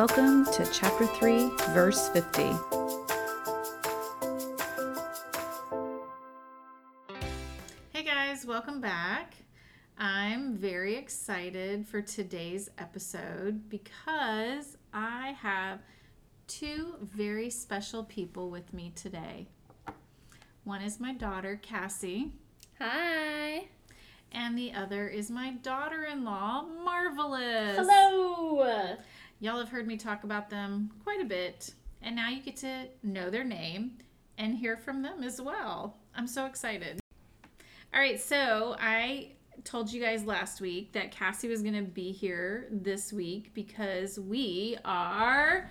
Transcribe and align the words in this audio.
Welcome 0.00 0.46
to 0.46 0.66
chapter 0.72 1.04
3, 1.04 1.50
verse 1.74 2.08
50. 2.08 2.54
Hey 7.92 8.02
guys, 8.02 8.46
welcome 8.46 8.80
back. 8.80 9.34
I'm 9.98 10.56
very 10.56 10.94
excited 10.96 11.86
for 11.86 12.00
today's 12.00 12.70
episode 12.78 13.68
because 13.68 14.78
I 14.94 15.36
have 15.42 15.80
two 16.46 16.94
very 17.02 17.50
special 17.50 18.02
people 18.02 18.48
with 18.48 18.72
me 18.72 18.92
today. 18.96 19.48
One 20.64 20.80
is 20.80 20.98
my 20.98 21.12
daughter, 21.12 21.60
Cassie, 21.60 22.32
Hi. 22.80 23.68
and 24.32 24.56
the 24.56 24.72
other 24.72 25.08
is 25.08 25.30
my 25.30 25.50
daughter 25.50 26.04
in 26.04 26.24
law, 26.24 26.62
Marvelous. 26.62 27.76
Hello. 27.76 28.96
Y'all 29.42 29.58
have 29.58 29.70
heard 29.70 29.86
me 29.86 29.96
talk 29.96 30.22
about 30.24 30.50
them 30.50 30.90
quite 31.02 31.18
a 31.22 31.24
bit, 31.24 31.72
and 32.02 32.14
now 32.14 32.28
you 32.28 32.42
get 32.42 32.58
to 32.58 32.86
know 33.02 33.30
their 33.30 33.42
name 33.42 33.92
and 34.36 34.54
hear 34.54 34.76
from 34.76 35.00
them 35.00 35.22
as 35.22 35.40
well. 35.40 35.96
I'm 36.14 36.26
so 36.26 36.44
excited. 36.44 37.00
All 37.94 38.00
right, 38.00 38.20
so 38.20 38.76
I 38.78 39.28
told 39.64 39.90
you 39.90 39.98
guys 39.98 40.26
last 40.26 40.60
week 40.60 40.92
that 40.92 41.10
Cassie 41.10 41.48
was 41.48 41.62
going 41.62 41.74
to 41.74 41.90
be 41.90 42.12
here 42.12 42.68
this 42.70 43.14
week 43.14 43.54
because 43.54 44.20
we 44.20 44.76
are 44.84 45.70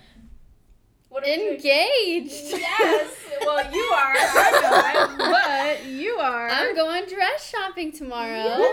What 1.09 1.27
Engaged. 1.27 2.31
Yes. 2.59 3.15
Well, 3.41 3.73
you 3.73 3.81
are. 3.81 4.15
I'm 4.17 4.61
not, 4.61 5.17
but 5.17 5.85
you 5.85 6.15
are. 6.15 6.49
I'm 6.49 6.75
going 6.75 7.05
dress 7.05 7.49
shopping 7.49 7.93
tomorrow. 7.93 8.65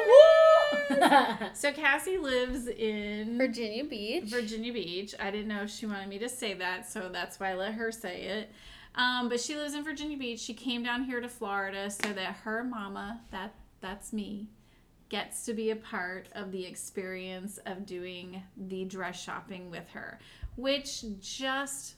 so 1.54 1.72
Cassie 1.72 2.18
lives 2.18 2.66
in 2.66 3.38
Virginia 3.38 3.84
Beach. 3.84 4.24
Virginia 4.24 4.72
Beach. 4.72 5.14
I 5.20 5.30
didn't 5.30 5.46
know 5.46 5.62
if 5.62 5.70
she 5.70 5.86
wanted 5.86 6.08
me 6.08 6.18
to 6.18 6.28
say 6.28 6.54
that, 6.54 6.90
so 6.90 7.08
that's 7.12 7.38
why 7.38 7.50
I 7.50 7.54
let 7.54 7.74
her 7.74 7.92
say 7.92 8.22
it. 8.22 8.50
Um, 8.96 9.28
but 9.28 9.40
she 9.40 9.54
lives 9.54 9.74
in 9.74 9.84
Virginia 9.84 10.16
Beach. 10.18 10.40
She 10.40 10.52
came 10.54 10.82
down 10.82 11.04
here 11.04 11.20
to 11.20 11.28
Florida 11.28 11.88
so 11.88 12.12
that 12.12 12.36
her 12.42 12.64
mama, 12.64 13.20
that 13.30 13.54
that's 13.80 14.12
me, 14.12 14.48
gets 15.10 15.44
to 15.44 15.54
be 15.54 15.70
a 15.70 15.76
part 15.76 16.28
of 16.32 16.50
the 16.50 16.66
experience 16.66 17.58
of 17.66 17.86
doing 17.86 18.42
the 18.56 18.84
dress 18.84 19.22
shopping 19.22 19.70
with 19.70 19.88
her, 19.90 20.18
which 20.56 21.04
just 21.20 21.94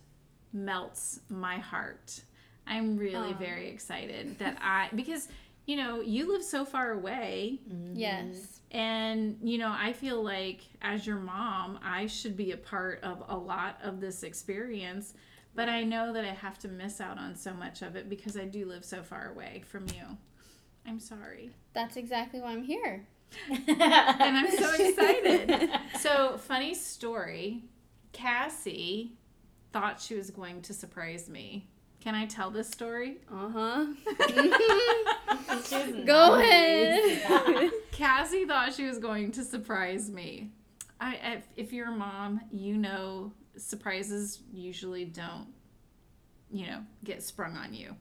melts 0.52 1.20
my 1.28 1.58
heart. 1.58 2.22
I'm 2.66 2.96
really 2.96 3.32
Aw. 3.32 3.38
very 3.38 3.68
excited 3.68 4.38
that 4.38 4.58
I 4.60 4.88
because 4.94 5.28
you 5.68 5.76
know, 5.76 6.00
you 6.00 6.32
live 6.32 6.42
so 6.42 6.64
far 6.64 6.92
away 6.92 7.58
mm-hmm. 7.70 7.94
Yes. 7.94 8.60
and, 8.70 9.36
you 9.42 9.58
know, 9.58 9.70
I 9.70 9.92
feel 9.92 10.24
like 10.24 10.62
as 10.80 11.06
your 11.06 11.18
mom, 11.18 11.78
I 11.84 12.06
should 12.06 12.38
be 12.38 12.52
a 12.52 12.56
part 12.56 13.00
of 13.02 13.22
a 13.28 13.36
lot 13.36 13.78
of 13.82 14.00
this 14.00 14.22
experience, 14.22 15.12
but 15.54 15.68
I 15.68 15.84
know 15.84 16.14
that 16.14 16.24
I 16.24 16.32
have 16.32 16.58
to 16.60 16.68
miss 16.68 17.02
out 17.02 17.18
on 17.18 17.36
so 17.36 17.52
much 17.52 17.82
of 17.82 17.96
it 17.96 18.08
because 18.08 18.34
I 18.34 18.46
do 18.46 18.64
live 18.64 18.82
so 18.82 19.02
far 19.02 19.30
away 19.30 19.62
from 19.66 19.84
you. 19.88 20.16
I'm 20.86 20.98
sorry. 20.98 21.50
That's 21.74 21.98
exactly 21.98 22.40
why 22.40 22.52
I'm 22.52 22.62
here. 22.62 23.06
And 23.50 24.38
I'm 24.38 24.50
so 24.50 24.72
excited. 24.78 25.70
So, 25.98 26.38
funny 26.38 26.72
story 26.72 27.64
Cassie 28.12 29.17
thought 29.72 30.00
she 30.00 30.14
was 30.14 30.30
going 30.30 30.62
to 30.62 30.72
surprise 30.72 31.28
me. 31.28 31.68
Can 32.00 32.14
I 32.14 32.26
tell 32.26 32.50
this 32.50 32.70
story? 32.70 33.18
Uh 33.30 33.48
huh. 33.48 33.86
Go 36.04 36.34
ahead. 36.34 37.70
Cassie 37.90 38.44
thought 38.44 38.74
she 38.74 38.86
was 38.86 38.98
going 38.98 39.32
to 39.32 39.44
surprise 39.44 40.10
me. 40.10 40.52
I, 41.00 41.18
if, 41.22 41.44
if 41.56 41.72
you're 41.72 41.88
a 41.88 41.96
mom, 41.96 42.40
you 42.50 42.76
know 42.76 43.32
surprises 43.56 44.40
usually 44.52 45.04
don't, 45.04 45.48
you 46.50 46.66
know, 46.66 46.82
get 47.04 47.22
sprung 47.22 47.56
on 47.56 47.74
you. 47.74 47.96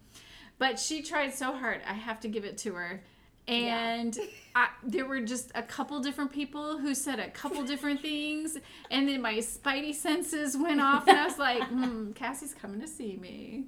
But 0.60 0.80
she 0.80 1.02
tried 1.02 1.34
so 1.34 1.54
hard. 1.54 1.82
I 1.88 1.94
have 1.94 2.20
to 2.22 2.28
give 2.28 2.46
it 2.46 2.58
to 2.60 2.74
her. 2.76 3.04
And 3.48 4.18
I, 4.56 4.70
there 4.84 5.06
were 5.06 5.22
just 5.22 5.52
a 5.56 5.64
couple 5.64 6.00
different 6.00 6.34
people 6.34 6.78
who 6.78 6.94
said 6.94 7.20
a 7.20 7.30
couple 7.30 7.64
different 7.64 8.02
things, 8.02 8.58
and 8.92 9.08
then 9.08 9.22
my 9.22 9.36
spidey 9.36 9.96
senses 9.96 10.58
went 10.58 10.82
off, 10.82 11.08
and 11.08 11.18
I 11.18 11.26
was 11.26 11.38
like, 11.40 11.64
hmm, 11.70 12.12
"Cassie's 12.12 12.54
coming 12.54 12.82
to 12.82 12.88
see 12.88 13.16
me." 13.18 13.66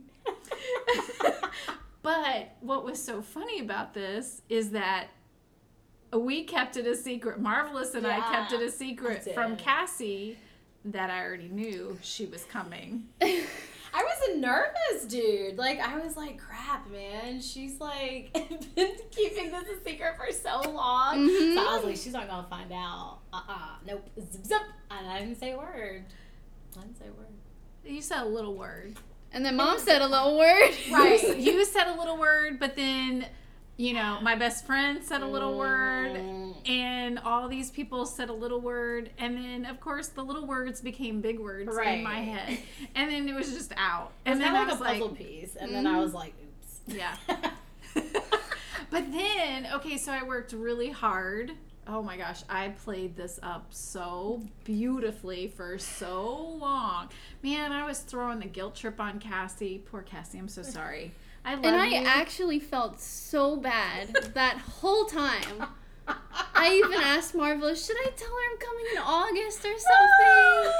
but 2.01 2.55
what 2.59 2.83
was 2.83 3.01
so 3.01 3.21
funny 3.21 3.59
about 3.59 3.93
this 3.93 4.41
is 4.49 4.71
that 4.71 5.07
we 6.13 6.43
kept 6.43 6.75
it 6.77 6.87
a 6.87 6.95
secret. 6.95 7.39
Marvelous 7.39 7.93
and 7.93 8.05
I 8.05 8.19
kept 8.19 8.51
it 8.51 8.61
a 8.61 8.71
secret 8.71 9.33
from. 9.33 9.55
Cassie 9.57 10.37
that 10.85 11.09
I 11.09 11.23
already 11.23 11.49
knew 11.49 11.97
she 12.01 12.25
was 12.25 12.43
coming. 12.45 13.07
I 13.93 14.03
was 14.03 14.37
nervous, 14.39 15.05
dude. 15.05 15.57
Like 15.57 15.79
I 15.79 15.97
was 15.99 16.15
like, 16.15 16.37
crap, 16.37 16.89
man. 16.91 17.41
She's 17.41 17.79
like 17.79 18.31
been 18.75 18.91
keeping 19.11 19.51
this 19.51 19.63
a 19.69 19.83
secret 19.83 20.15
for 20.17 20.31
so 20.31 20.69
long. 20.71 21.27
Mhm. 21.27 21.55
So 21.55 21.61
I 21.67 21.75
was 21.75 21.83
like, 21.85 21.95
she's 21.97 22.13
not 22.13 22.27
gonna 22.27 22.47
find 22.49 22.71
out. 22.71 23.19
Uh 23.33 23.41
uh 23.47 23.69
Nope. 23.85 24.07
Zip 24.19 24.45
zip. 24.45 24.61
And 24.91 25.07
I 25.07 25.19
didn't 25.19 25.39
say 25.39 25.51
a 25.53 25.57
word. 25.57 26.05
I 26.77 26.81
didn't 26.81 26.97
say 26.97 27.05
a 27.07 27.13
word. 27.13 27.27
You 27.85 28.01
said 28.01 28.23
a 28.23 28.27
little 28.27 28.55
word. 28.55 28.97
And 29.31 29.45
then 29.45 29.55
mom 29.57 29.79
said 29.79 30.01
a 30.01 30.07
little 30.07 30.37
word. 30.37 30.71
Right. 30.91 31.37
you 31.39 31.63
said 31.65 31.87
a 31.87 31.97
little 31.97 32.17
word, 32.17 32.59
but 32.59 32.75
then, 32.75 33.25
you 33.79 33.93
know, 33.93 34.19
my 34.21 34.35
best 34.35 34.65
friend 34.65 35.01
said 35.01 35.21
a 35.21 35.25
little 35.25 35.57
word, 35.57 36.11
Mm. 36.11 36.69
and 36.69 37.17
all 37.19 37.47
these 37.47 37.71
people 37.71 38.05
said 38.05 38.27
a 38.27 38.33
little 38.33 38.59
word, 38.59 39.09
and 39.17 39.37
then, 39.37 39.65
of 39.65 39.79
course, 39.79 40.09
the 40.09 40.21
little 40.21 40.45
words 40.45 40.81
became 40.81 41.21
big 41.21 41.39
words 41.39 41.73
right. 41.73 41.99
in 41.99 42.03
my 42.03 42.19
head, 42.19 42.57
and 42.93 43.09
then 43.09 43.29
it 43.29 43.33
was 43.33 43.53
just 43.53 43.71
out. 43.77 44.11
And 44.25 44.41
then 44.41 44.51
kind 44.53 44.69
I 44.69 44.71
was 44.73 44.81
like 44.81 44.99
a 44.99 45.05
like, 45.05 45.15
puzzle 45.15 45.15
piece, 45.15 45.55
and 45.55 45.73
then 45.73 45.87
I 45.87 45.97
was 46.01 46.13
like, 46.13 46.33
oops. 46.43 46.81
yeah. 46.87 47.15
But 48.91 49.11
then, 49.11 49.67
okay, 49.75 49.97
so 49.97 50.11
I 50.11 50.23
worked 50.23 50.51
really 50.51 50.89
hard. 50.89 51.51
Oh 51.87 52.01
my 52.01 52.17
gosh, 52.17 52.41
I 52.49 52.69
played 52.69 53.15
this 53.15 53.39
up 53.43 53.67
so 53.69 54.41
beautifully 54.63 55.47
for 55.47 55.77
so 55.77 56.57
long. 56.59 57.09
Man, 57.43 57.71
I 57.71 57.85
was 57.85 57.99
throwing 57.99 58.39
the 58.39 58.47
guilt 58.47 58.75
trip 58.75 58.99
on 58.99 59.19
Cassie. 59.19 59.83
Poor 59.85 60.01
Cassie, 60.01 60.39
I'm 60.39 60.47
so 60.47 60.63
sorry. 60.77 61.11
I 61.45 61.55
love 61.55 61.65
And 61.65 61.75
I 61.75 61.87
you. 61.87 62.05
actually 62.05 62.59
felt 62.59 62.99
so 62.99 63.55
bad 63.57 64.13
that 64.33 64.57
whole 64.57 65.05
time. 65.05 65.65
I 66.07 66.73
even 66.83 66.99
asked 67.01 67.35
Marvelous, 67.35 67.85
should 67.85 67.97
I 67.97 68.09
tell 68.15 68.27
her 68.27 68.51
I'm 68.51 68.57
coming 68.57 68.85
in 68.93 68.97
August 68.99 69.59
or 69.59 69.77
something? 69.77 70.73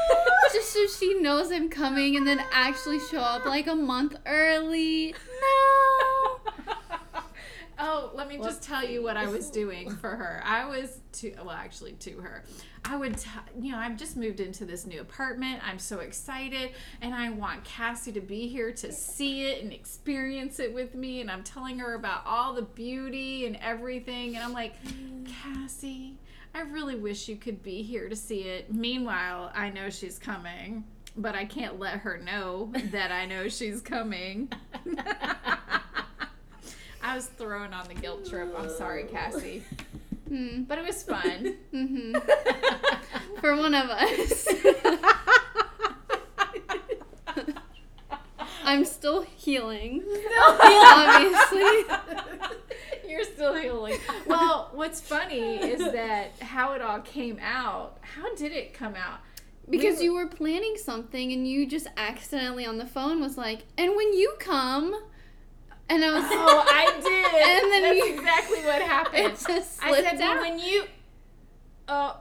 Just 0.54 0.72
so 0.74 0.88
she 0.88 1.20
knows 1.22 1.52
I'm 1.52 1.70
coming 1.70 2.16
and 2.18 2.28
then 2.28 2.42
actually 2.52 3.00
show 3.00 3.20
up 3.20 3.46
like 3.46 3.68
a 3.68 3.76
month 3.76 4.16
early. 4.26 5.14
No. 5.42 6.52
Oh, 7.82 8.12
let 8.14 8.28
me 8.28 8.38
just 8.38 8.62
tell 8.62 8.84
you 8.84 9.02
what 9.02 9.16
I 9.16 9.28
was 9.28 9.50
doing 9.52 9.90
for 9.90 10.10
her. 10.10 10.42
I 10.44 10.66
was 10.66 11.00
to 11.14 11.34
well, 11.38 11.52
actually 11.52 11.94
to 11.94 12.20
her. 12.20 12.44
I 12.84 12.98
would, 12.98 13.18
t- 13.18 13.30
you 13.60 13.72
know, 13.72 13.78
I've 13.78 13.98
just 13.98 14.18
moved 14.18 14.40
into 14.40 14.66
this 14.66 14.86
new 14.86 15.00
apartment. 15.02 15.62
I'm 15.66 15.80
so 15.80 16.00
excited, 16.00 16.72
and 17.02 17.14
I 17.14 17.30
want 17.30 17.64
Cassie 17.64 18.12
to 18.14 18.22
be 18.22 18.48
here 18.48 18.72
to 18.72 18.92
see 18.92 19.48
it 19.48 19.64
and 19.64 19.72
experience 19.72 20.60
it 20.60 20.74
with 20.74 20.94
me. 20.94 21.22
And 21.22 21.32
I'm 21.32 21.44
telling 21.44 21.80
her 21.80 21.94
about 21.94 22.24
all 22.26 22.54
the 22.54 22.64
beauty 22.64 23.46
and 23.46 23.58
everything. 23.58 24.36
And 24.36 24.44
I'm 24.44 24.54
like, 24.54 24.74
Cassie, 25.26 26.18
I 26.54 26.62
really 26.62 26.96
wish 26.96 27.30
you 27.30 27.38
could 27.38 27.64
be 27.64 27.82
here 27.82 28.10
to 28.10 28.16
see 28.16 28.42
it. 28.42 28.74
Meanwhile, 28.74 29.52
I 29.56 29.70
know 29.70 29.90
she's 29.90 30.20
coming, 30.20 30.84
but 31.16 31.36
I 31.36 31.46
can't 31.46 31.80
let 31.80 32.00
her 32.00 32.18
know 32.18 32.72
that 32.92 33.12
I 33.12 33.26
know 33.26 33.48
she's 33.48 33.82
coming. 33.82 34.52
I 37.10 37.16
was 37.16 37.26
thrown 37.26 37.74
on 37.74 37.88
the 37.88 37.96
guilt 37.96 38.30
trip. 38.30 38.54
I'm 38.58 38.70
sorry, 38.70 39.04
Cassie. 39.06 39.64
Hmm. 40.30 40.62
But 40.68 40.78
it 40.78 40.86
was 40.86 41.02
fun. 41.02 41.56
hmm 41.72 42.14
For 43.42 43.56
one 43.56 43.74
of 43.74 43.90
us. 43.90 44.48
I'm 48.64 48.86
still 48.86 49.24
healing. 49.24 50.04
Obviously. 50.40 51.84
You're 53.08 53.24
still 53.24 53.56
healing. 53.56 53.98
Well, 54.28 54.70
what's 54.74 55.02
funny 55.02 55.56
is 55.58 55.80
that 55.80 56.34
how 56.42 56.74
it 56.74 56.84
all 56.84 57.00
came 57.00 57.40
out. 57.42 57.98
How 58.02 58.36
did 58.36 58.52
it 58.52 58.76
come 58.76 58.94
out? 58.94 59.22
Because 59.68 59.98
were- 59.98 60.04
you 60.04 60.14
were 60.14 60.28
planning 60.28 60.76
something 60.78 61.32
and 61.32 61.48
you 61.48 61.66
just 61.66 61.88
accidentally 61.98 62.68
on 62.68 62.78
the 62.78 62.86
phone 62.86 63.20
was 63.20 63.36
like, 63.36 63.62
and 63.80 63.96
when 63.96 64.14
you 64.14 64.36
come, 64.40 64.94
and 65.90 66.04
I 66.06 66.12
was, 66.14 66.24
Oh, 66.30 66.64
I 66.68 66.86
did. 67.02 67.20
And 67.42 67.72
then 67.72 67.82
That's 67.84 68.08
you- 68.08 68.14
exactly 68.16 68.60
what 68.66 68.82
happened. 68.82 69.26
it 69.26 69.44
just 69.48 69.84
I 69.84 70.02
said, 70.02 70.22
out. 70.22 70.40
when 70.42 70.60
you. 70.60 70.86
Oh. 71.88 72.18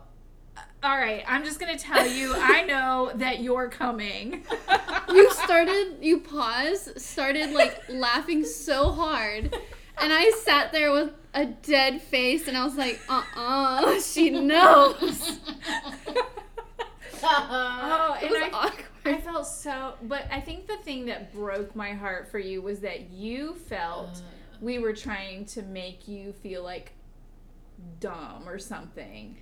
all 0.82 0.97
right, 0.97 1.23
I'm 1.26 1.44
just 1.44 1.59
gonna 1.61 1.79
tell 1.79 2.06
you. 2.06 2.35
I 2.37 2.62
know 2.65 3.11
that 3.17 3.41
you're 3.41 3.69
coming. 3.69 4.44
you 5.09 5.31
started, 5.32 5.97
you 6.00 6.20
paused, 6.20 7.00
started 7.00 7.50
like 7.53 7.82
laughing 7.88 8.44
so 8.44 8.91
hard, 8.91 9.55
and 10.00 10.12
I 10.12 10.31
sat 10.44 10.73
there 10.73 10.93
with 10.93 11.11
a 11.35 11.47
dead 11.47 12.00
face, 12.00 12.49
and 12.49 12.56
I 12.56 12.65
was 12.65 12.76
like, 12.76 13.00
uh 13.09 13.23
uh 13.37 14.00
she 14.12 14.31
knows. 14.31 15.38
Oh, 17.31 18.17
It 18.23 18.31
was 18.31 18.43
I, 18.43 18.50
awkward. 18.53 18.85
I 19.05 19.21
felt 19.21 19.47
so. 19.47 19.95
But 20.03 20.27
I 20.31 20.41
think 20.41 20.67
the 20.67 20.77
thing 20.79 21.06
that 21.06 21.33
broke 21.33 21.75
my 21.75 21.93
heart 21.93 22.31
for 22.31 22.39
you 22.39 22.62
was 22.62 22.81
that 22.81 23.11
you 23.11 23.55
felt 23.55 24.09
uh. 24.09 24.56
we 24.61 24.79
were 24.79 24.93
trying 24.93 25.45
to 25.47 25.62
make 25.62 26.09
you 26.09 26.33
feel 26.33 26.62
like 26.62 26.93
dumb 28.00 28.45
or 28.47 28.59
something 28.59 29.37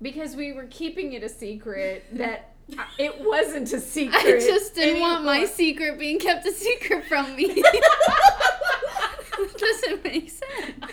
because 0.00 0.36
we 0.36 0.52
were 0.52 0.66
keeping 0.66 1.12
it 1.12 1.22
a 1.22 1.28
secret 1.28 2.04
that 2.12 2.54
it 2.98 3.20
wasn't 3.20 3.72
a 3.72 3.80
secret. 3.80 4.20
I 4.20 4.38
just 4.38 4.74
didn't 4.74 5.00
want 5.00 5.24
my 5.24 5.44
secret 5.46 5.98
being 5.98 6.18
kept 6.18 6.46
a 6.46 6.52
secret 6.52 7.04
from 7.04 7.34
me. 7.36 7.62
Doesn't 9.58 10.04
make 10.04 10.30
sense. 10.30 10.92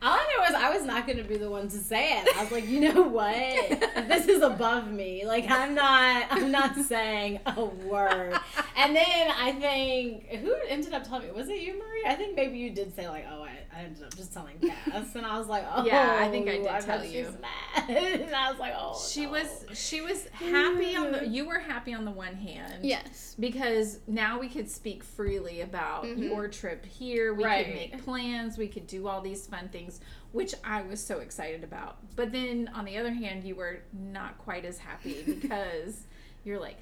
All 0.00 0.12
I 0.12 0.36
know 0.36 0.44
is 0.44 0.54
I 0.54 0.70
was 0.70 0.84
not 0.84 1.06
going 1.06 1.18
to 1.18 1.24
be 1.24 1.36
the 1.36 1.50
one 1.50 1.68
to 1.68 1.76
say 1.76 2.18
it. 2.20 2.36
I 2.36 2.42
was 2.44 2.52
like, 2.52 2.68
you 2.68 2.80
know 2.80 3.02
what? 3.02 3.34
This 4.08 4.26
is 4.28 4.42
above 4.42 4.90
me. 4.90 5.24
Like 5.26 5.50
I'm 5.50 5.74
not. 5.74 6.26
I'm 6.30 6.50
not 6.50 6.76
saying 6.76 7.40
a 7.46 7.64
word. 7.64 8.38
And 8.76 8.96
then 8.96 9.30
I 9.30 9.52
think 9.52 10.28
who 10.28 10.54
ended 10.68 10.94
up 10.94 11.06
telling 11.06 11.26
me? 11.26 11.32
Was 11.32 11.48
it 11.48 11.60
you, 11.60 11.74
Marie? 11.78 12.04
I 12.06 12.14
think 12.14 12.36
maybe 12.36 12.58
you 12.58 12.70
did 12.70 12.94
say 12.94 13.08
like, 13.08 13.26
oh, 13.30 13.42
I, 13.42 13.57
I 13.78 13.82
ended 13.82 14.02
up 14.02 14.16
just 14.16 14.32
telling 14.32 14.58
Cass, 14.58 15.14
and 15.14 15.24
I 15.24 15.38
was 15.38 15.46
like, 15.46 15.64
oh, 15.72 15.84
Yeah, 15.86 16.16
I 16.20 16.28
think 16.30 16.48
I 16.48 16.52
did 16.56 16.64
bet 16.64 16.82
tell 16.84 17.04
you. 17.04 17.32
Mad. 17.40 17.88
And 18.20 18.34
I 18.34 18.50
was 18.50 18.58
like, 18.58 18.74
oh, 18.76 19.00
She 19.08 19.24
no. 19.24 19.30
was 19.32 19.64
she 19.74 20.00
was 20.00 20.26
happy 20.28 20.96
on 20.96 21.12
the 21.12 21.26
you 21.26 21.46
were 21.46 21.60
happy 21.60 21.94
on 21.94 22.04
the 22.04 22.10
one 22.10 22.34
hand. 22.34 22.84
Yes. 22.84 23.36
Because 23.38 24.00
now 24.08 24.40
we 24.40 24.48
could 24.48 24.68
speak 24.68 25.04
freely 25.04 25.60
about 25.60 26.04
Mhm. 26.04 26.24
your 26.28 26.48
trip 26.48 26.84
here. 26.84 27.32
We 27.34 27.44
Right. 27.44 27.66
could 27.66 27.74
make 27.74 28.04
plans. 28.04 28.58
We 28.58 28.66
could 28.68 28.86
do 28.88 29.06
all 29.06 29.20
these 29.20 29.46
fun 29.46 29.68
things, 29.68 30.00
which 30.32 30.54
I 30.64 30.82
was 30.82 31.00
so 31.04 31.20
excited 31.20 31.62
about. 31.62 31.98
But 32.16 32.32
then 32.32 32.68
on 32.74 32.84
the 32.84 32.98
other 32.98 33.12
hand, 33.12 33.44
you 33.44 33.54
were 33.54 33.80
not 33.92 34.38
quite 34.38 34.64
as 34.64 34.78
happy 34.78 35.22
because 35.40 36.02
you're 36.44 36.58
like, 36.60 36.78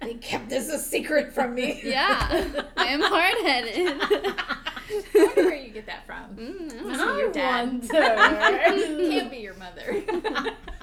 they 0.00 0.14
kept 0.14 0.48
this 0.48 0.68
a 0.68 0.78
secret 0.78 1.32
from 1.32 1.54
me. 1.56 1.80
Yeah. 1.82 2.62
I 2.76 2.86
am 2.86 3.00
hard 3.00 3.34
headed. 3.44 4.32
I 5.14 5.24
wonder 5.24 5.44
where 5.44 5.56
you 5.56 5.70
get 5.70 5.86
that 5.86 6.06
from. 6.06 6.36
Mm, 6.36 6.84
Must 6.84 7.00
be 7.00 7.20
your 7.20 7.32
dad. 7.32 7.82
Can't 7.90 9.30
be 9.30 9.38
your 9.38 9.54
mother. 9.54 10.02
Oh, 10.10 10.52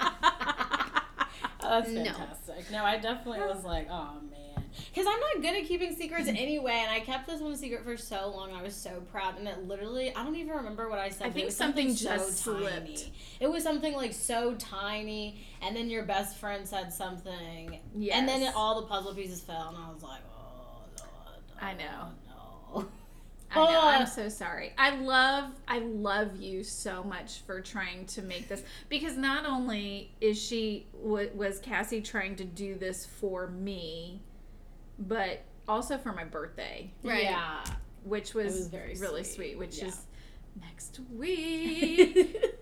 that's 1.60 1.92
fantastic. 1.92 2.70
No. 2.70 2.84
I 2.84 2.96
definitely 2.98 3.40
was 3.40 3.64
like, 3.64 3.88
oh 3.90 4.14
man, 4.30 4.64
because 4.94 5.06
I'm 5.06 5.20
not 5.20 5.42
good 5.42 5.60
at 5.60 5.66
keeping 5.66 5.94
secrets 5.94 6.28
anyway, 6.28 6.82
and 6.82 6.90
I 6.90 7.00
kept 7.00 7.26
this 7.26 7.40
one 7.40 7.56
secret 7.56 7.82
for 7.84 7.96
so 7.96 8.32
long. 8.34 8.52
I 8.52 8.62
was 8.62 8.74
so 8.74 9.02
proud, 9.12 9.38
and 9.38 9.48
it 9.48 9.66
literally, 9.66 10.14
I 10.14 10.22
don't 10.24 10.36
even 10.36 10.52
remember 10.54 10.88
what 10.88 10.98
I 10.98 11.08
said. 11.10 11.28
I 11.28 11.30
think 11.30 11.42
it 11.42 11.46
was 11.46 11.56
something 11.56 11.94
so 11.94 12.16
just 12.16 12.38
slipped. 12.38 12.70
tiny. 12.70 13.12
It 13.40 13.50
was 13.50 13.62
something 13.62 13.94
like 13.94 14.12
so 14.12 14.54
tiny, 14.54 15.44
and 15.62 15.74
then 15.76 15.90
your 15.90 16.04
best 16.04 16.36
friend 16.38 16.66
said 16.66 16.92
something, 16.92 17.78
yes. 17.94 18.16
and 18.16 18.28
then 18.28 18.42
it, 18.42 18.52
all 18.54 18.80
the 18.80 18.86
puzzle 18.86 19.14
pieces 19.14 19.40
fell, 19.40 19.68
and 19.68 19.76
I 19.78 19.92
was 19.92 20.02
like, 20.02 20.20
oh 20.30 20.80
Lord, 20.98 21.40
I 21.60 21.74
know. 21.74 22.08
I 23.50 23.54
know. 23.56 23.80
I'm 23.80 24.02
Oh. 24.02 24.04
so 24.06 24.28
sorry. 24.28 24.72
I 24.76 24.96
love 24.96 25.50
I 25.68 25.78
love 25.78 26.36
you 26.36 26.64
so 26.64 27.02
much 27.04 27.40
for 27.46 27.60
trying 27.60 28.06
to 28.06 28.22
make 28.22 28.48
this 28.48 28.62
because 28.88 29.16
not 29.16 29.46
only 29.46 30.10
is 30.20 30.40
she 30.40 30.86
wa- 30.92 31.26
was 31.34 31.58
Cassie 31.60 32.00
trying 32.02 32.36
to 32.36 32.44
do 32.44 32.74
this 32.74 33.06
for 33.06 33.46
me, 33.48 34.20
but 34.98 35.42
also 35.68 35.96
for 35.98 36.12
my 36.12 36.24
birthday, 36.24 36.90
Right. 37.02 37.24
Yeah. 37.24 37.64
which 38.04 38.34
was, 38.34 38.54
was 38.54 38.66
very 38.68 38.94
really 38.96 39.22
sweet. 39.24 39.34
sweet. 39.52 39.58
which 39.58 39.78
Yeah. 39.78 39.86
is 39.88 40.02
next 40.60 41.00
week. 41.14 42.36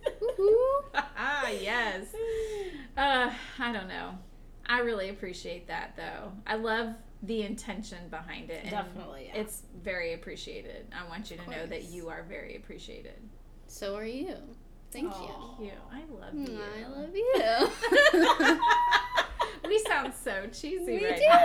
Ah, 1.17 1.49
yes. 1.61 2.07
Uh, 2.97 3.33
I 3.59 3.73
don't 3.73 3.89
know. 3.89 4.17
I 4.67 4.79
really 4.81 5.09
appreciate 5.09 5.67
that 5.67 5.97
though. 5.97 6.31
I 6.47 6.55
love 6.55 6.95
the 7.27 7.43
intention 7.43 8.09
behind 8.11 8.51
it. 8.51 8.61
and 8.63 8.71
Definitely, 8.71 9.27
yeah. 9.35 9.41
It's 9.41 9.63
very 9.83 10.13
appreciated. 10.15 10.87
I 10.93 11.09
want 11.09 11.31
you 11.31 11.37
to 11.39 11.51
know 11.51 11.67
that 11.67 11.85
you 11.85 12.09
are 12.09 12.23
very 12.29 12.57
appreciated. 12.57 13.17
So 13.67 13.97
are 13.97 14.05
you. 14.07 14.37
Thank 14.91 15.11
Aw. 15.13 15.61
You, 15.61 15.71
I 15.93 16.03
love 16.21 16.35
you. 16.35 16.43
you. 16.43 16.61
Mm, 16.61 16.63
I 16.85 16.89
love 17.01 18.53
you. 18.53 18.59
we 19.69 19.79
sound 19.89 20.13
so 20.23 20.47
cheesy 20.53 20.85
We 20.99 21.05
right 21.05 21.17
do. 21.17 21.23
now. 21.27 21.39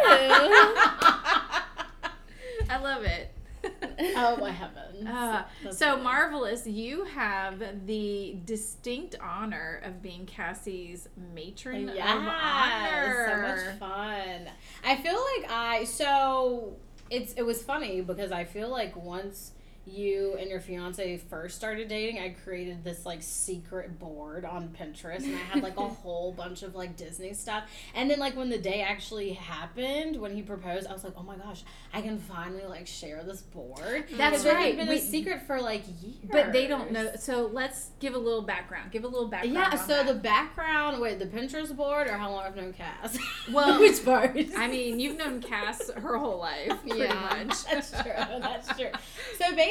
I 2.69 2.77
love 2.81 3.03
it. 3.03 3.33
oh 4.15 4.37
my 4.39 4.51
heavens. 4.51 5.07
Uh, 5.07 5.43
so 5.71 5.91
funny. 5.91 6.03
marvelous! 6.03 6.67
You 6.67 7.03
have 7.05 7.61
the 7.85 8.37
distinct 8.45 9.15
honor 9.21 9.81
of 9.83 10.01
being 10.01 10.25
Cassie's 10.25 11.07
matron 11.33 11.89
of 11.89 11.97
honor. 11.97 13.27
so 13.27 13.41
much 13.41 13.77
fun. 13.79 14.49
I 14.83 14.95
feel 14.95 15.13
like 15.13 15.51
I 15.51 15.83
so 15.85 16.75
it's 17.09 17.33
it 17.33 17.43
was 17.43 17.61
funny 17.61 18.01
because 18.01 18.31
I 18.31 18.43
feel 18.43 18.69
like 18.69 18.95
once 18.95 19.51
you 19.85 20.35
and 20.39 20.49
your 20.49 20.59
fiance 20.59 21.17
first 21.17 21.55
started 21.55 21.87
dating, 21.87 22.19
I 22.21 22.29
created 22.43 22.83
this 22.83 23.05
like 23.05 23.21
secret 23.23 23.97
board 23.99 24.45
on 24.45 24.69
Pinterest 24.69 25.23
and 25.23 25.35
I 25.35 25.39
had 25.39 25.63
like 25.63 25.77
a 25.77 25.87
whole 25.87 26.31
bunch 26.31 26.63
of 26.63 26.75
like 26.75 26.95
Disney 26.95 27.33
stuff. 27.33 27.63
And 27.95 28.09
then 28.09 28.19
like 28.19 28.35
when 28.37 28.49
the 28.49 28.57
day 28.59 28.81
actually 28.81 29.33
happened, 29.33 30.17
when 30.19 30.33
he 30.35 30.41
proposed, 30.41 30.87
I 30.87 30.93
was 30.93 31.03
like, 31.03 31.13
"Oh 31.17 31.23
my 31.23 31.35
gosh, 31.37 31.63
I 31.93 32.01
can 32.01 32.19
finally 32.19 32.65
like 32.65 32.87
share 32.87 33.23
this 33.23 33.41
board." 33.41 34.05
That's 34.11 34.43
Because 34.43 34.45
it 34.45 34.49
had 34.49 34.55
right. 34.55 34.77
been 34.77 34.87
We- 34.89 34.97
a 34.97 35.01
secret 35.01 35.41
for 35.47 35.59
like 35.61 35.83
years. 36.01 36.15
But 36.31 36.51
they 36.53 36.67
don't 36.67 36.91
know. 36.91 37.11
So 37.19 37.49
let's 37.51 37.89
give 37.99 38.13
a 38.15 38.19
little 38.19 38.41
background. 38.43 38.91
Give 38.91 39.03
a 39.03 39.07
little 39.07 39.27
background. 39.27 39.55
Yeah, 39.55 39.75
so 39.75 39.87
that. 40.03 40.07
the 40.07 40.13
background, 40.13 41.01
wait, 41.01 41.19
the 41.19 41.25
Pinterest 41.25 41.75
board 41.75 42.07
or 42.07 42.13
how 42.17 42.29
long 42.31 42.45
I've 42.45 42.55
known 42.55 42.73
Cass? 42.73 43.17
Well, 43.51 43.79
which 43.79 44.03
part? 44.05 44.37
I 44.55 44.67
mean, 44.67 44.99
you've 44.99 45.17
known 45.17 45.41
Cass 45.41 45.89
her 45.91 46.17
whole 46.17 46.37
life, 46.39 46.73
pretty 46.81 46.99
Yeah. 46.99 47.13
much. 47.45 47.63
That's 47.65 47.91
true. 47.91 48.11
That's 48.15 48.67
true. 48.77 48.91
So 49.37 49.55
basically, 49.55 49.68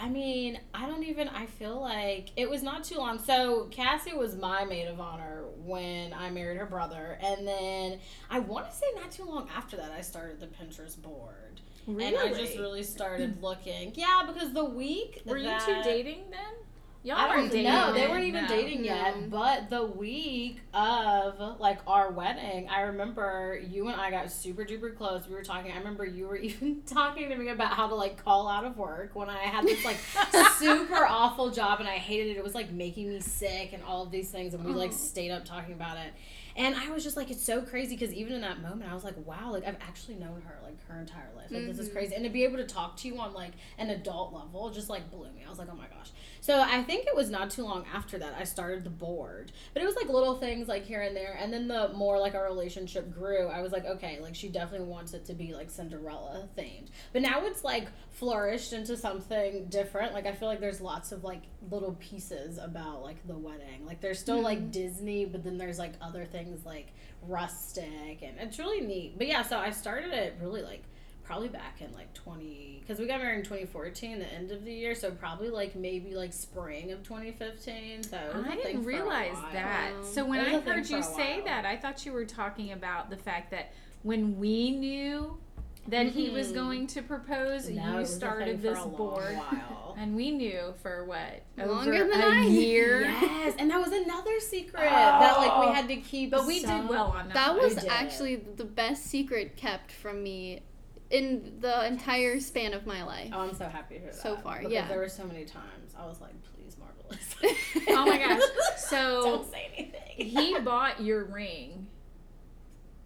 I 0.00 0.08
mean, 0.08 0.58
I 0.74 0.86
don't 0.86 1.04
even. 1.04 1.28
I 1.28 1.46
feel 1.46 1.80
like 1.80 2.30
it 2.36 2.48
was 2.48 2.62
not 2.62 2.84
too 2.84 2.96
long. 2.96 3.18
So 3.18 3.68
Cassie 3.70 4.14
was 4.14 4.36
my 4.36 4.64
maid 4.64 4.86
of 4.86 5.00
honor 5.00 5.44
when 5.64 6.12
I 6.12 6.30
married 6.30 6.58
her 6.58 6.66
brother, 6.66 7.18
and 7.22 7.46
then 7.46 7.98
I 8.30 8.38
want 8.40 8.70
to 8.70 8.76
say 8.76 8.86
not 8.96 9.10
too 9.10 9.24
long 9.24 9.48
after 9.54 9.76
that, 9.76 9.92
I 9.92 10.00
started 10.00 10.40
the 10.40 10.46
Pinterest 10.46 11.00
board, 11.00 11.60
Really? 11.86 12.06
and 12.06 12.16
I 12.16 12.32
just 12.32 12.58
really 12.58 12.82
started 12.82 13.42
looking. 13.42 13.92
Yeah, 13.94 14.24
because 14.26 14.52
the 14.52 14.64
week 14.64 15.22
Were 15.26 15.36
you 15.36 15.52
two 15.64 15.82
dating 15.82 16.30
then? 16.30 16.54
Y'all 17.02 17.16
I 17.16 17.34
don't 17.34 17.48
dating. 17.50 17.64
know. 17.72 17.94
They 17.94 18.06
weren't 18.08 18.24
even 18.24 18.42
no. 18.42 18.48
dating 18.48 18.82
No. 18.82 18.86
yet. 18.88 19.30
But 19.30 19.70
the 19.70 19.86
week 19.86 20.60
of 20.74 21.58
like 21.58 21.78
our 21.86 22.10
wedding, 22.10 22.68
I 22.68 22.82
remember 22.82 23.58
you 23.70 23.88
and 23.88 23.98
I 23.98 24.10
got 24.10 24.30
super 24.30 24.64
duper 24.66 24.94
close. 24.94 25.26
We 25.26 25.34
were 25.34 25.42
talking. 25.42 25.72
I 25.72 25.78
remember 25.78 26.04
you 26.04 26.26
were 26.28 26.36
even 26.50 26.82
talking 26.84 27.30
to 27.30 27.36
me 27.36 27.48
about 27.48 27.72
how 27.72 27.88
to 27.88 27.94
like 27.94 28.22
call 28.22 28.48
out 28.48 28.66
of 28.66 28.76
work 28.76 29.14
when 29.14 29.30
I 29.30 29.38
had 29.38 29.64
this 29.64 29.82
like 29.82 29.96
super 30.58 31.06
awful 31.06 31.50
job 31.50 31.80
and 31.80 31.88
I 31.88 31.96
hated 31.96 32.32
it. 32.32 32.36
It 32.36 32.44
was 32.44 32.54
like 32.54 32.70
making 32.70 33.08
me 33.08 33.20
sick 33.20 33.72
and 33.72 33.82
all 33.82 34.02
of 34.02 34.10
these 34.10 34.30
things. 34.30 34.52
And 34.52 34.62
we 34.64 34.72
like 34.72 34.90
Oh. 34.90 34.96
stayed 34.96 35.30
up 35.30 35.44
talking 35.46 35.72
about 35.72 35.96
it. 35.96 36.12
And 36.56 36.74
I 36.74 36.90
was 36.90 37.04
just 37.04 37.16
like, 37.16 37.30
it's 37.30 37.44
so 37.44 37.62
crazy 37.62 37.96
because 37.96 38.12
even 38.12 38.34
in 38.34 38.40
that 38.42 38.60
moment, 38.60 38.90
I 38.90 38.92
was 38.94 39.04
like, 39.04 39.14
wow, 39.24 39.52
like 39.52 39.66
I've 39.66 39.76
actually 39.80 40.16
known 40.16 40.42
her 40.44 40.58
like 40.64 40.84
her 40.88 40.98
entire 41.00 41.30
life. 41.36 41.46
Like 41.50 41.64
this 41.64 41.78
is 41.78 41.88
Mhm. 41.88 41.92
crazy. 41.92 42.14
And 42.14 42.24
to 42.24 42.30
be 42.30 42.44
able 42.44 42.56
to 42.58 42.66
talk 42.66 42.96
to 42.98 43.08
you 43.08 43.18
on 43.18 43.32
like 43.32 43.52
an 43.78 43.88
adult 43.88 44.34
level 44.34 44.68
just 44.70 44.90
like 44.90 45.10
blew 45.10 45.26
me. 45.32 45.42
I 45.46 45.48
was 45.48 45.58
like, 45.58 45.68
oh 45.72 45.76
my 45.76 45.86
gosh. 45.86 46.10
So 46.40 46.60
I 46.60 46.82
think 46.82 47.06
it 47.06 47.14
was 47.14 47.30
not 47.30 47.50
too 47.50 47.64
long 47.64 47.84
after 47.92 48.18
that 48.18 48.34
I 48.38 48.44
started 48.44 48.84
the 48.84 48.90
board. 48.90 49.52
But 49.74 49.82
it 49.82 49.86
was 49.86 49.94
like 49.94 50.08
little 50.08 50.36
things 50.36 50.68
like 50.68 50.84
here 50.84 51.02
and 51.02 51.14
there. 51.14 51.36
And 51.40 51.52
then 51.52 51.68
the 51.68 51.92
more 51.94 52.18
like 52.18 52.34
our 52.34 52.44
relationship 52.44 53.12
grew, 53.12 53.48
I 53.48 53.60
was 53.60 53.72
like, 53.72 53.84
okay, 53.84 54.18
like 54.20 54.34
she 54.34 54.48
definitely 54.48 54.86
wants 54.86 55.12
it 55.12 55.24
to 55.26 55.34
be 55.34 55.54
like 55.54 55.70
Cinderella 55.70 56.48
themed. 56.56 56.88
But 57.12 57.22
now 57.22 57.44
it's 57.44 57.62
like 57.62 57.88
flourished 58.10 58.72
into 58.72 58.96
something 58.96 59.66
different. 59.68 60.14
Like 60.14 60.26
I 60.26 60.32
feel 60.32 60.48
like 60.48 60.60
there's 60.60 60.80
lots 60.80 61.12
of 61.12 61.24
like 61.24 61.42
little 61.70 61.96
pieces 62.00 62.58
about 62.58 63.02
like 63.02 63.26
the 63.26 63.36
wedding. 63.36 63.84
Like 63.86 64.00
there's 64.00 64.18
still 64.18 64.40
like 64.40 64.58
mm-hmm. 64.58 64.70
Disney, 64.70 65.24
but 65.26 65.44
then 65.44 65.58
there's 65.58 65.78
like 65.78 65.94
other 66.00 66.24
things 66.24 66.64
like 66.64 66.88
rustic 67.22 68.22
and 68.22 68.38
it's 68.38 68.58
really 68.58 68.80
neat. 68.80 69.18
But 69.18 69.26
yeah, 69.26 69.42
so 69.42 69.58
I 69.58 69.70
started 69.70 70.12
it 70.12 70.36
really 70.40 70.62
like 70.62 70.84
probably 71.30 71.48
back 71.48 71.80
in 71.80 71.92
like 71.94 72.12
20 72.14 72.78
because 72.80 72.98
we 72.98 73.06
got 73.06 73.20
married 73.20 73.36
in 73.38 73.44
2014 73.44 74.18
the 74.18 74.26
end 74.34 74.50
of 74.50 74.64
the 74.64 74.72
year 74.72 74.96
so 74.96 75.12
probably 75.12 75.48
like 75.48 75.76
maybe 75.76 76.12
like 76.16 76.32
spring 76.32 76.90
of 76.90 77.04
2015 77.04 78.02
so 78.02 78.16
it 78.16 78.34
was 78.36 78.44
a 78.44 78.48
I 78.48 78.56
thing 78.56 78.62
didn't 78.64 78.84
realize 78.84 79.36
that. 79.52 79.92
So 80.02 80.24
when 80.24 80.40
It 80.40 80.46
was 80.46 80.54
I 80.54 80.56
a 80.56 80.60
thing 80.62 80.72
heard 80.74 80.90
you 80.90 81.02
say 81.04 81.40
that, 81.44 81.64
I 81.64 81.76
thought 81.76 82.04
you 82.04 82.12
were 82.12 82.24
talking 82.24 82.72
about 82.72 83.10
the 83.10 83.16
fact 83.16 83.52
that 83.52 83.70
when 84.02 84.40
we 84.40 84.72
knew 84.72 85.38
that 85.86 86.06
he 86.08 86.30
was 86.30 86.48
Mhm. 86.48 86.54
going 86.54 86.86
to 86.88 87.02
propose, 87.02 87.68
No, 87.68 87.90
you 87.92 87.96
was 87.98 88.10
a 88.12 88.16
started 88.16 88.56
for 88.56 88.62
this 88.62 88.78
a 88.78 88.82
long 88.86 88.96
board. 88.96 89.36
while. 89.36 89.76
And 90.00 90.16
we 90.16 90.30
knew 90.30 90.72
for 90.82 91.04
what? 91.04 91.42
Longer 91.58 91.92
over 91.94 92.10
than 92.10 92.20
a 92.22 92.26
I- 92.26 92.46
year. 92.46 93.02
yes 93.02 93.54
and 93.58 93.70
that 93.70 93.78
was 93.80 93.92
another 93.92 94.40
secret 94.40 94.80
that 94.82 95.36
like 95.38 95.60
we 95.68 95.72
had 95.74 95.86
to 95.88 95.96
keep 95.96 96.30
But 96.32 96.46
we 96.46 96.58
so- 96.60 96.66
did 96.80 96.88
well 96.88 97.06
on 97.16 97.28
that. 97.28 97.34
That 97.34 97.54
was 97.54 97.84
actually 97.84 98.34
the 98.36 98.64
best 98.64 99.04
secret 99.04 99.56
kept 99.56 99.92
from 99.92 100.22
me 100.24 100.62
in 101.10 101.56
the 101.60 101.86
entire 101.86 102.38
span 102.40 102.72
of 102.74 102.86
my 102.86 103.02
life. 103.04 103.30
oh 103.32 103.40
i'm 103.40 103.54
so 103.54 103.66
happy 103.68 103.94
to 103.96 104.00
hear 104.00 104.10
that 104.12 104.20
So 104.20 104.36
far, 104.36 104.58
because 104.58 104.72
yeah. 104.72 104.86
there 104.88 104.98
were 104.98 105.08
so 105.08 105.24
many 105.24 105.44
times 105.44 105.94
i 105.98 106.06
was 106.06 106.20
like 106.20 106.34
please 106.54 106.76
marvelous 106.78 107.34
Oh 107.88 108.06
my 108.06 108.18
gosh. 108.18 108.42
So- 108.78 109.22
don't 109.24 109.50
say 109.50 109.70
anything 109.76 110.26
he 110.26 110.58
bought 110.60 111.00
your 111.00 111.24
ring. 111.24 111.86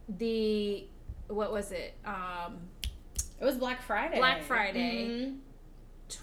The 0.09 0.87
what 1.29 1.53
was 1.53 1.73
it? 1.73 1.95
Um, 2.05 2.59
It 3.41 3.45
was 3.45 3.57
Black 3.57 3.83
Friday. 3.83 4.19
Black 4.19 4.43
Friday. 4.43 5.07
Mhm. 5.09 5.39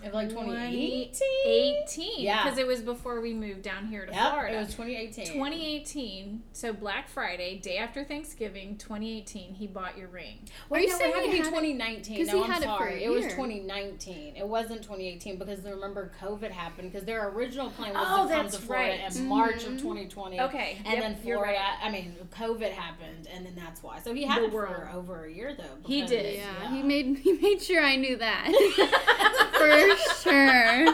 Of 0.04 0.14
like 0.14 0.30
2018? 0.30 1.12
2018. 1.12 2.12
Yeah. 2.24 2.44
because 2.44 2.58
it 2.60 2.68
was 2.68 2.82
before 2.82 3.20
we 3.20 3.34
moved 3.34 3.64
down 3.64 3.88
here 3.88 4.06
to 4.06 4.12
Yep, 4.14 4.32
Florida. 4.32 4.56
it 4.56 4.60
was 4.60 4.68
2018. 4.70 5.26
2018. 5.34 6.44
So 6.54 6.72
Black 6.72 7.10
Friday, 7.10 7.58
day 7.58 7.78
after 7.78 8.04
Thanksgiving, 8.04 8.78
2018. 8.78 9.56
He 9.56 9.68
bought 9.68 9.98
your 9.98 10.08
ring. 10.08 10.48
Wait, 10.70 10.80
Are 10.80 10.82
you 10.84 10.90
no, 10.90 10.98
saying 10.98 11.12
it 11.12 11.16
had 11.16 11.26
to 11.26 11.32
be 11.32 11.38
had 11.38 11.46
it- 11.48 11.50
2019. 11.50 12.18
'cause 12.18 12.28
no, 12.28 12.38
he 12.38 12.44
I'm 12.44 12.52
had 12.52 12.62
it 12.62 12.66
for 12.66 12.72
a 12.72 12.78
sorry. 12.78 13.04
It 13.04 13.10
was 13.10 13.26
2019. 13.26 14.36
It 14.38 14.48
wasn't 14.48 14.84
2018 14.84 15.38
because 15.38 15.60
remember 15.62 16.12
COVID 16.22 16.52
happened 16.52 16.92
because 16.92 17.06
their 17.06 17.28
original 17.30 17.70
plan 17.72 17.94
was 17.94 18.08
Oh, 18.08 18.28
to 18.28 18.34
come 18.34 18.44
that's 18.44 18.56
to 18.58 18.62
Florida 18.62 19.00
right. 19.04 19.16
in 19.16 19.26
March 19.28 19.64
of 19.66 19.72
Mhm. 19.74 19.80
2020. 19.82 20.40
Okay, 20.40 20.78
And 20.86 20.94
yep, 20.94 21.02
then 21.02 21.16
Florida, 21.18 21.54
right. 21.54 21.78
I 21.84 21.90
mean, 21.92 22.16
COVID 22.32 22.72
happened, 22.72 23.28
and 23.34 23.46
then 23.46 23.56
that's 23.56 23.82
why. 23.84 24.00
So 24.00 24.14
he 24.14 24.24
had 24.24 24.42
The 24.42 24.46
it 24.46 24.52
for 24.52 24.90
over 24.94 25.26
a 25.26 25.32
year, 25.34 25.54
though. 25.56 25.64
He 25.86 26.02
because- 26.02 26.12
did. 26.12 26.36
Yeah, 26.38 26.70
he 26.72 26.84
made 26.84 27.18
he 27.24 27.34
made 27.34 27.62
sure 27.62 27.84
I 27.84 27.96
knew 27.96 28.16
that 28.18 28.48
for 29.62 29.98
sure. 30.22 30.88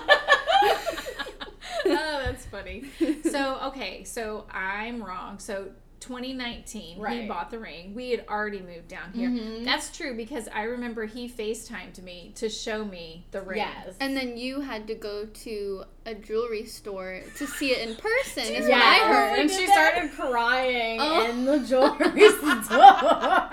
oh, 1.85 2.21
that's 2.25 2.45
funny. 2.45 2.83
So, 3.29 3.59
okay, 3.67 4.03
so 4.03 4.45
I'm 4.51 5.03
wrong. 5.03 5.39
So, 5.39 5.69
2019, 6.07 6.95
he 6.95 7.01
Right. 7.01 7.27
bought 7.27 7.51
the 7.51 7.59
ring. 7.59 7.93
We 7.93 8.11
had 8.11 8.25
already 8.29 8.61
moved 8.61 8.87
down 8.87 9.11
here. 9.13 9.29
Mhm. 9.29 9.65
That's 9.65 9.95
true 9.95 10.15
because 10.15 10.47
I 10.53 10.63
remember 10.63 11.05
he 11.05 11.27
FaceTimed 11.29 12.01
me 12.01 12.31
to 12.35 12.49
show 12.49 12.85
me 12.85 13.25
the 13.31 13.41
ring. 13.41 13.57
Yes. 13.59 13.95
And 13.99 14.15
then 14.15 14.37
you 14.37 14.61
had 14.61 14.87
to 14.87 14.95
go 14.95 15.25
to 15.25 15.83
a 16.05 16.15
jewelry 16.15 16.65
store 16.65 17.21
to 17.37 17.45
see 17.47 17.71
it 17.71 17.87
in 17.89 17.95
person. 17.97 18.43
Is 18.55 18.67
yeah, 18.69 18.77
what 18.77 18.83
I 18.85 19.13
heard. 19.13 19.39
And 19.39 19.51
she 19.51 19.67
started 19.67 20.11
crying 20.13 20.99
Oh. 21.01 21.29
in 21.29 21.45
the 21.45 21.59
jewelry 21.59 22.29
store. 22.63 23.49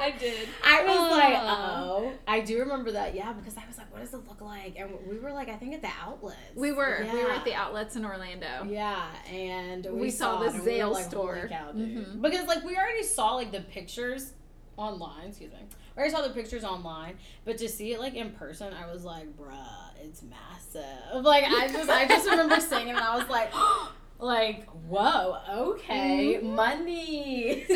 I 0.00 0.14
did. 0.18 0.48
I 0.64 0.84
was 0.84 1.10
like, 1.10 1.38
Oh. 1.42 2.04
oh. 2.06 2.12
I 2.26 2.40
do 2.40 2.60
remember 2.60 2.92
that, 2.92 3.14
yeah, 3.14 3.32
because 3.32 3.56
I 3.56 3.66
was 3.66 3.76
like, 3.78 3.92
what 3.92 4.00
does 4.00 4.14
it 4.14 4.26
look 4.28 4.40
like? 4.40 4.76
And 4.78 4.90
we 5.08 5.18
were 5.18 5.32
like, 5.32 5.48
I 5.48 5.56
think 5.56 5.74
at 5.74 5.82
the 5.82 5.90
outlets. 6.02 6.36
We 6.54 6.70
were. 6.72 7.04
We 7.12 7.22
were 7.24 7.30
at 7.32 7.44
the 7.44 7.54
outlets 7.54 7.96
in 7.96 8.04
Orlando. 8.04 8.64
Yeah, 8.68 9.04
and 9.28 9.84
we, 9.86 9.92
We 10.02 10.10
saw 10.10 10.40
it 10.40 10.44
the 10.50 10.50
and 10.56 10.58
we 10.60 10.64
Zale 10.64 10.92
like, 10.92 11.04
store. 11.04 11.34
Holy 11.50 11.97
Mhm. 11.98 12.22
Because 12.22 12.46
like 12.46 12.64
we 12.64 12.76
already 12.76 13.02
saw 13.02 13.34
like 13.34 13.52
the 13.52 13.60
pictures 13.60 14.32
online. 14.76 15.28
Excuse 15.28 15.52
me. 15.52 15.58
We 15.96 16.00
already 16.00 16.14
saw 16.14 16.22
the 16.22 16.30
pictures 16.34 16.64
online, 16.64 17.16
but 17.44 17.58
to 17.58 17.68
see 17.68 17.92
it 17.92 18.00
like 18.00 18.14
in 18.14 18.30
person, 18.30 18.72
I 18.72 18.90
was 18.92 19.04
like, 19.04 19.36
bruh, 19.36 19.56
it's 20.02 20.22
massive. 20.22 21.24
Like 21.24 21.44
I 21.44 21.68
just, 21.68 21.90
I 21.90 22.06
just 22.06 22.28
remember 22.28 22.60
seeing 22.70 22.88
it, 22.88 22.90
and 22.90 22.98
I 23.00 23.16
was 23.16 23.28
like. 23.28 23.52
Like, 24.20 24.66
whoa, 24.88 25.36
okay, 25.48 26.40
Mm-hmm. 26.42 26.56
money. 26.56 27.64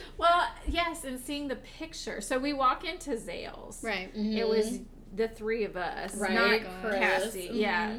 Well, 0.18 0.48
yes, 0.66 1.04
and 1.04 1.20
seeing 1.20 1.46
the 1.46 1.54
picture. 1.78 2.20
So 2.20 2.36
we 2.36 2.52
walk 2.52 2.84
into 2.84 3.10
Zales. 3.12 3.82
right. 3.84 4.10
It 4.14 4.48
was 4.48 4.80
the 5.14 5.28
three 5.28 5.62
of 5.64 5.76
us, 5.76 6.16
Right, 6.16 6.64
not 6.64 6.80
Chris. 6.82 6.94
Cassie. 6.98 7.50
Yeah. 7.52 7.98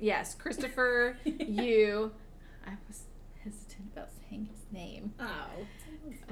Yes, 0.00 0.34
Christopher, 0.34 1.16
you. 1.24 2.10
I 2.66 2.70
was 2.88 3.02
hesitant 3.44 3.90
about 3.92 4.08
saying 4.28 4.48
his 4.50 4.64
name. 4.72 5.12
Oh. 5.20 5.66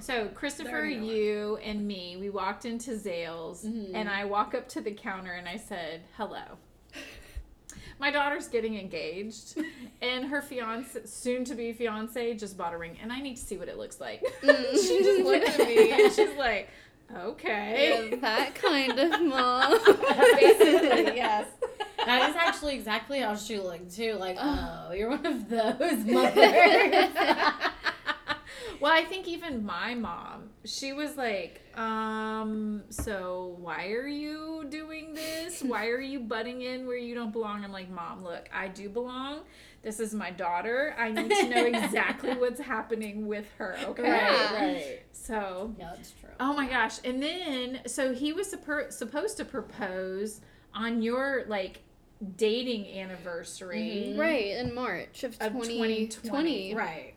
So 0.00 0.28
Christopher, 0.28 0.84
you 0.86 1.58
and 1.62 1.86
me, 1.86 2.16
we 2.18 2.30
walked 2.30 2.64
into 2.64 2.92
Zales, 2.92 3.64
Mhm. 3.66 3.92
and 3.94 4.08
I 4.08 4.24
walk 4.24 4.54
up 4.54 4.68
to 4.70 4.80
the 4.80 4.92
counter 4.92 5.32
and 5.32 5.48
I 5.48 5.56
said, 5.56 6.02
"Hello." 6.16 6.42
My 8.00 8.10
daughter's 8.12 8.46
getting 8.48 8.78
engaged, 8.78 9.58
and 10.00 10.26
her 10.26 10.40
fiance, 10.40 11.00
soon-to-be 11.04 11.72
fiance, 11.72 12.34
just 12.34 12.56
bought 12.56 12.72
a 12.72 12.78
ring, 12.78 12.96
and 13.02 13.12
I 13.12 13.20
need 13.20 13.36
to 13.36 13.42
see 13.42 13.56
what 13.58 13.68
it 13.68 13.76
looks 13.76 14.00
like. 14.00 14.22
she 14.42 15.02
just 15.02 15.24
looked 15.24 15.48
at 15.48 15.58
me 15.66 15.90
and 15.90 16.12
she's 16.12 16.36
like, 16.36 16.68
"Okay." 17.16 18.08
Yeah, 18.10 18.16
that 18.16 18.54
kind 18.54 18.98
of 18.98 19.22
mom. 19.22 19.78
Basically, 19.84 21.16
yes. 21.16 21.46
That 22.04 22.30
is 22.30 22.36
actually 22.36 22.74
exactly 22.76 23.20
how 23.20 23.34
she 23.36 23.58
looked 23.58 23.94
too. 23.94 24.14
Like, 24.14 24.36
oh, 24.40 24.92
you're 24.92 25.10
one 25.10 25.26
of 25.26 25.48
those 25.48 26.04
mothers. 26.06 27.10
I 28.98 29.04
think 29.04 29.28
even 29.28 29.64
my 29.64 29.94
mom, 29.94 30.50
she 30.64 30.92
was 30.92 31.16
like, 31.16 31.60
um, 31.78 32.82
so 32.90 33.54
why 33.60 33.90
are 33.92 34.08
you 34.08 34.66
doing 34.68 35.14
this? 35.14 35.62
Why 35.72 35.86
are 35.86 36.00
you 36.00 36.18
butting 36.18 36.62
in 36.62 36.84
where 36.84 36.96
you 36.96 37.14
don't 37.14 37.32
belong? 37.32 37.62
I'm 37.64 37.70
like, 37.70 37.88
Mom, 37.88 38.24
look, 38.24 38.48
I 38.52 38.66
do 38.66 38.88
belong. 38.88 39.40
This 39.82 40.00
is 40.00 40.12
my 40.12 40.32
daughter. 40.32 40.96
I 40.98 41.12
need 41.12 41.30
to 41.30 41.48
know 41.48 41.64
exactly 41.66 42.34
what's 42.42 42.60
happening 42.60 43.28
with 43.28 43.46
her, 43.58 43.78
okay? 43.84 44.02
Yeah. 44.08 44.54
right. 44.54 45.02
So, 45.12 45.72
No, 45.78 45.92
it's 45.96 46.10
true. 46.20 46.30
oh 46.40 46.52
my 46.54 46.68
gosh. 46.68 46.98
And 47.04 47.22
then, 47.22 47.82
so 47.86 48.12
he 48.12 48.32
was 48.32 48.52
suppo- 48.52 48.92
supposed 48.92 49.36
to 49.36 49.44
propose 49.44 50.40
on 50.74 51.02
your, 51.02 51.44
like, 51.46 51.82
dating 52.36 52.98
anniversary. 52.98 54.16
right 54.18 54.46
in 54.56 54.74
March 54.74 55.22
of, 55.22 55.34
Of 55.34 55.52
2020. 55.52 56.06
2020. 56.08 56.74
Right. 56.74 57.14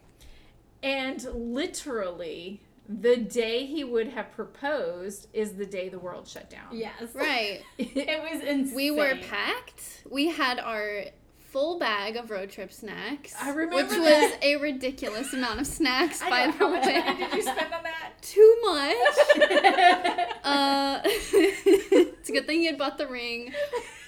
And 0.84 1.24
literally, 1.34 2.62
the 2.90 3.18
day 3.18 3.66
he 3.66 3.84
would 3.84 4.08
have 4.10 4.32
proposed 4.32 5.28
is 5.34 5.54
the 5.54 5.66
day 5.66 5.90
the 5.90 6.00
world 6.00 6.28
shut 6.28 6.50
down. 6.50 6.68
Yes. 6.72 6.94
Right. 7.14 7.62
It 7.78 8.22
was 8.22 8.42
insane. 8.44 8.76
We 8.76 8.92
were 8.92 9.16
packed. 9.30 10.04
We 10.10 10.28
had 10.30 10.60
our 10.60 11.06
full 11.52 11.78
bag 11.80 12.16
of 12.16 12.32
road 12.32 12.50
trip 12.50 12.72
snacks. 12.72 13.36
I 13.42 13.50
remember 13.50 13.76
Which 13.76 13.90
that. 13.90 14.00
was 14.32 14.40
a 14.42 14.56
ridiculous 14.56 15.34
amount 15.34 15.60
of 15.60 15.68
snacks, 15.68 16.22
I 16.22 16.30
by 16.30 16.46
know. 16.46 16.52
the 16.54 16.58
How 16.58 16.70
much 16.70 16.86
way. 16.86 17.00
money 17.00 17.18
did 17.26 17.34
you 17.34 17.42
spend 17.42 17.74
on 17.74 17.84
that? 17.84 18.14
Too 18.22 18.58
much. 18.64 20.28
Uh, 20.44 21.00
it's 21.06 22.30
a 22.30 22.32
good 22.34 22.48
thing 22.48 22.62
you 22.62 22.68
had 22.70 22.78
bought 22.80 22.98
the 22.98 23.06
ring, 23.06 23.54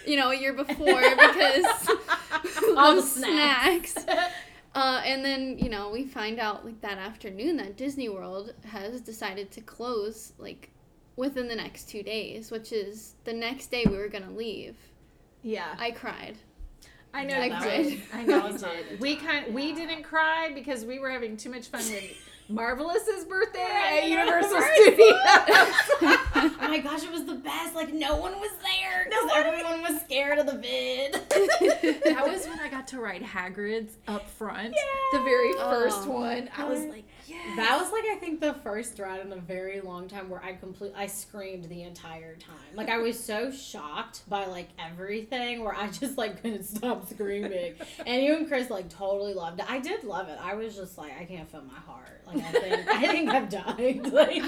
you 0.07 0.17
know, 0.17 0.31
a 0.31 0.35
year 0.35 0.51
before 0.51 0.99
because 1.01 1.65
All 2.75 2.95
the 2.95 3.01
those 3.01 3.11
snacks. 3.13 3.95
Uh, 4.75 5.01
and 5.05 5.23
then 5.23 5.57
you 5.59 5.69
know 5.69 5.89
we 5.91 6.05
find 6.05 6.39
out 6.39 6.65
like 6.65 6.81
that 6.81 6.97
afternoon 6.97 7.57
that 7.57 7.77
Disney 7.77 8.09
World 8.09 8.53
has 8.65 9.01
decided 9.01 9.51
to 9.51 9.61
close 9.61 10.33
like 10.39 10.69
within 11.15 11.47
the 11.47 11.55
next 11.55 11.87
two 11.89 12.01
days, 12.01 12.49
which 12.49 12.71
is 12.71 13.13
the 13.23 13.33
next 13.33 13.67
day 13.69 13.83
we 13.87 13.97
were 13.97 14.07
gonna 14.07 14.31
leave. 14.31 14.75
Yeah, 15.43 15.75
I 15.77 15.91
cried. 15.91 16.37
I 17.13 17.25
know 17.25 17.35
I 17.35 17.45
you 17.45 17.51
cried. 17.51 17.83
did. 17.83 18.01
I 18.13 18.23
know 18.23 18.39
That 18.39 18.47
you 18.47 18.53
was 18.53 18.61
not 18.63 18.73
a 18.75 18.83
did. 18.89 18.99
We 18.99 19.15
time. 19.17 19.25
kind 19.25 19.53
we 19.53 19.73
didn't 19.73 20.03
cry 20.03 20.51
because 20.55 20.85
we 20.85 20.97
were 20.97 21.11
having 21.11 21.37
too 21.37 21.51
much 21.51 21.67
fun 21.67 21.81
with 21.81 22.03
Marvelous's 22.49 23.25
birthday 23.25 23.61
at 24.03 24.09
Universal. 24.09 24.61
Studios. 24.73 24.97
Oh 26.35 26.55
my 26.61 26.79
gosh, 26.79 27.03
it 27.03 27.11
was 27.11 27.25
the 27.25 27.35
best. 27.35 27.73
Like 27.75 27.93
no 27.93 28.15
one 28.17 28.33
was 28.39 28.51
there 28.61 29.05
because 29.09 29.31
everyone 29.35 29.81
was 29.81 30.01
scared 30.01 30.39
of 30.39 30.45
the 30.45 30.57
vid. 30.57 31.13
that 32.03 32.23
was 32.27 32.45
when 32.47 32.59
I 32.59 32.67
got 32.69 32.87
to 32.89 32.99
ride 32.99 33.23
Hagrid's 33.23 33.95
up 34.07 34.29
front. 34.29 34.75
The 35.13 35.19
very 35.19 35.53
first 35.53 36.01
Oh. 36.05 36.11
one. 36.11 36.49
I 36.57 36.65
was 36.65 36.81
like, 36.85 37.05
yes. 37.33 37.55
That 37.57 37.77
was 37.79 37.91
like 37.91 38.03
I 38.11 38.15
think 38.19 38.39
the 38.39 38.53
first 38.55 38.99
ride 38.99 39.21
in 39.25 39.31
a 39.33 39.37
very 39.37 39.81
long 39.81 40.07
time 40.07 40.29
where 40.29 40.43
I 40.43 40.53
complete 40.53 40.93
I 40.95 41.07
screamed 41.07 41.65
the 41.65 41.83
entire 41.83 42.35
time. 42.35 42.55
Like 42.75 42.89
I 42.89 42.97
was 42.99 43.19
so 43.19 43.51
shocked 43.51 44.21
by 44.29 44.45
like 44.45 44.69
everything 44.79 45.63
where 45.63 45.75
I 45.75 45.87
just 45.99 46.17
like 46.17 46.41
couldn't 46.41 46.63
stop 46.63 47.09
screaming. 47.09 47.75
And 48.05 48.23
you 48.23 48.35
and 48.35 48.47
Chris 48.47 48.69
like 48.69 48.89
totally 48.89 49.33
loved 49.33 49.59
it. 49.59 49.65
I 49.69 49.79
did 49.79 50.03
love 50.03 50.29
it. 50.29 50.37
I 50.41 50.55
was 50.55 50.75
just 50.75 50.97
like 50.97 51.13
I 51.19 51.25
can't 51.25 51.49
feel 51.49 51.61
my 51.63 51.79
heart. 51.79 52.21
Like 52.25 52.37
I 52.37 52.51
think 52.51 52.87
I 52.89 53.07
think 53.07 53.29
I've 53.29 53.49
died. 53.49 54.01
Like 54.13 54.41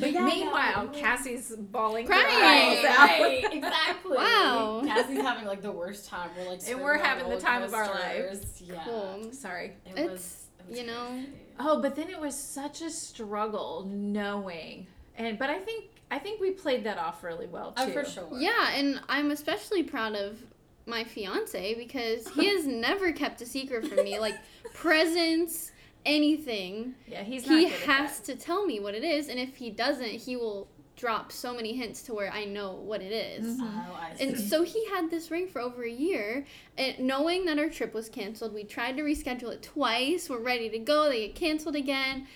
but 0.00 0.12
yeah, 0.12 0.24
Meanwhile, 0.24 0.90
no, 0.92 0.98
Cassie's 0.98 1.52
bawling 1.56 2.06
Crying. 2.06 2.26
eyes 2.26 2.84
out. 2.84 2.98
Right, 3.20 3.44
exactly. 3.52 4.16
Wow. 4.16 4.82
Cassie's 4.86 5.20
having 5.20 5.44
like 5.46 5.62
the 5.62 5.72
worst 5.72 6.08
time. 6.08 6.30
We're 6.38 6.48
like, 6.50 6.60
And 6.68 6.80
we're 6.80 6.98
having 6.98 7.28
the 7.28 7.38
time 7.40 7.62
of 7.62 7.74
our 7.74 7.86
coasters. 7.86 8.62
Yeah. 8.64 8.82
Cool. 8.84 9.28
Sorry. 9.32 9.72
It 9.86 9.98
It's, 9.98 10.10
was, 10.10 10.44
it 10.60 10.70
was 10.70 10.78
you 10.80 10.86
know, 10.86 11.06
crazy. 11.08 11.28
Oh, 11.58 11.80
but 11.80 11.96
then 11.96 12.08
it 12.08 12.20
was 12.20 12.34
such 12.36 12.82
a 12.82 12.90
struggle 12.90 13.86
knowing. 13.88 14.86
And 15.16 15.38
but 15.38 15.50
I 15.50 15.58
think 15.58 15.90
I 16.10 16.18
think 16.18 16.40
we 16.40 16.52
played 16.52 16.84
that 16.84 16.98
off 16.98 17.22
really 17.22 17.46
well 17.46 17.74
oh, 17.76 17.86
too. 17.86 17.90
Oh, 17.90 18.02
for 18.02 18.08
sure. 18.08 18.28
yeah, 18.32 18.70
and 18.72 19.00
I'm 19.08 19.30
especially 19.30 19.82
proud 19.82 20.14
of 20.14 20.38
my 20.86 21.04
fiance 21.04 21.74
because 21.74 22.28
he 22.28 22.46
has 22.48 22.66
never 22.66 23.12
kept 23.12 23.42
a 23.42 23.46
secret 23.46 23.86
from 23.86 24.04
me, 24.04 24.18
like 24.18 24.36
presents, 24.72 25.72
anything. 26.06 26.94
Yeah, 27.06 27.22
he's 27.22 27.46
not 27.46 27.58
he 27.58 27.66
good 27.66 27.74
at 27.74 27.80
has 27.80 28.20
that. 28.20 28.38
to 28.38 28.44
tell 28.44 28.64
me 28.64 28.80
what 28.80 28.94
it 28.94 29.04
is, 29.04 29.28
and 29.28 29.38
if 29.38 29.56
he 29.56 29.70
doesn't, 29.70 30.08
he 30.08 30.36
will 30.36 30.68
drop 30.98 31.30
so 31.32 31.54
many 31.54 31.72
hints 31.74 32.02
to 32.02 32.12
where 32.12 32.30
I 32.30 32.44
know 32.44 32.72
what 32.72 33.00
it 33.00 33.12
is. 33.12 33.56
Mhm. 33.58 33.60
Oh, 33.88 33.94
I 33.94 34.14
see. 34.16 34.24
And 34.24 34.38
so 34.38 34.64
he 34.64 34.84
had 34.88 35.10
this 35.10 35.30
ring 35.30 35.46
for 35.48 35.60
over 35.60 35.84
a 35.84 35.90
year, 35.90 36.44
and 36.76 36.98
knowing 36.98 37.44
that 37.46 37.58
our 37.58 37.68
trip 37.70 37.94
was 37.94 38.08
canceled, 38.08 38.52
we 38.52 38.64
tried 38.64 38.96
to 38.98 39.02
reschedule 39.02 39.52
it 39.52 39.62
twice. 39.62 40.28
We're 40.28 40.38
ready 40.40 40.68
to 40.70 40.78
go, 40.78 41.08
they 41.08 41.28
get 41.28 41.36
canceled 41.36 41.76
again. 41.76 42.26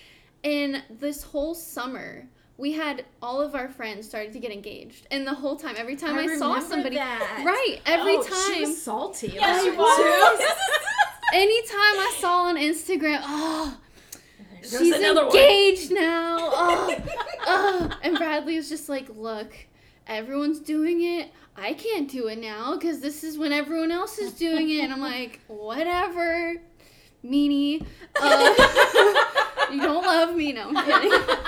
And 0.44 0.82
this 0.88 1.22
whole 1.24 1.54
summer, 1.54 2.28
we 2.56 2.72
had 2.72 3.04
all 3.20 3.40
of 3.40 3.54
our 3.54 3.68
friends 3.68 4.08
started 4.08 4.32
to 4.34 4.38
get 4.38 4.52
engaged. 4.52 5.06
And 5.10 5.26
the 5.26 5.34
whole 5.34 5.56
time, 5.56 5.74
every 5.76 5.96
time 5.96 6.16
I, 6.16 6.26
saw 6.36 6.60
somebody, 6.60 6.96
that. 6.96 7.42
right, 7.44 7.80
every 7.84 8.16
Oh, 8.16 8.22
time. 8.22 8.54
she 8.54 8.60
was 8.62 8.80
salty. 8.80 9.28
Yeah, 9.28 9.60
about 9.60 9.62
she 9.64 9.70
was. 9.70 10.40
anytime 11.32 11.78
I 11.78 12.16
saw 12.20 12.42
on 12.44 12.56
Instagram, 12.56 13.20
oh, 13.22 13.76
There's 14.70 14.82
she's 14.82 14.96
another 14.96 15.26
one. 15.26 15.36
engaged 15.36 15.92
now. 15.92 16.36
Oh, 16.40 16.96
oh. 17.46 17.98
And 18.02 18.16
Bradley 18.16 18.56
was 18.56 18.68
just 18.68 18.88
like, 18.88 19.08
look, 19.16 19.52
everyone's 20.06 20.60
doing 20.60 21.02
it. 21.02 21.30
I 21.56 21.74
can't 21.74 22.10
do 22.10 22.28
it 22.28 22.38
now 22.38 22.76
because 22.76 23.00
this 23.00 23.24
is 23.24 23.36
when 23.36 23.52
everyone 23.52 23.90
else 23.90 24.18
is 24.18 24.32
doing 24.32 24.70
it. 24.70 24.84
And 24.84 24.92
I'm 24.92 25.00
like, 25.00 25.40
whatever, 25.48 26.54
meanie. 27.24 27.84
Uh, 28.20 29.68
you 29.72 29.80
don't 29.80 30.04
love 30.04 30.34
me. 30.34 30.52
No, 30.52 30.72
I'm 30.74 30.84
kidding. 30.84 31.42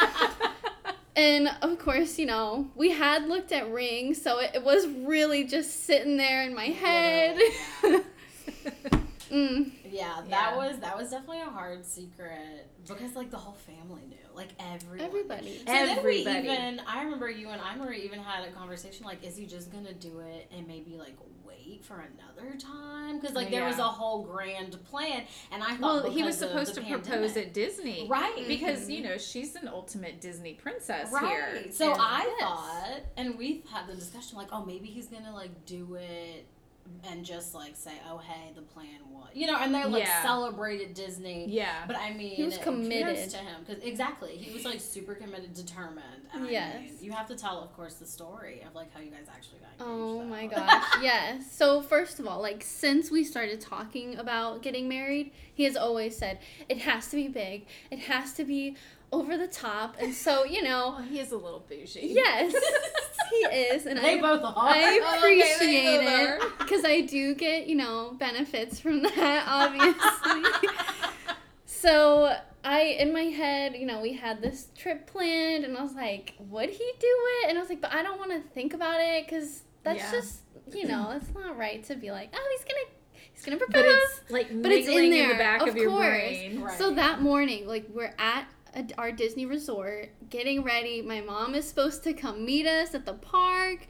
And 1.17 1.49
of 1.63 1.79
course, 1.79 2.19
you 2.19 2.27
know, 2.27 2.71
we 2.75 2.91
had 2.91 3.29
looked 3.29 3.53
at 3.53 3.71
rings, 3.71 4.21
so 4.21 4.41
it, 4.41 4.51
it 4.55 4.65
was 4.65 4.87
really 4.89 5.45
just 5.45 5.85
sitting 5.85 6.17
there 6.17 6.43
in 6.43 6.55
my 6.55 6.67
head. 6.67 7.39
mm. 9.31 9.71
Yeah, 9.95 10.23
that 10.29 10.29
Yeah. 10.29 10.57
was 10.57 10.79
that 10.81 10.97
was 10.97 11.11
definitely 11.11 11.41
a 11.43 11.51
hard 11.51 11.85
secret 11.87 12.69
because 12.87 13.15
like 13.15 13.31
the 13.31 13.37
whole 13.39 13.55
family 13.55 14.03
knew, 14.09 14.17
like 14.35 14.49
everyone. 14.59 15.01
Everybody. 15.01 15.59
So 15.59 15.65
then 15.67 15.87
we 16.05 16.27
Everybody. 16.27 16.49
even 16.49 16.81
I 16.87 17.03
remember 17.05 17.31
you 17.31 17.49
and 17.51 17.61
I 17.61 17.77
Marie 17.77 18.03
even 18.03 18.19
had 18.21 18.47
a 18.49 18.53
conversation 18.53 19.07
like, 19.07 19.23
is 19.25 19.37
he 19.37 19.47
just 19.47 19.71
gonna 19.73 19.93
do 19.95 20.21
it 20.21 20.51
and 20.57 20.67
maybe 20.67 20.97
like 20.97 21.17
wait 21.45 21.85
for 21.85 21.95
another 22.01 22.57
time? 22.59 23.21
Because 23.21 23.35
like 23.37 23.51
there 23.51 23.65
was 23.65 23.79
a 23.79 23.85
whole 23.85 24.25
grand 24.25 24.83
plan, 24.85 25.25
and 25.53 25.63
I 25.63 25.77
thought 25.77 26.05
Well, 26.05 26.11
he 26.13 26.23
was 26.23 26.37
supposed 26.37 26.75
to 26.75 26.81
pandemic- 26.81 27.05
propose 27.07 27.37
at 27.37 27.55
Disney. 27.55 28.07
right 28.09 28.45
Because, 28.49 28.91
you 28.91 28.99
mm-hmm. 29.03 29.11
know, 29.13 29.19
she's 29.19 29.55
an 29.55 29.69
ultimate 29.69 30.21
Disney 30.21 30.55
princess 30.55 31.11
Right. 31.13 31.25
here. 31.27 31.73
So 31.73 31.93
And- 31.93 32.01
I 32.03 32.25
Yes. 32.25 32.41
thought, 32.41 33.01
and 33.17 33.39
we've 33.39 33.65
had 33.69 33.87
the 33.87 33.95
discussion 33.95 34.37
like, 34.37 34.49
oh, 34.53 34.65
maybe 34.65 34.89
he's 34.89 35.07
gonna 35.07 35.33
like 35.33 35.65
do 35.67 35.95
it 35.95 36.47
and 37.11 37.25
just 37.25 37.55
like 37.55 37.77
say, 37.77 37.93
oh, 38.11 38.19
hey, 38.19 38.53
the 38.55 38.63
plan 38.63 38.99
was, 39.11 39.29
you 39.35 39.47
know, 39.47 39.57
and 39.59 39.75
they 39.75 39.85
like 39.85 40.05
Yeah. 40.05 40.23
celebrated 40.23 40.95
Disney. 40.95 41.47
Yeah. 41.49 41.85
But 41.87 41.97
I 41.97 42.13
mean, 42.13 42.37
He 42.37 42.45
was 42.45 42.59
committed. 42.59 43.31
to 43.31 43.37
him 43.39 43.63
because 43.67 43.83
exactly, 43.83 44.37
he 44.37 44.53
was 44.53 44.65
like 44.65 44.81
super 44.81 45.15
committed, 45.15 45.53
determined. 45.55 46.29
And 46.33 46.45
I 46.45 46.51
Yes. 46.51 46.83
mean, 46.83 46.91
you 47.01 47.13
have 47.13 47.27
to 47.29 47.37
tell, 47.37 47.61
of 47.61 47.75
course, 47.75 47.95
the 47.95 48.07
story 48.07 48.63
of 48.67 48.75
like 48.75 48.93
how 48.93 49.01
you 49.01 49.11
guys 49.11 49.27
actually 49.35 49.59
got 49.61 49.71
oh 49.81 49.85
engaged. 49.85 50.03
Oh 50.05 50.19
though. 50.19 50.25
my 50.25 50.47
gosh, 50.69 50.85
yes. 51.03 51.53
So 51.53 51.83
first 51.83 52.21
of 52.21 52.27
all, 52.27 52.41
like 52.41 52.63
since 52.63 53.11
we 53.11 53.25
started 53.25 53.61
talking 53.61 54.17
about 54.17 54.63
getting 54.63 54.89
married, 54.89 55.33
he 55.55 55.65
has 55.65 55.77
always 55.77 56.17
said 56.17 56.39
it 56.69 56.79
has 56.79 57.09
to 57.09 57.17
be 57.17 57.29
big, 57.29 57.67
it 57.91 57.99
has 58.01 58.33
to 58.35 58.45
be 58.45 58.77
over 59.15 59.37
the 59.39 59.47
top, 59.49 59.97
and 60.01 60.13
so 60.15 60.45
you 60.45 60.63
know, 60.63 60.95
Well, 60.97 61.03
he 61.11 61.19
is 61.21 61.33
a 61.33 61.37
little 61.37 61.65
bougie. 61.69 62.01
yes, 62.13 62.53
he 63.31 63.37
is, 63.37 63.87
and 63.87 63.99
they 63.99 64.19
I 64.19 64.21
both 64.21 64.43
are. 64.43 64.55
I 64.57 65.01
Oh, 65.03 65.17
okay, 65.19 65.19
appreciate 65.19 66.01
it 66.03 66.59
because 66.59 66.85
I 66.85 67.01
do 67.03 67.35
get 67.35 67.67
you 67.67 67.77
know 67.77 68.15
benefits 68.19 68.81
from 68.81 69.03
that, 69.03 69.45
obviously. 69.49 70.69
so 71.67 72.35
I, 72.65 72.81
in 72.99 73.13
my 73.13 73.25
head, 73.25 73.77
you 73.77 73.87
know, 73.87 74.01
we 74.01 74.15
had 74.15 74.41
this 74.41 74.69
trip 74.77 75.07
planned, 75.07 75.65
and 75.65 75.77
I 75.77 75.83
was 75.83 75.95
like, 75.95 76.35
would 76.39 76.71
he 76.71 76.93
do 76.99 77.07
it? 77.43 77.49
And 77.51 77.59
I 77.59 77.61
was 77.61 77.69
like, 77.69 77.81
but 77.83 77.93
I 77.93 78.03
don't 78.03 78.19
want 78.19 78.31
to 78.33 78.41
think 78.55 78.73
about 78.75 79.01
it 79.01 79.27
because 79.27 79.63
that's 79.83 79.99
Yeah. 79.99 80.11
just, 80.13 80.39
you 80.73 80.87
know, 80.87 81.11
it's 81.17 81.35
not 81.35 81.59
right 81.59 81.85
to 81.85 81.95
be 81.95 82.11
like, 82.11 82.31
oh, 82.35 82.57
he's 82.57 82.65
gonna, 82.65 82.87
he's 83.35 83.45
gonna 83.45 83.59
propose. 83.59 83.75
But 83.83 83.85
it's 83.85 84.31
like 84.31 84.63
But 84.63 84.73
it's 84.73 84.89
in 84.89 84.95
niggling 84.95 85.13
in, 85.13 85.19
there, 85.19 85.29
the 85.35 85.39
back 85.39 85.61
of, 85.61 85.69
of 85.69 85.77
your 85.77 85.91
course. 85.91 86.05
brain. 86.07 86.63
Right. 86.63 86.79
So 86.79 86.95
that 86.95 87.21
morning, 87.21 87.67
like 87.67 87.85
we're 87.93 88.15
at 88.19 88.47
a, 88.75 88.85
our 88.99 89.13
Disney 89.13 89.47
resort, 89.47 90.11
getting 90.31 90.63
ready. 90.63 91.03
My 91.03 91.21
mom 91.21 91.55
is 91.55 91.67
supposed 91.67 92.03
to 92.05 92.13
come 92.13 92.45
meet 92.45 92.67
us 92.67 92.95
at 92.95 93.07
the 93.07 93.15
park, 93.15 93.87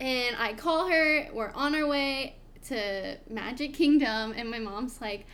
and 0.00 0.36
I 0.38 0.54
call 0.54 0.88
her. 0.88 1.28
We're 1.32 1.52
on 1.52 1.74
our 1.74 1.86
way 1.86 2.36
to 2.68 3.16
Magic 3.28 3.74
Kingdom, 3.74 4.32
and 4.36 4.50
my 4.50 4.58
mom's 4.58 5.00
like, 5.00 5.26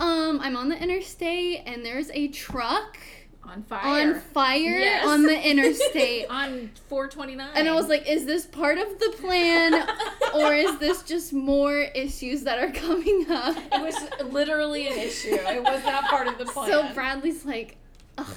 "Um, 0.00 0.40
I'm 0.40 0.56
on 0.56 0.68
the 0.68 0.80
interstate, 0.82 1.62
and 1.66 1.84
there's 1.84 2.10
a 2.12 2.28
truck 2.28 2.96
On 3.44 3.62
fire. 3.64 4.14
on 4.14 4.20
fire 4.20 4.78
Yes. 4.78 5.06
on 5.06 5.24
the 5.24 5.38
interstate." 5.50 6.26
on 6.30 6.70
429. 6.88 7.50
And 7.54 7.68
I 7.68 7.74
was 7.74 7.88
like, 7.88 8.08
is 8.08 8.24
this 8.24 8.46
part 8.46 8.78
of 8.78 8.98
the 8.98 9.14
plan, 9.20 9.86
or 10.34 10.54
is 10.54 10.78
this 10.78 11.02
just 11.02 11.32
more 11.34 11.78
issues 11.80 12.44
that 12.44 12.58
are 12.58 12.70
coming 12.72 13.26
up? 13.30 13.56
it 13.72 13.82
was 13.82 14.32
literally 14.32 14.88
an 14.88 14.98
issue. 14.98 15.34
It 15.34 15.62
was 15.62 15.84
not 15.84 16.04
part 16.04 16.26
of 16.28 16.38
the 16.38 16.46
plan. 16.46 16.68
So 16.70 16.88
Bradley's 16.94 17.44
like, 17.44 17.76
Ugh, 18.18 18.36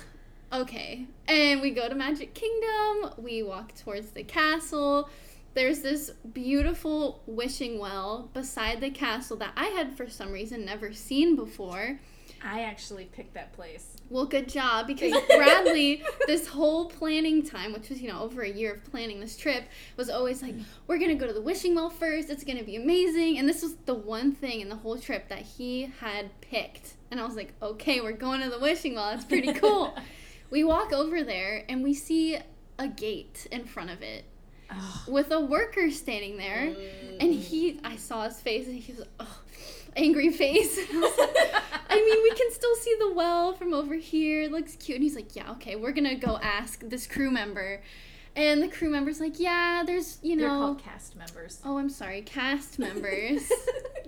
okay. 0.53 1.05
And 1.27 1.61
we 1.61 1.71
go 1.71 1.89
to 1.89 1.95
Magic 1.95 2.33
Kingdom. 2.33 3.13
We 3.17 3.43
walk 3.43 3.75
towards 3.75 4.11
the 4.11 4.23
castle. 4.23 5.09
There's 5.53 5.79
this 5.79 6.11
beautiful 6.33 7.21
wishing 7.25 7.79
well 7.79 8.29
beside 8.33 8.81
the 8.81 8.89
castle 8.89 9.37
that 9.37 9.53
I 9.55 9.67
had 9.67 9.95
for 9.95 10.09
some 10.09 10.31
reason 10.31 10.65
never 10.65 10.91
seen 10.91 11.35
before. 11.35 11.99
I 12.45 12.61
actually 12.61 13.05
picked 13.05 13.33
that 13.33 13.53
place. 13.53 13.97
Well, 14.09 14.25
good 14.25 14.47
job 14.47 14.85
because 14.85 15.13
Bradley, 15.27 16.03
this 16.27 16.47
whole 16.47 16.85
planning 16.85 17.43
time, 17.43 17.73
which 17.73 17.89
was, 17.89 17.99
you 17.99 18.07
know, 18.07 18.21
over 18.21 18.43
a 18.43 18.49
year 18.49 18.73
of 18.75 18.83
planning 18.85 19.19
this 19.19 19.35
trip, 19.35 19.63
was 19.97 20.11
always 20.11 20.43
like, 20.43 20.53
we're 20.85 20.99
going 20.99 21.09
to 21.09 21.15
go 21.15 21.25
to 21.25 21.33
the 21.33 21.41
wishing 21.41 21.73
well 21.73 21.89
first. 21.89 22.29
It's 22.29 22.43
going 22.43 22.59
to 22.59 22.63
be 22.63 22.75
amazing. 22.75 23.39
And 23.39 23.49
this 23.49 23.63
was 23.63 23.75
the 23.85 23.95
one 23.95 24.31
thing 24.31 24.61
in 24.61 24.69
the 24.69 24.75
whole 24.75 24.99
trip 24.99 25.27
that 25.29 25.41
he 25.41 25.91
had 25.99 26.29
picked. 26.41 26.93
And 27.09 27.19
I 27.19 27.25
was 27.25 27.35
like, 27.35 27.53
okay, 27.63 27.99
we're 27.99 28.11
going 28.11 28.41
to 28.41 28.49
the 28.49 28.59
wishing 28.59 28.93
well. 28.93 29.09
That's 29.09 29.25
pretty 29.25 29.53
cool. 29.53 29.95
we 30.51 30.63
walk 30.63 30.93
over 30.93 31.23
there 31.23 31.65
and 31.67 31.83
we 31.83 31.95
see 31.95 32.37
a 32.77 32.87
gate 32.87 33.47
in 33.51 33.65
front 33.65 33.89
of 33.89 34.03
it 34.03 34.25
with 35.07 35.31
a 35.31 35.39
worker 35.39 35.89
standing 35.89 36.37
there. 36.37 36.75
And 37.19 37.33
he, 37.33 37.79
I 37.83 37.95
saw 37.95 38.25
his 38.25 38.39
face 38.39 38.67
and 38.67 38.75
he 38.75 38.93
was, 38.93 39.07
oh, 39.19 39.39
angry 39.95 40.31
face. 40.31 40.77
I 40.77 40.97
was 40.97 41.17
like, 41.17 41.63
I 41.89 41.95
mean, 41.95 42.23
we 42.23 42.31
can 42.31 42.51
still 42.51 42.75
see 42.75 42.95
the 42.99 43.13
well 43.13 43.53
from 43.53 43.73
over 43.73 43.95
here. 43.95 44.43
It 44.43 44.51
looks 44.51 44.75
cute. 44.75 44.97
And 44.97 45.03
he's 45.03 45.15
like, 45.15 45.35
yeah, 45.35 45.51
okay, 45.51 45.75
we're 45.75 45.91
gonna 45.91 46.15
go 46.15 46.37
ask 46.41 46.81
this 46.81 47.07
crew 47.07 47.31
member. 47.31 47.81
And 48.35 48.61
the 48.61 48.67
crew 48.67 48.89
member's 48.89 49.21
like, 49.21 49.39
yeah, 49.39 49.83
there's, 49.85 50.19
you 50.21 50.37
They're 50.37 50.49
know. 50.49 50.59
called 50.59 50.79
cast 50.79 51.15
members. 51.15 51.61
Oh, 51.63 51.77
I'm 51.77 51.89
sorry, 51.89 52.21
cast 52.21 52.79
members. 52.87 53.49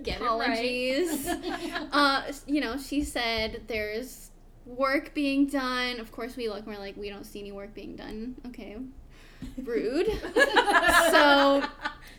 Get 0.02 0.20
Apologies. 0.20 1.26
it 1.26 1.50
right. 1.50 1.88
uh, 1.92 2.22
you 2.46 2.60
know, 2.60 2.76
she 2.76 3.02
said 3.02 3.62
there's 3.68 4.30
work 4.66 5.14
being 5.14 5.46
done. 5.46 5.98
Of 5.98 6.12
course, 6.12 6.36
we 6.36 6.48
look 6.48 6.58
and 6.58 6.66
we're 6.66 6.78
like, 6.78 6.96
we 6.96 7.08
don't 7.08 7.24
see 7.24 7.40
any 7.40 7.52
work 7.52 7.72
being 7.74 7.96
done. 7.96 8.36
Okay. 8.48 8.76
Rude. 9.62 10.06
so 11.10 11.64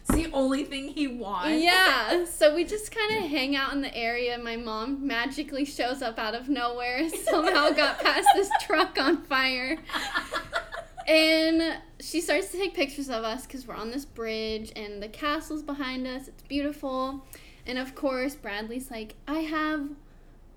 it's 0.10 0.18
the 0.18 0.32
only 0.34 0.64
thing 0.64 0.90
he 0.90 1.08
wants. 1.08 1.62
yeah, 1.64 2.26
so 2.26 2.56
we 2.56 2.64
just 2.64 2.92
kind 2.92 3.24
of 3.24 3.30
hang 3.30 3.56
out 3.56 3.74
in 3.74 3.82
the 3.82 3.96
area. 3.96 4.38
My 4.38 4.56
mom 4.56 5.06
magically 5.06 5.66
shows 5.66 6.02
up 6.02 6.18
out 6.18 6.36
of 6.36 6.50
nowhere, 6.50 7.08
somehow 7.24 7.70
got 7.72 8.00
past 8.00 8.28
this 8.36 8.50
truck 8.62 8.98
on 9.00 9.22
fire. 9.24 9.78
And 11.08 11.78
she 12.00 12.22
starts 12.22 12.52
to 12.52 12.58
take 12.58 12.76
pictures 12.76 13.10
of 13.10 13.24
us 13.24 13.46
because 13.48 13.68
we're 13.68 13.76
on 13.76 13.90
this 13.90 14.06
bridge 14.06 14.72
and 14.76 15.02
the 15.02 15.08
castle's 15.08 15.64
behind 15.64 16.06
us. 16.06 16.28
It's 16.28 16.44
beautiful. 16.44 17.26
And 17.66 17.78
of 17.78 17.96
course, 17.96 18.36
Bradley's 18.36 18.92
like, 18.92 19.16
I 19.28 19.40
have 19.40 19.90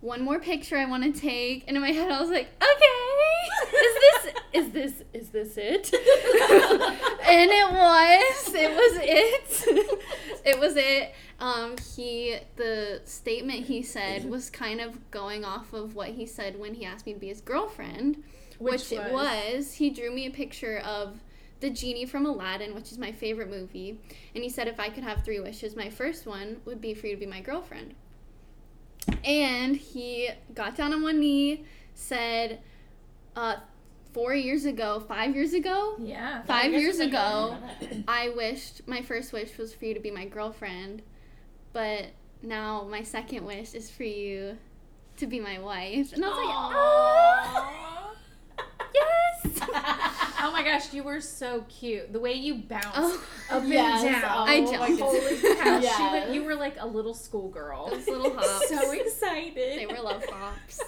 one 0.02 0.22
more 0.22 0.38
picture 0.38 0.76
I 0.76 0.84
want 0.84 1.02
to 1.04 1.18
take. 1.18 1.64
And 1.66 1.76
in 1.76 1.82
my 1.82 1.92
head, 1.92 2.10
I 2.10 2.20
was 2.20 2.28
like, 2.28 2.48
okay, 2.60 3.76
is 3.78 3.94
this, 3.94 4.34
is 4.52 4.70
this, 4.70 5.02
is 5.14 5.28
this 5.30 5.56
it? 5.56 5.94
and 5.94 7.50
it 7.50 7.72
was, 7.72 8.54
it 8.54 8.70
was 8.70 8.98
it. 9.02 10.44
it 10.44 10.60
was 10.60 10.76
it. 10.76 11.14
Um, 11.40 11.76
he, 11.96 12.36
the 12.56 13.00
statement 13.04 13.64
he 13.66 13.82
said 13.82 14.28
was 14.28 14.50
kind 14.50 14.80
of 14.80 15.10
going 15.10 15.44
off 15.44 15.72
of 15.72 15.94
what 15.94 16.10
he 16.10 16.26
said 16.26 16.58
when 16.58 16.74
he 16.74 16.84
asked 16.84 17.06
me 17.06 17.14
to 17.14 17.18
be 17.18 17.28
his 17.28 17.40
girlfriend 17.40 18.22
which, 18.62 18.90
Which 18.90 18.92
it 18.92 19.12
was. 19.12 19.74
He 19.74 19.90
drew 19.90 20.10
me 20.12 20.26
a 20.26 20.30
picture 20.30 20.78
of 20.78 21.20
the 21.60 21.70
genie 21.70 22.06
from 22.06 22.26
Aladdin, 22.26 22.74
which 22.74 22.92
is 22.92 22.98
my 22.98 23.12
favorite 23.12 23.50
movie, 23.50 23.98
and 24.34 24.42
he 24.42 24.50
said 24.50 24.68
if 24.68 24.80
I 24.80 24.88
could 24.88 25.04
have 25.04 25.24
three 25.24 25.40
wishes, 25.40 25.76
my 25.76 25.90
first 25.90 26.26
one 26.26 26.60
would 26.64 26.80
be 26.80 26.94
for 26.94 27.06
you 27.06 27.14
to 27.14 27.20
be 27.20 27.26
my 27.26 27.40
girlfriend. 27.40 27.94
And 29.24 29.76
he 29.76 30.30
got 30.54 30.76
down 30.76 30.92
on 30.92 31.02
one 31.02 31.20
knee, 31.20 31.64
said, 31.94 32.60
uh, 33.36 33.56
four 34.12 34.34
years 34.34 34.64
ago, 34.64 35.00
five 35.08 35.34
years 35.34 35.54
ago, 35.54 35.96
Yeah. 35.98 36.42
five 36.42 36.72
years 36.72 36.98
ago, 37.00 37.56
I 38.08 38.28
wished 38.30 38.86
my 38.86 39.00
first 39.02 39.32
wish 39.32 39.56
was 39.58 39.74
for 39.74 39.84
you 39.86 39.94
to 39.94 40.00
be 40.00 40.10
my 40.10 40.26
girlfriend, 40.26 41.02
but 41.72 42.06
now 42.42 42.86
my 42.90 43.02
second 43.02 43.44
wish 43.46 43.74
is 43.74 43.90
for 43.90 44.04
you 44.04 44.58
to 45.16 45.26
be 45.26 45.40
my 45.40 45.58
wife. 45.58 46.12
And 46.12 46.24
I 46.24 46.28
was 46.28 46.36
like, 46.36 46.46
oh, 46.56 48.01
yes. 48.94 49.58
Oh 50.44 50.50
my 50.50 50.64
gosh, 50.64 50.92
you 50.92 51.04
were 51.04 51.20
so 51.20 51.64
cute. 51.68 52.12
The 52.12 52.18
way 52.18 52.32
you 52.32 52.56
bounced 52.56 52.90
Oh, 52.96 53.22
up 53.48 53.62
Yes, 53.64 54.02
and 54.02 54.20
down. 54.22 54.24
oh 54.24 54.44
I 54.44 54.60
my 54.60 54.72
jumped. 54.72 55.00
Holy 55.00 55.20
cow. 55.20 55.78
She 55.78 55.84
Yes. 55.84 56.12
went- 56.12 56.34
you 56.34 56.42
were 56.42 56.56
like 56.56 56.74
a 56.80 56.86
little 56.86 57.14
schoolgirl. 57.14 57.90
Those 57.90 58.08
little 58.08 58.34
hops. 58.36 58.68
so 58.68 58.90
excited. 58.90 59.78
they 59.78 59.86
were 59.86 60.00
love 60.00 60.24
hops. 60.28 60.80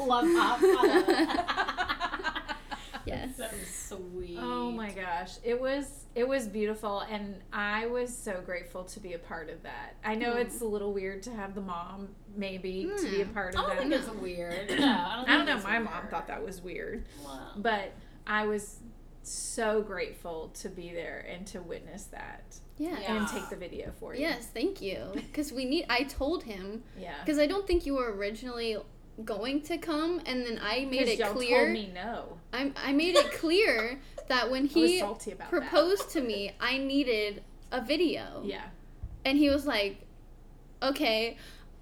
Love 0.00 0.24
pop. 0.24 0.58
I 0.62 0.86
love 0.86 1.08
it. 1.08 2.56
Yes. 3.04 3.36
That 3.36 3.52
was 3.52 3.77
sweet. 3.88 4.38
Oh 4.40 4.70
my 4.70 4.90
gosh, 4.90 5.32
it 5.42 5.60
was 5.60 6.04
it 6.14 6.26
was 6.26 6.48
beautiful, 6.48 7.00
and 7.00 7.36
I 7.52 7.86
was 7.86 8.16
so 8.16 8.40
grateful 8.44 8.84
to 8.84 9.00
be 9.00 9.12
a 9.14 9.18
part 9.18 9.50
of 9.50 9.62
that. 9.62 9.96
I 10.04 10.14
know 10.14 10.32
Hmm. 10.32 10.38
it's 10.38 10.60
a 10.60 10.64
little 10.66 10.92
weird 10.92 11.22
to 11.24 11.32
have 11.32 11.54
the 11.54 11.60
mom 11.60 12.08
maybe 12.36 12.90
to 12.98 13.10
be 13.10 13.20
a 13.22 13.24
Hmm. 13.24 13.32
part 13.34 13.46
I 13.56 13.60
of 13.60 13.66
don't 13.66 13.68
that. 13.68 13.78
think 13.78 13.92
it's 13.94 14.08
weird. 14.20 14.68
No, 14.70 14.74
I 14.76 15.16
don't, 15.16 15.28
I 15.28 15.36
don't 15.36 15.46
know. 15.46 15.54
it's 15.56 15.64
My 15.64 15.78
mom 15.78 16.08
thought 16.10 16.26
that 16.28 16.42
was 16.44 16.60
weird, 16.60 17.04
Wow. 17.24 17.52
but 17.56 17.92
I 18.26 18.46
was 18.46 18.78
so 19.22 19.82
grateful 19.82 20.48
to 20.54 20.68
be 20.68 20.90
there 20.92 21.26
and 21.30 21.46
to 21.48 21.60
witness 21.60 22.04
that 22.04 22.56
Yeah. 22.78 22.98
Yeah. 23.00 23.16
and 23.16 23.28
take 23.28 23.48
the 23.50 23.56
video 23.56 23.92
for 24.00 24.14
you. 24.14 24.20
Yes, 24.22 24.46
thank 24.46 24.80
you. 24.80 24.98
Because 25.14 25.52
we 25.52 25.64
need. 25.66 25.86
I 25.90 26.04
told 26.04 26.44
him 26.44 26.82
yeah. 26.98 27.14
because 27.24 27.38
I 27.38 27.46
don't 27.46 27.66
think 27.66 27.84
you 27.84 27.94
were 27.94 28.12
originally 28.14 28.76
going 29.24 29.62
to 29.62 29.78
come, 29.78 30.20
and 30.26 30.44
then 30.46 30.60
I 30.62 30.84
made 30.84 31.08
it 31.08 31.20
clear. 31.20 31.64
told 31.64 31.72
me 31.72 31.90
no. 31.94 32.38
I 32.52 32.72
I 32.76 32.92
made 32.92 33.16
it 33.16 33.32
clear 33.32 34.00
that 34.28 34.50
when 34.50 34.66
he 34.66 35.02
proposed 35.48 36.10
to 36.10 36.20
me, 36.20 36.52
I 36.60 36.78
needed 36.78 37.42
a 37.72 37.80
video. 37.80 38.42
Yeah. 38.44 38.64
And 39.24 39.36
he 39.36 39.50
was 39.50 39.66
like, 39.66 39.98
"Okay, 40.82 41.36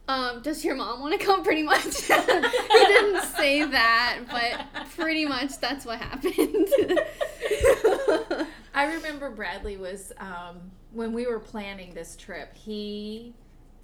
um, 0.08 0.42
does 0.42 0.64
your 0.64 0.76
mom 0.76 1.00
want 1.00 1.18
to 1.18 1.24
come?" 1.24 1.42
Pretty 1.44 1.62
much. 1.62 2.02
he 2.02 2.14
didn't 2.14 3.24
say 3.24 3.64
that, 3.64 4.20
but 4.30 4.88
pretty 4.96 5.26
much 5.26 5.58
that's 5.58 5.84
what 5.84 6.00
happened. 6.00 6.68
I 8.74 8.92
remember 8.94 9.30
Bradley 9.30 9.76
was 9.76 10.12
um, 10.18 10.70
when 10.92 11.12
we 11.12 11.26
were 11.26 11.40
planning 11.40 11.94
this 11.94 12.16
trip. 12.16 12.54
He 12.56 13.34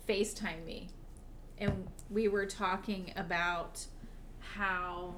FaceTimed 0.09 0.65
me, 0.67 0.91
and 1.63 1.87
we 2.11 2.29
were 2.29 2.47
talking 2.47 3.13
about 3.17 3.85
how 4.41 5.15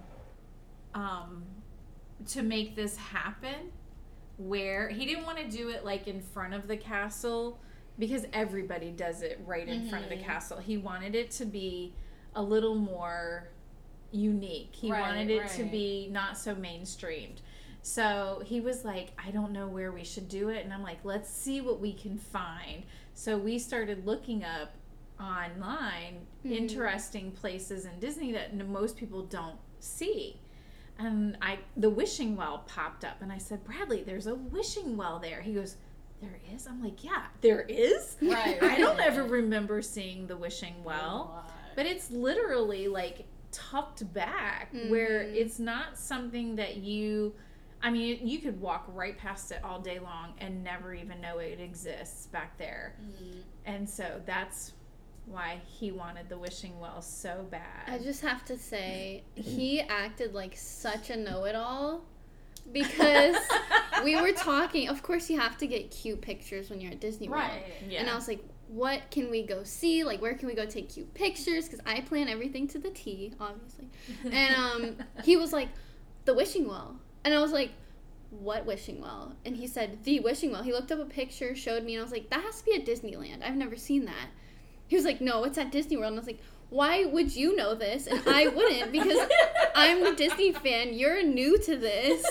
um, 0.95 1.43
to 2.29 2.43
make 2.43 2.77
this 2.77 2.97
happen. 2.97 3.73
Where 4.37 4.89
he 4.89 5.07
didn't 5.07 5.25
want 5.27 5.39
to 5.39 5.49
do 5.49 5.69
it 5.69 5.85
like 5.85 6.09
in 6.09 6.21
front 6.21 6.55
of 6.55 6.67
the 6.67 6.77
castle 6.77 7.61
because 8.01 8.27
everybody 8.33 8.91
does 8.91 9.23
it 9.23 9.41
right 9.47 9.69
in 9.69 9.89
front 9.89 10.05
of 10.05 10.11
the 10.11 10.17
Mhm. 10.17 10.25
castle. 10.25 10.59
He 10.59 10.77
wanted 10.77 11.15
it 11.15 11.31
to 11.33 11.45
be 11.47 11.95
a 12.35 12.43
little 12.43 12.75
more 12.75 13.49
unique. 14.11 14.71
He 14.75 14.91
Right, 14.91 15.01
wanted 15.01 15.31
it 15.31 15.47
to 15.51 15.65
be 15.65 16.09
not 16.11 16.37
so 16.37 16.57
mainstreamed. 16.57 17.39
So 17.83 18.43
he 18.45 18.61
was 18.61 18.85
like, 18.85 19.13
I 19.25 19.31
don't 19.31 19.53
know 19.53 19.69
where 19.69 19.93
we 19.93 20.03
should 20.03 20.29
do 20.29 20.49
it. 20.49 20.65
And 20.65 20.73
I'm 20.75 20.83
like, 20.83 20.99
let's 21.05 21.31
see 21.31 21.61
what 21.61 21.79
we 21.79 21.93
can 21.93 22.19
find. 22.19 22.83
So 23.15 23.39
we 23.39 23.61
started 23.61 24.05
looking 24.05 24.43
up 24.43 24.73
online 25.21 26.27
Mhm. 26.45 26.51
interesting 26.53 27.31
places 27.33 27.85
in 27.87 27.99
Disney 28.01 28.33
that 28.33 28.55
most 28.55 28.97
people 28.97 29.23
don't 29.27 29.59
see. 29.81 30.41
And 30.99 31.37
I 31.43 31.59
the 31.77 31.91
wishing 31.91 32.37
well 32.37 32.65
popped 32.67 33.05
up 33.05 33.21
and 33.23 33.33
I 33.33 33.39
said, 33.39 33.65
Bradley, 33.65 34.03
there's 34.03 34.27
a 34.27 34.35
wishing 34.35 34.97
well 34.97 35.19
there. 35.19 35.41
He 35.41 35.55
goes, 35.55 35.77
There 36.21 36.39
is? 36.55 36.67
I'm 36.67 36.83
like, 36.83 37.03
Yeah, 37.05 37.27
there 37.41 37.63
is. 37.63 38.17
Right, 38.23 38.63
I 38.63 38.79
don't 38.79 39.01
ever 39.01 39.25
remember 39.25 39.83
seeing 39.83 40.27
the 40.27 40.37
wishing 40.37 40.83
well. 40.85 41.45
But 41.77 41.87
it's 41.87 42.11
literally 42.11 42.87
like 42.89 43.27
tucked 43.51 44.13
back 44.13 44.73
where 44.89 45.25
Mhm. 45.25 45.35
it's 45.35 45.59
not 45.59 45.97
something 45.99 46.57
that 46.57 46.77
you 46.79 47.35
I 47.83 47.91
mean, 47.91 48.27
you 48.27 48.39
could 48.39 48.59
walk 48.63 48.87
right 48.89 49.19
past 49.19 49.53
it 49.53 49.63
all 49.63 49.79
day 49.79 49.99
long 49.99 50.33
and 50.39 50.65
never 50.65 50.95
even 50.95 51.21
know 51.21 51.37
it 51.39 51.61
exists 51.61 52.27
back 52.29 52.57
there. 52.57 52.97
Mm. 52.99 53.43
And 53.67 53.91
so 53.91 54.23
that's 54.25 54.73
why 55.27 55.61
he 55.67 55.91
wanted 55.91 56.29
the 56.29 56.39
wishing 56.39 56.79
well 56.81 57.01
so 57.03 57.47
bad. 57.51 57.89
I 57.89 57.99
just 57.99 58.23
have 58.23 58.45
to 58.47 58.59
say, 58.59 59.23
he 59.35 59.81
acted 59.81 60.35
like 60.35 60.57
such 60.57 61.11
a 61.11 61.17
know 61.17 61.45
it 61.45 61.55
all 61.55 62.05
because 62.73 63.37
we 64.03 64.21
were 64.21 64.33
talking. 64.37 64.89
Of 64.89 65.03
course, 65.03 65.31
you 65.31 65.39
have 65.39 65.57
to 65.59 65.67
get 65.67 65.91
cute 65.91 66.21
pictures 66.21 66.71
when 66.71 66.81
you're 66.81 66.93
at 66.93 67.01
Disney 67.01 67.29
World. 67.29 67.43
Right. 67.43 67.63
yeah. 67.89 68.01
And 68.01 68.11
I 68.11 68.15
was 68.15 68.29
like, 68.29 68.45
what 68.69 69.11
can 69.11 69.31
we 69.31 69.43
go 69.43 69.63
see? 69.63 70.05
Like, 70.05 70.21
where 70.21 70.35
can 70.35 70.49
we 70.49 70.55
go 70.55 70.67
take 70.67 70.91
cute 70.91 71.13
pictures? 71.15 71.69
Because 71.69 71.81
I 71.87 72.01
plan 72.01 72.29
everything 72.29 72.67
to 72.69 72.79
the 72.79 72.91
T, 72.91 73.33
obviously. 73.39 73.89
And 74.31 74.55
um, 74.57 74.97
he 75.23 75.37
was 75.37 75.53
like, 75.53 75.69
the 76.25 76.35
wishing 76.35 76.67
well. 76.67 76.97
And 77.25 77.35
I 77.35 77.41
was 77.41 77.53
like, 77.53 77.71
what 78.31 78.67
wishing 78.67 79.01
well? 79.01 79.35
And 79.45 79.57
he 79.57 79.67
said, 79.67 80.03
the 80.05 80.21
wishing 80.21 80.51
well. 80.51 80.63
He 80.63 80.73
looked 80.73 80.91
up 80.91 80.99
a 80.99 81.05
picture, 81.05 81.55
showed 81.55 81.85
me, 81.85 81.95
and 81.95 82.01
I 82.01 82.05
was 82.05 82.13
like, 82.13 82.31
that 82.31 82.43
has 82.43 82.61
to 82.61 82.65
be 82.65 82.75
at 82.75 82.87
Disneyland. 82.87 83.45
I've 83.45 83.57
never 83.57 83.77
seen 83.77 84.07
that. 84.07 84.29
He 84.95 84.97
was 84.97 85.05
like, 85.05 85.21
no, 85.21 85.43
it's 85.43 85.59
at 85.59 85.73
Disney 85.73 85.97
World. 85.97 86.13
And 86.13 86.19
I 86.19 86.21
was 86.21 86.29
like, 86.29 86.41
why 86.71 87.05
would 87.05 87.35
you 87.35 87.57
know 87.57 87.75
this? 87.75 88.07
And 88.07 88.23
I 88.29 88.47
wouldn't 88.47 88.93
because 88.93 89.19
I'm 89.75 90.05
the 90.05 90.13
Disney 90.15 90.53
fan. 90.53 90.95
You're 90.95 91.25
new 91.25 91.59
to 91.59 91.77
this. 91.77 92.25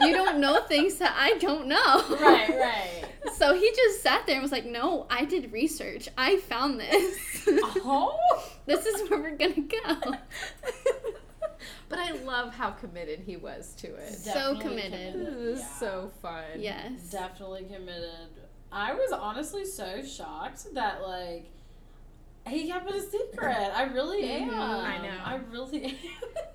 You 0.00 0.12
don't 0.12 0.38
know 0.40 0.62
things 0.62 0.94
that 1.00 1.14
I 1.18 1.34
don't 1.34 1.66
know. 1.66 2.02
right, 2.18 2.48
right. 2.48 3.04
So 3.34 3.54
he 3.54 3.70
just 3.76 4.02
sat 4.02 4.26
there 4.26 4.36
and 4.36 4.42
was 4.42 4.52
like, 4.52 4.64
No, 4.64 5.06
I 5.10 5.26
did 5.26 5.52
research. 5.52 6.08
I 6.16 6.38
found 6.38 6.80
this. 6.80 7.46
Oh. 7.84 8.16
this 8.64 8.86
is 8.86 9.10
where 9.10 9.20
we're 9.20 9.36
gonna 9.36 9.60
go. 9.60 10.14
but 11.90 11.98
I 11.98 12.12
love 12.24 12.54
how 12.54 12.70
committed 12.70 13.20
he 13.20 13.36
was 13.36 13.74
to 13.80 13.88
it. 13.88 14.14
So 14.14 14.54
Definitely 14.54 14.62
committed. 14.62 15.14
It 15.28 15.36
was 15.50 15.60
Yeah. 15.60 15.66
so 15.78 16.10
fun. 16.22 16.44
Yes. 16.56 17.10
Definitely 17.10 17.64
committed. 17.64 18.28
I 18.72 18.94
was 18.94 19.12
honestly 19.12 19.66
so 19.66 20.02
shocked 20.02 20.72
that 20.74 21.02
like 21.02 21.50
he 22.48 22.68
kept 22.68 22.88
it 22.90 22.96
a 22.96 23.00
secret. 23.02 23.56
I 23.76 23.84
really 23.84 24.24
am. 24.24 24.50
Mhm. 24.50 24.84
I 24.84 24.98
know. 24.98 25.18
I 25.24 25.34
really 25.50 25.84
am. 25.84 25.94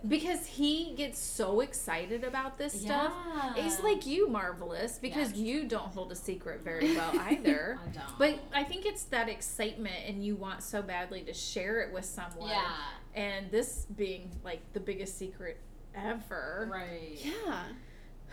Because 0.08 0.46
he 0.46 0.94
gets 0.96 1.18
so 1.20 1.62
excited 1.62 2.24
about 2.24 2.58
this 2.58 2.74
stuff. 2.82 3.14
Yeah. 3.56 3.64
He's 3.64 3.80
like 3.80 4.06
you, 4.06 4.28
Marvelous, 4.28 4.98
because 5.00 5.32
Yeah. 5.34 5.46
you 5.46 5.64
don't 5.68 5.88
hold 5.88 6.12
a 6.12 6.16
secret 6.16 6.62
very 6.62 6.96
well 6.96 7.18
either. 7.20 7.80
I 7.86 7.90
don't. 7.90 8.18
But 8.20 8.40
I 8.54 8.64
think 8.64 8.86
it's 8.86 9.04
that 9.06 9.30
excitement, 9.30 9.96
and 10.08 10.24
you 10.26 10.36
want 10.36 10.62
so 10.64 10.82
badly 10.82 11.22
to 11.22 11.34
share 11.34 11.82
it 11.82 11.94
with 11.94 12.06
someone. 12.06 12.50
yeah. 12.50 12.72
And 13.16 13.50
this 13.52 13.86
being 13.96 14.32
like 14.44 14.62
the 14.74 14.80
biggest 14.80 15.18
secret 15.18 15.60
ever. 15.96 16.68
Right. 16.72 17.20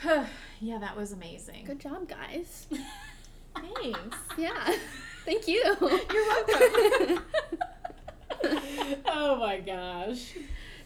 Yeah. 0.02 0.24
yeah, 0.60 0.78
that 0.78 0.96
was 0.96 1.12
amazing. 1.12 1.66
Good 1.66 1.78
job, 1.80 2.08
guys. 2.08 2.66
Thanks. 3.54 4.16
Yeah. 4.38 4.74
Thank 5.24 5.46
you. 5.48 5.62
You're 5.80 6.26
welcome. 6.28 7.22
oh 9.06 9.36
my 9.38 9.60
gosh. 9.60 10.34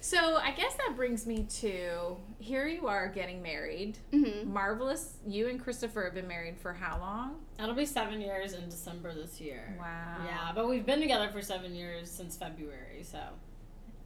So 0.01 0.37
I 0.37 0.51
guess 0.51 0.75
that 0.75 0.97
brings 0.97 1.27
me 1.27 1.45
to 1.61 2.17
here 2.39 2.67
you 2.67 2.87
are 2.89 3.09
getting 3.09 3.41
married. 3.43 3.97
hmm 4.13 4.53
Marvelous. 4.53 5.15
You 5.27 5.49
and 5.49 5.59
Christopher 5.63 6.05
have 6.05 6.15
been 6.15 6.29
married 6.29 6.59
for 6.59 6.75
how 6.75 6.99
long? 6.99 7.37
It'll 7.59 7.75
be 7.75 7.87
seven 7.87 8.21
years 8.21 8.53
in 8.53 8.69
December 8.69 9.15
this 9.15 9.41
year. 9.41 9.75
Wow. 9.79 10.17
Yeah, 10.27 10.53
but 10.55 10.69
we've 10.69 10.85
been 10.85 11.01
together 11.01 11.31
for 11.33 11.41
seven 11.41 11.75
years 11.75 12.11
since 12.11 12.37
February, 12.37 13.03
so 13.03 13.19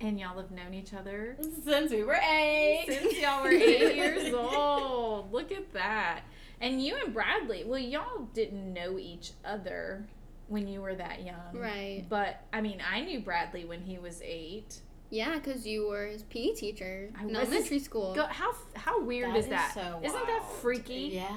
And 0.01 0.21
y'all 0.21 0.37
have 0.37 0.53
known 0.53 0.73
each 0.73 0.95
other 0.95 1.37
since 1.65 1.91
we 1.91 2.05
were 2.05 2.15
eight. 2.31 2.85
since 2.87 3.19
y'all 3.19 3.43
were 3.43 3.51
eight 3.51 3.97
years 3.97 4.33
old. 4.33 5.33
Look 5.33 5.51
at 5.51 5.73
that. 5.73 6.21
And 6.61 6.81
you 6.85 6.97
and 7.05 7.13
Bradley, 7.15 7.65
well, 7.65 7.79
y'all 7.81 8.29
didn't 8.35 8.73
know 8.73 8.99
each 8.99 9.33
other 9.45 10.07
when 10.49 10.67
you 10.69 10.81
were 10.83 10.95
that 10.95 11.25
young. 11.25 11.55
Right. 11.55 12.05
But 12.09 12.43
I 12.53 12.61
mean, 12.61 12.83
I 12.91 13.01
knew 13.03 13.21
Bradley 13.21 13.65
when 13.65 13.81
he 13.83 13.99
was 13.99 14.21
eight. 14.23 14.81
Yeah, 15.11 15.35
because 15.39 15.67
you 15.67 15.89
were 15.89 16.07
his 16.07 16.23
PE 16.25 16.53
teacher 16.55 17.11
I 17.19 17.23
in 17.23 17.29
was 17.29 17.37
elementary 17.37 17.79
school. 17.79 18.15
Go, 18.15 18.27
how 18.27 18.53
how 18.75 19.03
weird 19.03 19.31
That 19.31 19.39
is 19.39 19.45
is 19.47 19.51
that? 19.51 19.73
so 19.75 20.01
not 20.03 20.27
that 20.27 20.45
freaky? 20.61 21.11
Yeah. 21.15 21.29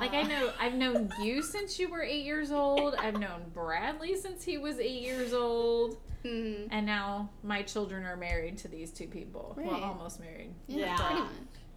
Like 0.00 0.14
I 0.14 0.22
know 0.22 0.52
I've 0.58 0.74
known 0.74 1.12
you 1.20 1.42
since 1.42 1.78
you 1.78 1.88
were 1.88 2.02
eight 2.02 2.24
years 2.24 2.50
old. 2.50 2.94
I've 2.96 3.18
known 3.20 3.42
Bradley 3.54 4.16
since 4.16 4.42
he 4.42 4.58
was 4.58 4.78
eight 4.80 5.02
years 5.02 5.32
old. 5.32 5.98
Mhm. 6.24 6.68
And 6.70 6.86
now 6.86 7.30
my 7.42 7.62
children 7.62 8.04
are 8.04 8.16
married 8.16 8.56
to 8.58 8.68
these 8.68 8.90
two 8.92 9.06
people. 9.06 9.54
Well, 9.58 9.82
almost 9.82 10.18
married. 10.20 10.54
Yeah, 10.68 10.96
Yeah. 10.96 11.28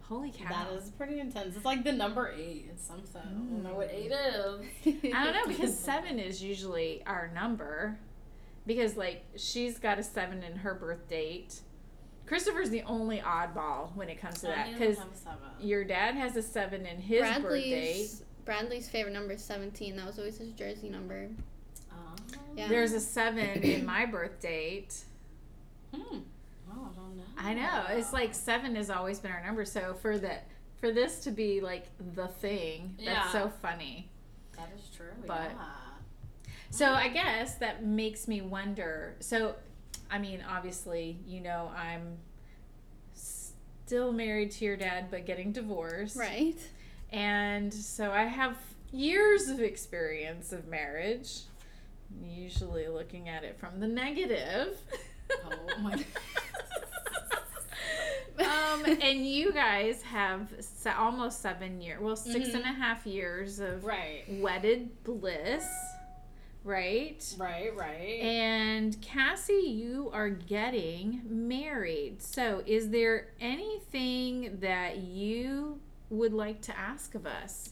Pretty 0.08 0.22
much. 0.22 0.36
Holy 0.36 0.48
cow. 0.48 0.64
That 0.64 0.82
is 0.82 0.90
pretty 0.90 1.20
intense. 1.20 1.56
It's 1.56 1.64
like 1.64 1.84
the 1.84 1.92
number 1.92 2.32
eight. 2.36 2.68
It's 2.70 2.86
something. 2.86 3.22
I 3.22 3.28
don't 3.28 3.62
know 3.62 3.74
what 3.74 3.90
eight 3.90 4.12
is. 4.12 5.04
I 5.14 5.24
don't 5.24 5.34
know 5.34 5.46
because 5.46 5.76
seven 5.78 6.18
is 6.18 6.42
usually 6.42 7.02
our 7.06 7.30
number. 7.34 7.98
Because 8.66 8.96
like 8.96 9.24
she's 9.36 9.78
got 9.78 9.98
a 9.98 10.02
seven 10.02 10.42
in 10.42 10.56
her 10.56 10.74
birth 10.74 11.08
date. 11.08 11.60
Christopher's 12.26 12.70
the 12.70 12.82
only 12.82 13.18
oddball 13.18 13.94
when 13.94 14.08
it 14.08 14.20
comes 14.20 14.40
to 14.40 14.48
that 14.48 14.72
because 14.72 14.98
your 15.60 15.84
dad 15.84 16.16
has 16.16 16.34
a 16.36 16.42
seven 16.42 16.84
in 16.84 17.00
his 17.00 17.20
birth 17.20 17.36
date. 17.36 17.42
Bradley's 17.42 18.22
Bradley's 18.44 18.88
favorite 18.88 19.12
number 19.12 19.34
is 19.34 19.44
17. 19.44 19.96
That 19.96 20.06
was 20.06 20.18
always 20.18 20.38
his 20.38 20.52
jersey 20.52 20.88
number. 20.88 21.28
Yeah. 22.56 22.68
There's 22.68 22.92
a 22.92 23.00
seven 23.00 23.62
in 23.62 23.84
my 23.84 24.06
birth 24.06 24.40
date. 24.40 25.04
Hmm. 25.94 26.20
I 27.38 27.54
know. 27.54 27.84
It's 27.90 28.12
like 28.12 28.34
seven 28.34 28.74
has 28.76 28.90
always 28.90 29.18
been 29.20 29.30
our 29.32 29.44
number. 29.44 29.64
So 29.64 29.94
for 30.00 30.18
the 30.18 30.32
for 30.80 30.92
this 30.92 31.20
to 31.20 31.30
be 31.30 31.60
like 31.60 31.86
the 32.14 32.28
thing, 32.28 32.94
that's 32.98 33.08
Yeah. 33.08 33.32
so 33.32 33.52
funny. 33.62 34.08
that 34.56 34.70
is 34.78 34.88
true. 34.96 35.12
But- 35.26 35.50
yeah. 35.50 35.64
So 36.70 36.92
I 36.92 37.08
guess 37.08 37.54
that 37.56 37.84
makes 37.84 38.26
me 38.26 38.40
wonder. 38.40 39.14
So, 39.20 39.54
I 40.10 40.18
mean, 40.18 40.42
obviously, 40.48 41.18
you 41.26 41.40
know, 41.40 41.70
I'm 41.76 42.18
still 43.14 44.12
married 44.12 44.50
to 44.52 44.64
your 44.64 44.76
dad, 44.76 45.06
but 45.10 45.26
getting 45.26 45.52
divorced. 45.52 46.16
Right. 46.16 46.56
And 47.12 47.72
so 47.72 48.10
I 48.12 48.24
have 48.24 48.56
years 48.92 49.48
of 49.48 49.60
experience 49.60 50.52
of 50.52 50.66
marriage, 50.68 51.42
usually 52.24 52.88
looking 52.88 53.28
at 53.28 53.44
it 53.44 53.58
from 53.58 53.78
the 53.80 53.86
negative. 53.88 54.78
Oh 55.44 55.78
my 55.80 56.04
um, 58.40 58.84
and 59.00 59.26
you 59.26 59.52
guys 59.52 60.02
have 60.02 60.52
se- 60.60 60.92
almost 60.96 61.40
seven 61.40 61.80
years, 61.80 62.00
well, 62.00 62.16
six 62.16 62.48
and 62.54 62.64
a 62.64 62.68
half 62.72 63.06
years 63.06 63.58
of 63.60 63.84
Right. 63.84 64.24
wedded 64.40 65.02
bliss, 65.04 65.66
right? 66.64 67.24
Right, 67.38 67.74
right. 67.76 68.20
And 68.20 69.00
Cassie, 69.00 69.52
you 69.54 70.10
are 70.12 70.28
getting 70.30 71.22
married. 71.24 72.22
So, 72.22 72.62
is 72.66 72.90
there 72.90 73.28
anything 73.40 74.58
that 74.60 74.98
you 74.98 75.80
would 76.10 76.32
like 76.32 76.60
to 76.62 76.78
ask 76.78 77.14
of 77.14 77.26
us? 77.26 77.70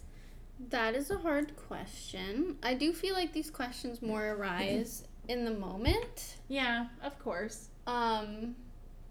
That 0.71 0.95
is 0.95 1.11
a 1.11 1.19
hard 1.19 1.57
question. 1.57 2.57
I 2.63 2.75
do 2.75 2.93
feel 2.93 3.15
like 3.15 3.33
these 3.33 3.51
questions 3.51 4.01
more 4.01 4.31
arise 4.33 5.05
in 5.29 5.45
the 5.45 5.51
moment. 5.51 6.37
Yeah, 6.49 6.87
of 7.03 7.19
course. 7.19 7.69
Um, 7.87 8.55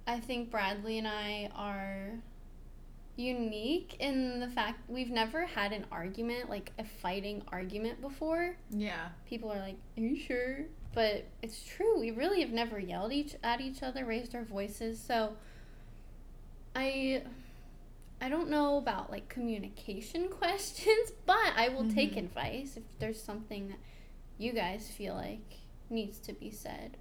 I 0.05 0.19
think 0.19 0.51
Bradley 0.51 0.97
and 0.97 1.07
I 1.07 1.49
are 1.55 2.19
unique 3.15 3.95
in 3.99 4.39
the 4.39 4.47
fact 4.47 4.89
we've 4.89 5.11
never 5.11 5.45
had 5.45 5.71
an 5.71 5.85
argument, 5.91 6.49
like 6.49 6.71
a 6.79 6.83
fighting 6.83 7.43
argument 7.51 8.01
before. 8.01 8.55
Yeah. 8.69 9.09
People 9.27 9.51
are 9.51 9.59
like, 9.59 9.77
"Are 9.97 10.01
you 10.01 10.17
sure?" 10.17 10.65
But 10.93 11.25
it's 11.41 11.63
true. 11.63 11.99
We 11.99 12.11
really 12.11 12.41
have 12.41 12.51
never 12.51 12.79
yelled 12.79 13.13
each 13.13 13.35
at 13.43 13.61
each 13.61 13.81
other, 13.81 14.05
raised 14.05 14.35
our 14.35 14.43
voices. 14.43 14.99
So 14.99 15.35
I 16.75 17.23
I 18.21 18.29
don't 18.29 18.49
know 18.49 18.77
about 18.77 19.11
like 19.11 19.29
communication 19.29 20.27
questions, 20.39 21.11
but 21.25 21.53
I 21.55 21.69
will 21.69 21.89
take 21.89 22.11
mm-hmm. 22.11 22.25
advice 22.25 22.77
if 22.77 22.83
there's 22.99 23.21
something 23.21 23.69
that 23.69 23.79
you 24.37 24.53
guys 24.53 24.89
feel 24.89 25.13
like 25.13 25.59
needs 25.89 26.19
to 26.19 26.33
be 26.33 26.49
said. 26.49 26.97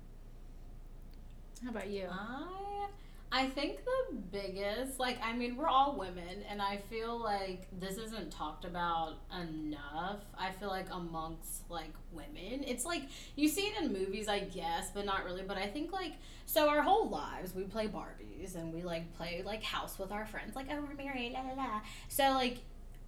How 1.65 1.71
about 1.71 1.89
you? 1.89 2.07
I 2.11 2.87
I 3.35 3.47
think 3.49 3.85
the 3.85 4.17
biggest 4.31 5.01
like 5.01 5.19
I 5.23 5.33
mean 5.33 5.57
we're 5.57 5.69
all 5.69 5.97
women 5.97 6.43
and 6.51 6.61
I 6.61 6.77
feel 6.91 7.19
like 7.19 7.67
this 7.81 7.97
isn't 7.97 8.31
talked 8.31 8.65
about 8.65 9.15
enough. 9.41 10.21
I 10.37 10.51
feel 10.51 10.69
like 10.69 10.87
amongst 10.91 11.71
like 11.71 11.95
women. 12.13 12.63
It's 12.67 12.85
like 12.85 13.03
you 13.37 13.49
see 13.49 13.63
it 13.63 13.83
in 13.83 13.93
movies 13.93 14.29
I 14.29 14.41
guess, 14.41 14.91
but 14.93 15.07
not 15.07 15.25
really, 15.25 15.43
but 15.43 15.57
I 15.57 15.67
think 15.67 15.93
like 15.93 16.13
so 16.45 16.69
our 16.69 16.83
whole 16.83 17.09
lives 17.09 17.55
we 17.55 17.63
play 17.63 17.87
Barbies 17.87 18.55
and 18.55 18.75
we 18.75 18.83
like 18.83 19.15
play 19.17 19.43
like 19.45 19.63
house 19.63 19.99
with 19.99 20.13
our 20.13 20.27
friends 20.27 20.55
like 20.55 20.67
oh 20.71 20.81
we're 20.87 20.95
married 20.95 21.33
la 21.33 21.41
la 21.41 21.55
la. 21.55 21.81
So 22.09 22.33
like 22.33 22.59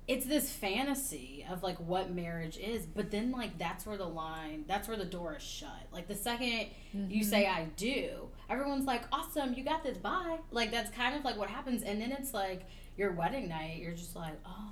it's 0.07 0.27
this 0.27 0.51
fantasy 0.51 1.47
of 1.51 1.63
like 1.63 1.79
what 1.79 2.11
marriage 2.11 2.59
is, 2.59 2.85
but 2.85 3.11
then 3.11 3.31
like 3.31 3.59
that's 3.59 3.87
where 3.87 3.97
the 3.97 4.07
line, 4.07 4.65
that's 4.69 4.87
where 4.87 4.99
the 4.99 5.05
door 5.05 5.37
is 5.37 5.43
shut. 5.43 5.89
Like 5.93 6.09
the 6.09 6.15
2nd 6.15 6.69
you 6.93 7.01
mm-hmm. 7.01 7.23
say 7.23 7.47
I 7.47 7.65
do, 7.77 8.29
everyone's 8.55 8.87
like, 8.87 9.03
awesome, 9.13 9.55
you 9.55 9.65
got 9.65 9.83
this, 9.83 9.99
bye. 9.99 10.39
Like 10.51 10.71
that's 10.71 10.91
kind 10.91 11.15
of 11.17 11.25
like 11.25 11.37
what 11.37 11.51
happens, 11.51 11.83
and 11.83 12.01
then 12.01 12.13
it's 12.13 12.33
like 12.33 12.63
your 12.97 13.13
wedding 13.13 13.49
night, 13.49 13.79
you're 13.83 13.93
just 13.93 14.15
like, 14.17 14.35
oh, 14.47 14.71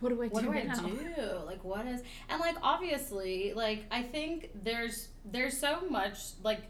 What 0.00 0.10
do 0.10 0.22
I 0.22 0.28
what 0.28 0.42
do 0.42 0.52
do 0.52 0.58
I 0.58 0.62
now? 0.64 0.74
do? 0.74 1.46
Like 1.46 1.62
what 1.64 1.86
is 1.86 2.02
and 2.28 2.40
like 2.40 2.56
obviously, 2.62 3.52
like 3.54 3.84
I 3.90 4.02
think 4.02 4.50
there's 4.54 5.08
there's 5.24 5.56
so 5.58 5.82
much 5.88 6.18
like 6.42 6.62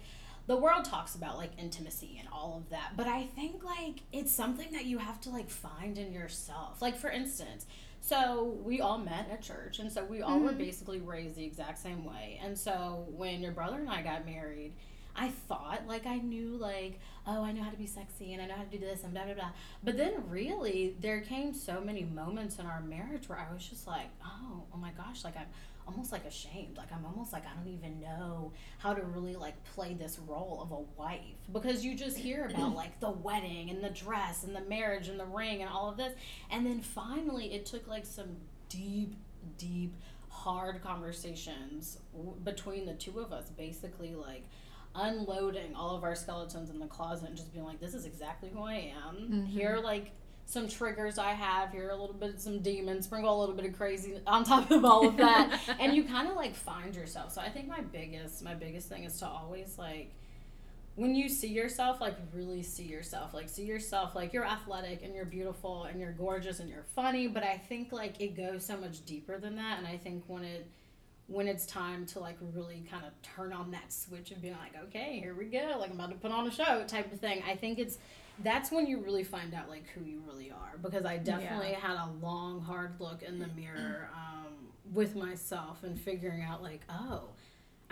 the 0.46 0.56
world 0.56 0.84
talks 0.84 1.14
about 1.14 1.36
like 1.36 1.52
intimacy 1.58 2.16
and 2.18 2.28
all 2.32 2.56
of 2.58 2.70
that, 2.70 2.92
but 2.96 3.06
I 3.06 3.24
think 3.36 3.62
like 3.62 4.02
it's 4.12 4.32
something 4.32 4.72
that 4.72 4.84
you 4.84 4.98
have 4.98 5.20
to 5.22 5.30
like 5.30 5.48
find 5.48 5.96
in 5.96 6.12
yourself. 6.12 6.82
Like 6.82 6.96
for 6.96 7.10
instance, 7.10 7.66
so 8.00 8.58
we 8.64 8.80
all 8.80 8.98
met 8.98 9.28
at 9.30 9.42
church, 9.42 9.78
and 9.78 9.92
so 9.92 10.04
we 10.04 10.22
all 10.22 10.40
were 10.40 10.48
mm-hmm. 10.50 10.58
basically 10.58 11.00
raised 11.00 11.36
the 11.36 11.44
exact 11.44 11.78
same 11.78 12.04
way. 12.04 12.40
And 12.42 12.58
so 12.58 13.06
when 13.10 13.42
your 13.42 13.52
brother 13.52 13.78
and 13.78 13.88
I 13.88 14.02
got 14.02 14.26
married, 14.26 14.72
I 15.20 15.28
thought 15.28 15.82
like 15.86 16.06
I 16.06 16.16
knew 16.16 16.56
like 16.56 16.98
oh 17.26 17.44
I 17.44 17.52
know 17.52 17.62
how 17.62 17.70
to 17.70 17.76
be 17.76 17.86
sexy 17.86 18.32
and 18.32 18.40
I 18.40 18.46
know 18.46 18.54
how 18.54 18.62
to 18.62 18.70
do 18.70 18.78
this 18.78 19.04
and 19.04 19.12
blah 19.12 19.24
blah 19.24 19.34
blah. 19.34 19.50
But 19.84 19.98
then 19.98 20.14
really 20.28 20.96
there 20.98 21.20
came 21.20 21.52
so 21.52 21.80
many 21.80 22.04
moments 22.04 22.58
in 22.58 22.64
our 22.64 22.80
marriage 22.80 23.28
where 23.28 23.38
I 23.38 23.52
was 23.52 23.66
just 23.66 23.86
like 23.86 24.08
oh 24.24 24.64
oh 24.72 24.78
my 24.78 24.92
gosh 24.92 25.22
like 25.22 25.36
I'm 25.36 25.46
almost 25.86 26.10
like 26.10 26.24
ashamed. 26.24 26.78
Like 26.78 26.90
I'm 26.90 27.04
almost 27.04 27.34
like 27.34 27.44
I 27.44 27.54
don't 27.54 27.72
even 27.72 28.00
know 28.00 28.52
how 28.78 28.94
to 28.94 29.02
really 29.02 29.36
like 29.36 29.62
play 29.64 29.92
this 29.92 30.18
role 30.26 30.60
of 30.62 30.70
a 30.72 31.00
wife. 31.00 31.20
Because 31.52 31.84
you 31.84 31.94
just 31.94 32.16
hear 32.16 32.46
about 32.46 32.74
like 32.82 32.98
the 33.00 33.10
wedding 33.10 33.68
and 33.68 33.84
the 33.84 33.90
dress 33.90 34.44
and 34.44 34.56
the 34.56 34.62
marriage 34.62 35.08
and 35.08 35.20
the 35.20 35.26
ring 35.26 35.60
and 35.60 35.70
all 35.70 35.90
of 35.90 35.98
this. 35.98 36.14
And 36.50 36.64
then 36.64 36.80
finally 36.80 37.52
it 37.52 37.66
took 37.66 37.86
like 37.86 38.06
some 38.06 38.36
deep 38.70 39.16
deep 39.58 39.94
hard 40.30 40.82
conversations 40.82 41.98
w- 42.14 42.34
between 42.44 42.86
the 42.86 42.94
two 42.94 43.18
of 43.18 43.32
us 43.32 43.50
basically 43.50 44.14
like 44.14 44.44
unloading 44.94 45.74
all 45.74 45.94
of 45.94 46.02
our 46.02 46.14
skeletons 46.14 46.68
in 46.70 46.78
the 46.78 46.86
closet 46.86 47.28
and 47.28 47.36
just 47.36 47.52
being 47.52 47.64
like 47.64 47.80
this 47.80 47.94
is 47.94 48.06
exactly 48.06 48.50
who 48.52 48.62
i 48.62 48.92
am. 49.06 49.16
Mm-hmm. 49.16 49.44
Here 49.44 49.76
are 49.76 49.80
like 49.80 50.12
some 50.46 50.68
triggers 50.68 51.16
i 51.16 51.32
have. 51.32 51.70
Here 51.70 51.90
a 51.90 51.96
little 51.96 52.14
bit 52.14 52.34
of 52.34 52.40
some 52.40 52.60
demons 52.60 53.04
sprinkle 53.04 53.38
a 53.38 53.40
little 53.40 53.54
bit 53.54 53.66
of 53.66 53.76
crazy 53.76 54.20
on 54.26 54.44
top 54.44 54.70
of 54.70 54.84
all 54.84 55.06
of 55.06 55.16
that. 55.18 55.60
And 55.80 55.94
you 55.94 56.04
kind 56.04 56.28
of 56.28 56.34
like 56.34 56.54
find 56.54 56.94
yourself. 56.94 57.32
So 57.32 57.40
i 57.40 57.48
think 57.48 57.68
my 57.68 57.80
biggest 57.80 58.42
my 58.42 58.54
biggest 58.54 58.88
thing 58.88 59.04
is 59.04 59.18
to 59.20 59.26
always 59.26 59.78
like 59.78 60.12
when 60.96 61.14
you 61.14 61.28
see 61.28 61.48
yourself 61.48 62.00
like 62.00 62.16
really 62.34 62.64
see 62.64 62.82
yourself. 62.82 63.32
Like 63.32 63.48
see 63.48 63.64
yourself 63.64 64.16
like 64.16 64.32
you're 64.32 64.44
athletic 64.44 65.04
and 65.04 65.14
you're 65.14 65.24
beautiful 65.24 65.84
and 65.84 66.00
you're 66.00 66.12
gorgeous 66.12 66.58
and 66.58 66.68
you're 66.68 66.86
funny 66.96 67.28
but 67.28 67.44
i 67.44 67.56
think 67.56 67.92
like 67.92 68.20
it 68.20 68.36
goes 68.36 68.66
so 68.66 68.76
much 68.76 69.04
deeper 69.04 69.38
than 69.38 69.54
that. 69.56 69.78
And 69.78 69.86
i 69.86 69.96
think 69.96 70.24
when 70.26 70.42
it 70.42 70.66
when 71.30 71.46
it's 71.46 71.64
time 71.64 72.04
to 72.04 72.18
like 72.18 72.36
really 72.54 72.84
kind 72.90 73.04
of 73.04 73.12
turn 73.22 73.52
on 73.52 73.70
that 73.70 73.92
switch 73.92 74.32
and 74.32 74.42
being 74.42 74.54
like 74.54 74.74
okay 74.82 75.20
here 75.22 75.34
we 75.34 75.44
go 75.44 75.76
like 75.78 75.90
i'm 75.90 75.96
about 75.96 76.10
to 76.10 76.16
put 76.16 76.32
on 76.32 76.46
a 76.46 76.50
show 76.50 76.84
type 76.86 77.12
of 77.12 77.20
thing 77.20 77.42
i 77.46 77.54
think 77.54 77.78
it's 77.78 77.98
that's 78.42 78.72
when 78.72 78.86
you 78.86 78.98
really 78.98 79.22
find 79.22 79.54
out 79.54 79.68
like 79.68 79.86
who 79.94 80.04
you 80.04 80.20
really 80.26 80.50
are 80.50 80.76
because 80.82 81.04
i 81.04 81.16
definitely 81.16 81.72
had 81.72 81.96
a 81.96 82.08
long 82.20 82.60
hard 82.60 82.92
look 82.98 83.22
in 83.22 83.38
the 83.38 83.46
mirror 83.56 84.08
um, 84.14 84.52
with 84.92 85.14
myself 85.14 85.84
and 85.84 85.98
figuring 86.00 86.42
out 86.42 86.62
like 86.62 86.80
oh 86.90 87.28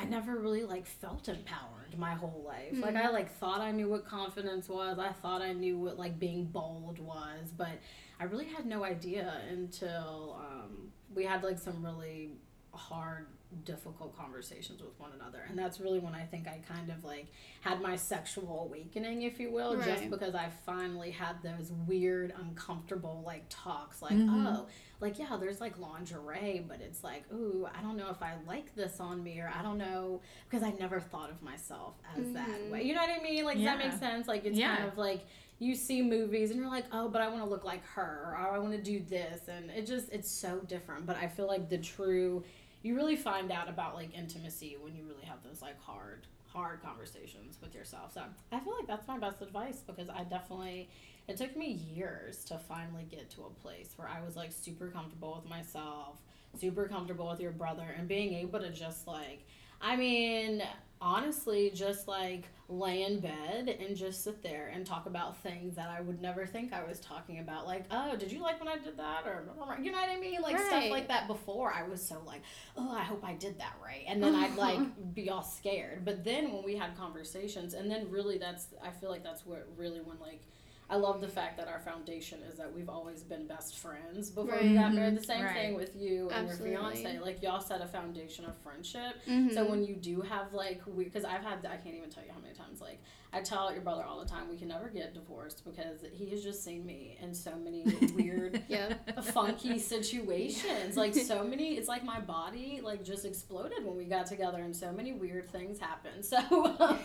I 0.01 0.05
never 0.05 0.37
really 0.37 0.62
like 0.62 0.87
felt 0.87 1.29
empowered 1.29 1.98
my 1.98 2.14
whole 2.14 2.44
life. 2.46 2.72
Like 2.72 2.94
I 2.94 3.11
like 3.11 3.33
thought 3.38 3.61
I 3.61 3.72
knew 3.72 3.88
what 3.88 4.07
confidence 4.07 4.68
was. 4.68 4.96
I 4.96 5.11
thought 5.11 5.42
I 5.42 5.53
knew 5.53 5.77
what 5.77 5.98
like 5.98 6.20
being 6.20 6.44
bold 6.44 7.01
was, 7.01 7.51
but 7.57 7.81
I 8.20 8.24
really 8.24 8.46
had 8.46 8.64
no 8.64 8.85
idea 8.85 9.40
until 9.51 10.38
um, 10.38 10.92
we 11.12 11.24
had 11.24 11.42
like 11.42 11.59
some 11.59 11.85
really 11.85 12.31
hard 12.78 13.26
difficult 13.64 14.14
conversations 14.16 14.82
with 14.82 14.92
one 15.00 15.10
another 15.18 15.40
and 15.48 15.58
that's 15.58 15.80
really 15.80 15.98
when 15.98 16.14
i 16.14 16.22
think 16.22 16.46
i 16.46 16.60
kind 16.70 16.90
of 16.90 17.02
like 17.02 17.26
had 17.62 17.80
my 17.80 17.96
sexual 17.96 18.64
awakening 18.68 19.22
if 19.22 19.40
you 19.40 19.50
will 19.50 19.74
just 19.82 20.10
because 20.10 20.34
i 20.34 20.48
finally 20.66 21.10
had 21.10 21.34
those 21.42 21.72
weird 21.86 22.30
uncomfortable 22.38 23.22
like 23.24 23.42
talks 23.48 24.02
like 24.02 24.12
Mhm. 24.12 24.46
oh 24.58 24.66
like 25.00 25.18
yeah 25.18 25.34
there's 25.40 25.62
like 25.62 25.78
lingerie 25.78 26.62
but 26.68 26.80
it's 26.82 27.02
like 27.02 27.24
ooh 27.32 27.66
i 27.74 27.80
don't 27.80 27.96
know 27.96 28.10
if 28.10 28.22
i 28.22 28.34
like 28.46 28.74
this 28.74 29.00
on 29.00 29.22
me 29.22 29.40
or 29.40 29.50
i 29.58 29.62
don't 29.62 29.78
know 29.78 30.20
because 30.48 30.62
i 30.62 30.70
never 30.78 31.00
thought 31.00 31.30
of 31.30 31.40
myself 31.42 31.94
as 32.18 32.30
that 32.32 32.48
Mhm. 32.48 32.70
way 32.70 32.82
you 32.82 32.94
know 32.94 33.00
what 33.00 33.18
i 33.18 33.22
mean 33.22 33.46
like 33.46 33.56
does 33.56 33.64
that 33.64 33.78
Yeah. 33.80 33.88
make 33.88 33.98
sense 33.98 34.28
like 34.28 34.44
it's 34.44 34.58
Yeah. 34.58 34.76
kind 34.76 34.88
of 34.88 34.98
like 34.98 35.24
you 35.58 35.74
see 35.74 36.02
movies 36.02 36.50
and 36.50 36.60
you're 36.60 36.68
like 36.70 36.84
oh 36.92 37.08
but 37.08 37.22
i 37.22 37.28
want 37.28 37.42
to 37.42 37.48
look 37.48 37.64
like 37.64 37.82
her 37.86 38.26
or 38.28 38.36
i 38.36 38.58
want 38.58 38.72
to 38.72 38.82
do 38.82 39.00
this 39.08 39.48
and 39.48 39.70
it 39.70 39.86
just 39.86 40.12
it's 40.12 40.30
so 40.30 40.58
different 40.68 41.06
but 41.06 41.16
i 41.16 41.26
feel 41.26 41.46
like 41.48 41.70
the 41.70 41.78
true 41.78 42.44
you 42.82 42.94
really 42.94 43.16
find 43.16 43.50
out 43.50 43.68
about 43.68 43.94
like 43.94 44.16
intimacy 44.16 44.76
when 44.80 44.94
you 44.94 45.04
really 45.04 45.24
have 45.24 45.42
those 45.42 45.60
like 45.62 45.80
hard 45.80 46.26
hard 46.46 46.82
conversations 46.82 47.58
with 47.60 47.74
yourself. 47.74 48.14
So 48.14 48.22
i 48.52 48.60
feel 48.60 48.74
like 48.74 48.86
that's 48.86 49.06
my 49.06 49.18
best 49.18 49.42
advice 49.42 49.82
because 49.86 50.08
i 50.08 50.24
definitely 50.24 50.88
it 51.28 51.36
took 51.36 51.56
me 51.56 51.72
years 51.94 52.44
to 52.44 52.58
finally 52.58 53.06
get 53.10 53.28
to 53.30 53.42
a 53.42 53.50
place 53.62 53.92
where 53.96 54.08
i 54.08 54.24
was 54.24 54.36
like 54.36 54.50
super 54.52 54.88
comfortable 54.88 55.40
with 55.40 55.48
myself 55.48 56.16
super 56.58 56.88
comfortable 56.88 57.28
with 57.28 57.40
your 57.40 57.52
brother 57.52 57.94
and 57.96 58.08
being 58.08 58.32
able 58.34 58.58
to 58.58 58.70
just 58.70 59.06
like 59.06 59.44
i 59.82 59.94
mean 59.94 60.62
honestly 61.00 61.70
just 61.74 62.08
like 62.08 62.48
lay 62.68 63.02
in 63.02 63.20
bed 63.20 63.68
and 63.80 63.96
just 63.96 64.22
sit 64.24 64.42
there 64.42 64.70
and 64.74 64.84
talk 64.84 65.06
about 65.06 65.37
things 65.38 65.74
that 65.76 65.88
i 65.88 66.00
would 66.00 66.20
never 66.20 66.44
think 66.44 66.72
i 66.72 66.84
was 66.84 67.00
talking 67.00 67.38
about 67.38 67.66
like 67.66 67.84
oh 67.90 68.14
did 68.16 68.30
you 68.30 68.40
like 68.40 68.58
when 68.58 68.68
i 68.68 68.76
did 68.76 68.96
that? 68.96 69.22
or 69.24 69.44
you 69.80 69.90
know 69.90 69.98
what 69.98 70.11
i 70.11 70.18
mean? 70.18 70.40
Like 70.42 70.58
stuff 70.58 70.90
like 70.90 71.08
that 71.08 71.26
before 71.26 71.72
i 71.72 71.82
was 71.82 72.02
so 72.06 72.20
like 72.26 72.42
oh 72.76 72.92
i 72.94 73.02
hope 73.02 73.24
i 73.24 73.32
did 73.34 73.58
that 73.58 73.74
right. 73.82 74.04
And 74.06 74.22
then 74.22 74.34
i'd 74.34 74.56
like 74.56 74.80
be 75.14 75.30
all 75.30 75.42
scared. 75.42 76.04
But 76.04 76.24
then 76.24 76.52
when 76.52 76.64
we 76.64 76.76
had 76.76 76.96
conversations 76.96 77.74
and 77.74 77.90
then 77.90 78.11
really 78.11 78.38
that's 78.38 78.66
i 78.82 78.90
feel 78.90 79.11
like 79.11 79.22
that's 79.22 79.46
what 79.46 79.66
really 79.76 80.00
when 80.00 80.18
like 80.20 80.42
I 80.90 80.96
love 80.96 81.20
the 81.20 81.29
fact 81.29 81.59
that 81.59 81.68
our 81.68 81.81
foundation 81.81 82.38
is 82.51 82.57
that 82.57 82.72
we've 82.74 82.88
always 82.88 83.22
been 83.22 83.46
best 83.46 83.77
friends 83.77 84.31
before 84.31 84.53
Right. 84.53 84.62
we 84.62 84.74
got 84.74 84.94
married. 84.94 85.16
The 85.18 85.22
same 85.22 85.44
Right. 85.44 85.55
thing 85.55 85.74
with 85.74 85.94
you 85.94 86.31
and 86.31 86.48
Absolutely. 86.48 86.70
your 86.72 86.81
fiance. 86.81 87.18
Like 87.18 87.42
y'all 87.42 87.61
set 87.61 87.83
a 87.83 87.87
foundation 87.87 88.46
of 88.46 88.57
friendship. 88.57 89.16
Mhm. 89.27 89.53
So 89.53 89.68
when 89.68 89.85
you 89.85 89.96
do 89.96 90.22
have 90.22 90.55
like 90.55 90.81
we, 90.87 91.05
because 91.05 91.24
I've 91.27 91.42
had 91.42 91.64
I 91.66 91.77
can't 91.77 91.94
even 91.94 92.09
tell 92.09 92.24
you 92.24 92.33
how 92.33 92.40
many 92.40 92.55
times 92.55 92.81
like 92.81 93.01
I 93.32 93.40
tell 93.42 93.70
your 93.72 93.82
brother 93.82 94.04
all 94.04 94.18
the 94.20 94.28
time 94.28 94.48
we 94.48 94.56
can 94.56 94.68
never 94.68 94.88
get 94.88 95.12
divorced 95.12 95.62
because 95.64 95.98
he 96.12 96.30
has 96.30 96.42
just 96.42 96.64
seen 96.64 96.86
me 96.86 97.18
in 97.20 97.34
so 97.34 97.54
many 97.56 97.84
weird 98.16 98.62
yeah. 98.68 98.94
funky 99.22 99.78
situations. 100.18 100.96
Like 100.96 101.14
so 101.14 101.44
many, 101.44 101.74
it's 101.76 101.88
like 101.88 102.04
my 102.04 102.20
body 102.20 102.80
like 102.82 103.04
just 103.04 103.24
exploded 103.26 103.84
when 103.84 103.96
we 103.96 104.04
got 104.04 104.26
together, 104.26 104.58
and 104.62 104.74
so 104.74 104.92
many 104.92 105.12
weird 105.12 105.48
things 105.50 105.78
happened. 105.78 106.24
So, 106.24 106.38
um, 106.80 106.98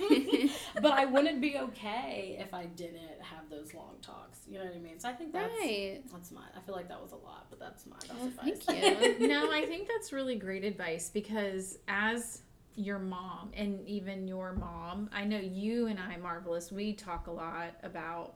but 0.82 0.92
I 0.94 1.06
wouldn't 1.06 1.42
be 1.42 1.58
okay 1.58 2.38
if 2.40 2.54
I 2.54 2.66
didn't 2.68 3.22
have 3.22 3.50
those 3.50 3.74
long 3.74 3.96
talks. 4.02 4.40
You 4.48 4.60
know 4.60 4.66
what 4.66 4.76
I 4.76 4.80
mean? 4.80 5.00
So 5.00 5.10
I 5.10 5.14
think 5.14 5.34
that's 5.34 5.54
Right. 5.60 6.02
that's 6.12 6.32
my. 6.32 6.42
I 6.56 6.60
feel 6.62 6.76
like 6.76 6.88
that 6.90 7.02
was 7.02 7.12
a 7.12 7.16
lot, 7.18 7.48
but 7.50 7.60
that's 7.60 7.86
my. 7.86 7.98
That's 8.00 8.12
Oh, 8.22 8.28
advice. 8.28 8.64
thank 8.66 9.20
you. 9.20 9.28
no, 9.28 9.52
I 9.52 9.66
think 9.66 9.88
that's 9.88 10.14
really 10.14 10.36
great 10.36 10.64
advice 10.64 11.10
because 11.10 11.80
as 11.88 12.43
your 12.76 13.00
mom 13.00 13.52
and 13.56 13.88
even 13.88 14.28
your 14.28 14.54
mom, 14.54 15.10
I 15.14 15.26
know 15.26 15.40
you 15.40 15.88
and 15.88 16.00
I, 16.00 16.18
Marvelous, 16.18 16.72
we 16.72 16.94
talk 16.94 17.28
a 17.28 17.32
lot 17.32 17.76
about 17.84 18.36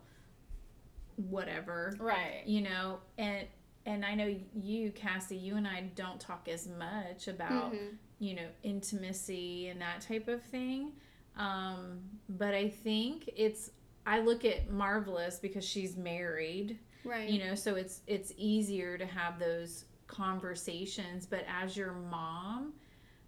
whatever, 1.16 1.96
right. 2.00 2.44
you 2.46 2.62
know, 2.62 3.00
and 3.18 3.48
and 3.86 4.04
I 4.06 4.16
know 4.16 4.36
you, 4.54 4.92
Cassie, 4.92 5.38
you 5.38 5.56
and 5.56 5.66
I 5.66 5.90
don't 5.96 6.20
talk 6.20 6.50
as 6.50 6.68
much 6.68 7.28
about 7.30 7.72
Mhm. 7.74 7.98
you 8.20 8.34
know 8.36 8.48
intimacy 8.64 9.70
and 9.70 9.80
that 9.82 10.02
type 10.02 10.28
of 10.28 10.42
thing 10.44 10.92
um, 11.38 12.02
but 12.28 12.56
i 12.56 12.68
think 12.68 13.30
it's 13.36 13.70
i 14.08 14.20
look 14.20 14.44
at 14.44 14.72
marvelous 14.72 15.38
because 15.38 15.64
she's 15.64 15.96
married 15.96 16.80
Right. 17.06 17.30
you 17.30 17.38
know 17.46 17.54
so 17.54 17.76
it's 17.76 18.02
it's 18.08 18.34
easier 18.36 18.98
to 18.98 19.06
have 19.06 19.38
those 19.38 19.86
conversations 20.08 21.28
but 21.28 21.46
as 21.48 21.78
your 21.78 21.92
mom 21.94 22.74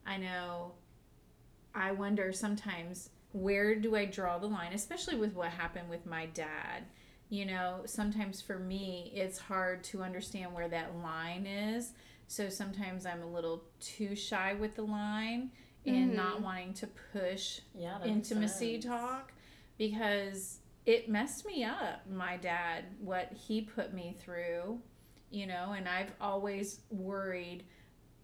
i 0.08 0.18
know 0.18 0.72
i 1.80 1.92
wonder 1.92 2.32
sometimes 2.32 3.10
where 3.32 3.76
do 3.76 3.96
i 3.96 4.06
draw 4.06 4.38
the 4.38 4.48
line 4.48 4.74
especially 4.74 5.16
with 5.16 5.34
what 5.34 5.50
happened 5.50 5.90
with 5.90 6.06
my 6.06 6.26
dad? 6.28 6.84
You 7.30 7.46
know 7.46 7.82
sometimes 7.86 8.42
for 8.42 8.58
me 8.58 9.12
it's 9.16 9.38
hard 9.38 9.84
to 9.86 10.02
understand 10.02 10.54
where 10.54 10.68
that 10.68 10.96
line 10.98 11.46
is. 11.46 11.94
So 12.28 12.50
sometimes 12.50 13.06
i'm 13.06 13.22
a 13.22 13.28
little 13.28 13.64
too 13.80 14.16
shy 14.16 14.54
with 14.54 14.76
the 14.76 14.84
line 14.84 15.52
and 15.86 16.08
mm-hmm. 16.10 16.18
not 16.18 16.42
wanting 16.42 16.74
to 16.76 16.88
push 17.14 17.62
Yeah. 17.76 18.04
intimacy 18.04 18.80
talk 18.80 19.32
because 19.78 20.60
it 20.86 21.08
messed 21.08 21.46
me 21.46 21.64
up 21.64 22.02
my 22.10 22.38
dad 22.38 22.86
what 23.00 23.32
he 23.32 23.62
put 23.62 23.94
me 23.94 24.16
through 24.20 24.80
you 25.30 25.46
know 25.46 25.74
and 25.78 25.88
i've 25.88 26.12
always 26.20 26.82
worried 26.90 27.64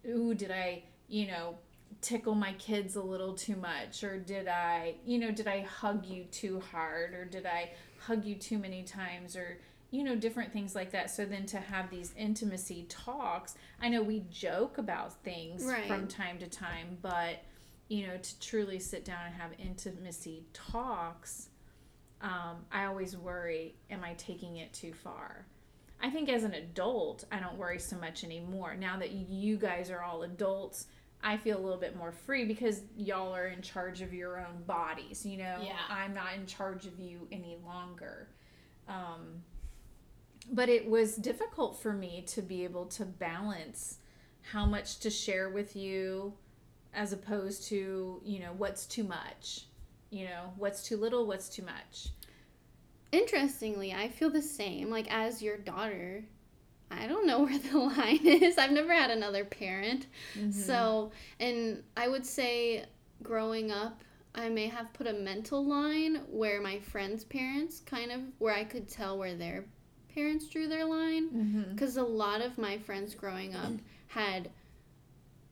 ooh 0.08 0.34
did 0.34 0.50
i 0.50 0.82
you 1.08 1.28
know 1.28 1.56
tickle 2.00 2.34
my 2.34 2.52
kids 2.54 2.94
a 2.96 3.02
little 3.02 3.32
too 3.32 3.56
much 3.56 4.04
or 4.04 4.18
did 4.18 4.46
i 4.48 4.94
you 5.04 5.18
know 5.18 5.30
did 5.30 5.48
i 5.48 5.60
hug 5.62 6.04
you 6.06 6.24
too 6.24 6.60
hard 6.70 7.14
or 7.14 7.24
did 7.24 7.46
i 7.46 7.70
hug 7.98 8.24
you 8.24 8.34
too 8.34 8.58
many 8.58 8.82
times 8.82 9.34
or 9.34 9.58
you 9.90 10.02
know 10.04 10.16
different 10.16 10.52
things 10.52 10.74
like 10.74 10.90
that? 10.90 11.10
So 11.10 11.24
then 11.24 11.46
to 11.46 11.58
have 11.58 11.90
these 11.90 12.12
intimacy 12.16 12.86
talks 12.88 13.54
i 13.80 13.88
know 13.88 14.02
we 14.02 14.24
joke 14.30 14.78
about 14.78 15.12
things 15.22 15.64
Right. 15.64 15.86
from 15.88 16.06
time 16.06 16.38
to 16.38 16.46
time 16.48 16.98
but 17.02 17.42
you 17.88 18.06
know 18.06 18.16
to 18.16 18.40
truly 18.40 18.78
sit 18.78 19.04
down 19.04 19.24
and 19.26 19.34
have 19.34 19.50
intimacy 19.58 20.44
talks 20.52 21.48
um, 22.20 22.56
i 22.72 22.84
always 22.84 23.16
worry 23.16 23.74
am 23.90 24.04
i 24.04 24.12
taking 24.14 24.56
it 24.58 24.72
too 24.72 24.92
far? 24.92 25.46
I 26.02 26.10
think 26.10 26.28
as 26.28 26.44
an 26.44 26.52
adult 26.54 27.24
i 27.32 27.38
don't 27.40 27.56
worry 27.56 27.78
so 27.78 27.96
much 27.96 28.22
anymore. 28.22 28.74
Now 28.76 28.98
that 28.98 29.12
you 29.12 29.56
guys 29.56 29.90
are 29.90 30.02
all 30.02 30.24
adults 30.24 30.86
i 31.26 31.36
feel 31.36 31.58
a 31.58 31.62
little 31.62 31.78
bit 31.78 31.96
more 31.96 32.12
free 32.12 32.44
because 32.44 32.82
y'all 32.96 33.34
are 33.34 33.46
in 33.48 33.60
charge 33.60 34.00
of 34.00 34.14
your 34.14 34.38
own 34.38 34.62
bodies 34.66 35.26
you 35.26 35.36
know 35.36 35.58
Yeah. 35.62 35.76
i'm 35.90 36.14
not 36.14 36.34
in 36.34 36.46
charge 36.46 36.86
of 36.86 36.98
you 36.98 37.26
any 37.32 37.56
longer 37.64 38.28
um, 38.88 39.42
but 40.52 40.68
it 40.68 40.88
was 40.88 41.16
difficult 41.16 41.82
for 41.82 41.92
me 41.92 42.22
to 42.28 42.40
be 42.40 42.62
able 42.64 42.86
to 42.86 43.04
balance 43.04 43.98
how 44.52 44.64
much 44.64 45.00
to 45.00 45.10
share 45.10 45.50
with 45.50 45.74
you 45.74 46.32
as 46.94 47.12
opposed 47.12 47.64
to 47.68 48.20
you 48.24 48.38
know 48.38 48.52
what's 48.56 48.86
too 48.86 49.02
much 49.04 49.66
you 50.10 50.24
know 50.24 50.52
what's 50.56 50.82
too 50.82 50.96
little 50.96 51.26
what's 51.26 51.48
too 51.48 51.62
much 51.64 52.08
Interestingly, 53.12 53.92
I 53.94 54.08
feel 54.08 54.30
the 54.30 54.42
same. 54.42 54.90
Like 54.90 55.06
as 55.10 55.40
your 55.40 55.56
daughter, 55.56 56.24
I 56.90 57.06
don't 57.06 57.26
know 57.26 57.40
where 57.44 57.58
the 57.58 57.78
line 57.78 58.26
is. 58.26 58.58
I've 58.58 58.72
never 58.72 58.92
had 58.94 59.10
another 59.10 59.44
parent. 59.44 60.06
So, 60.50 61.10
and 61.40 61.82
I 61.96 62.08
would 62.08 62.24
say 62.26 62.84
growing 63.22 63.70
up, 63.72 64.02
I 64.34 64.48
may 64.50 64.66
have 64.68 64.92
put 64.92 65.06
a 65.06 65.12
mental 65.14 65.64
line 65.64 66.20
where 66.30 66.60
my 66.60 66.78
friends' 66.78 67.24
parents 67.24 67.80
kind 67.80 68.12
of 68.12 68.20
where 68.38 68.54
I 68.54 68.64
could 68.64 68.88
tell 68.88 69.16
where 69.18 69.34
their 69.34 69.64
parents 70.14 70.46
drew 70.46 70.68
their 70.68 70.84
line 70.84 71.28
mm-hmm. 71.28 71.62
because 71.72 71.96
a 71.96 72.02
lot 72.02 72.40
of 72.40 72.56
my 72.58 72.78
friends 72.78 73.14
growing 73.14 73.54
up 73.54 73.72
had 74.08 74.50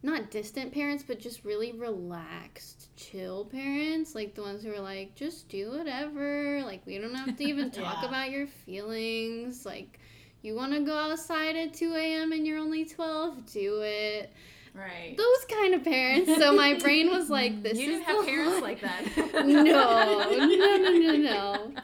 not 0.02 0.30
distant 0.30 0.72
parents 0.72 1.02
but 1.06 1.18
just 1.18 1.44
really 1.44 1.72
relaxed 1.72 2.88
chill 2.96 3.46
parents 3.46 4.14
like 4.14 4.34
the 4.34 4.42
ones 4.42 4.62
who 4.62 4.70
were 4.70 4.80
like 4.80 5.14
just 5.14 5.48
do 5.48 5.70
whatever 5.70 6.62
like 6.64 6.84
we 6.86 6.98
don't 6.98 7.14
have 7.14 7.36
to 7.36 7.44
even 7.44 7.70
talk 7.70 8.02
Yeah. 8.02 8.08
about 8.08 8.30
your 8.30 8.46
feelings 8.46 9.64
like 9.66 9.98
you 10.44 10.54
want 10.54 10.72
to 10.74 10.80
go 10.80 10.96
outside 10.96 11.57
at 11.57 11.72
2 11.72 11.94
a.m 11.94 12.33
and 12.33 12.46
you're 12.46 12.59
only 12.59 12.85
12 12.85 13.52
do 13.52 13.80
it. 13.83 14.30
Right. 14.74 15.14
Those 15.16 15.44
kind 15.48 15.72
of 15.74 15.85
parents. 15.85 16.35
So 16.37 16.52
my 16.52 16.74
brain 16.74 17.09
was 17.09 17.30
like 17.30 17.62
this 17.62 17.78
you 17.78 17.92
is 17.92 18.00
didn't 18.00 18.16
have 18.16 18.26
parents 18.26 18.61
like 18.61 18.80
that. 18.80 19.04
No. 19.46 20.28
No 20.30 20.76
no 20.76 20.92
no 20.92 21.16
no. 21.16 21.74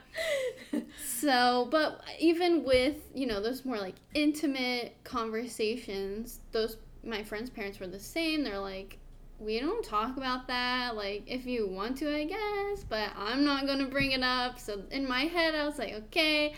So 1.05 1.69
but 1.71 2.03
even 2.19 2.65
with 2.65 2.97
you 3.15 3.27
know 3.27 3.41
those 3.41 3.65
more 3.65 3.79
like 3.79 3.95
intimate 4.15 4.97
conversations 5.05 6.41
those 6.53 6.79
my 7.05 7.23
friends 7.23 7.49
parents 7.51 7.79
were 7.79 7.87
the 7.87 8.01
same. 8.01 8.43
They're 8.43 8.59
like 8.59 8.99
we 9.39 9.61
don't 9.61 9.85
talk 9.85 10.17
about 10.17 10.49
that. 10.49 10.97
Like 10.97 11.23
if 11.27 11.47
you 11.47 11.67
want 11.69 11.97
to 11.99 12.15
i 12.15 12.25
guess 12.25 12.85
but 12.89 13.11
i'm 13.17 13.45
not 13.45 13.67
gonna 13.67 13.87
bring 13.87 14.11
it 14.11 14.23
up. 14.23 14.59
So 14.59 14.83
in 14.91 15.07
my 15.07 15.23
head 15.23 15.55
i 15.55 15.65
was 15.65 15.79
like 15.79 15.93
okay 15.93 16.55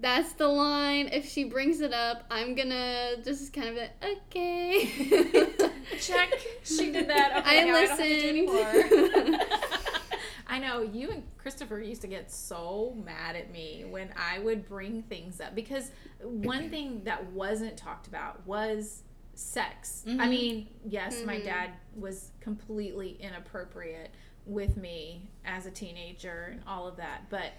that's 0.00 0.32
the 0.34 0.48
line 0.48 1.08
if 1.12 1.28
she 1.28 1.44
brings 1.44 1.80
it 1.80 1.92
up 1.92 2.24
i'm 2.30 2.54
gonna 2.54 3.16
just 3.24 3.52
kind 3.52 3.68
of 3.68 3.76
like 3.76 3.92
okay 4.02 4.88
check 6.00 6.32
she 6.64 6.90
did 6.92 7.08
that 7.08 7.38
okay 7.38 7.60
I 7.60 7.64
now 7.64 7.76
I 7.76 7.86
don't 7.86 7.88
have 7.88 7.98
to 7.98 8.32
do 8.32 8.50
listened. 8.50 9.42
I 10.48 10.58
know 10.58 10.82
you 10.82 11.10
and 11.10 11.22
Christopher 11.38 11.80
used 11.80 12.02
to 12.02 12.08
get 12.08 12.30
so 12.30 12.94
mad 13.06 13.36
at 13.36 13.50
me 13.50 13.84
when 13.88 14.10
I 14.16 14.38
would 14.40 14.68
bring 14.68 15.02
things 15.04 15.40
up 15.40 15.54
because 15.54 15.90
one 16.20 16.68
thing 16.68 17.02
that 17.04 17.24
wasn't 17.32 17.76
talked 17.76 18.06
about 18.06 18.46
was 18.46 19.02
sex. 19.34 20.02
I 20.06 20.10
Mhm. 20.10 20.28
mean, 20.28 20.68
yes, 20.84 21.24
my 21.24 21.36
Mhm. 21.38 21.44
dad 21.44 21.70
was 21.96 22.32
completely 22.40 23.16
inappropriate 23.20 24.10
with 24.44 24.76
me 24.76 25.30
as 25.46 25.64
a 25.64 25.70
teenager 25.70 26.48
and 26.52 26.62
all 26.66 26.86
of 26.86 26.96
that, 26.96 27.30
but 27.30 27.52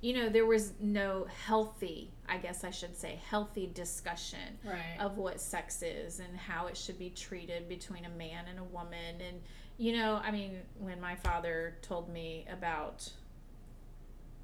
you 0.00 0.14
know, 0.14 0.28
there 0.30 0.46
was 0.46 0.72
no 0.80 1.26
healthy, 1.44 2.10
I 2.28 2.38
guess 2.38 2.64
I 2.64 2.70
should 2.70 2.96
say, 2.96 3.20
healthy 3.28 3.70
discussion 3.74 4.58
Right. 4.64 4.96
of 4.98 5.18
what 5.18 5.40
sex 5.40 5.82
is 5.82 6.20
and 6.20 6.36
how 6.36 6.66
it 6.68 6.76
should 6.76 6.98
be 6.98 7.10
treated 7.10 7.68
between 7.68 8.04
a 8.06 8.10
man 8.10 8.46
and 8.48 8.58
a 8.58 8.64
woman 8.64 9.20
and 9.20 9.40
you 9.78 9.96
know 9.96 10.20
i 10.22 10.30
mean 10.30 10.58
when 10.78 11.00
my 11.00 11.14
father 11.16 11.76
told 11.80 12.08
me 12.10 12.44
about 12.52 13.08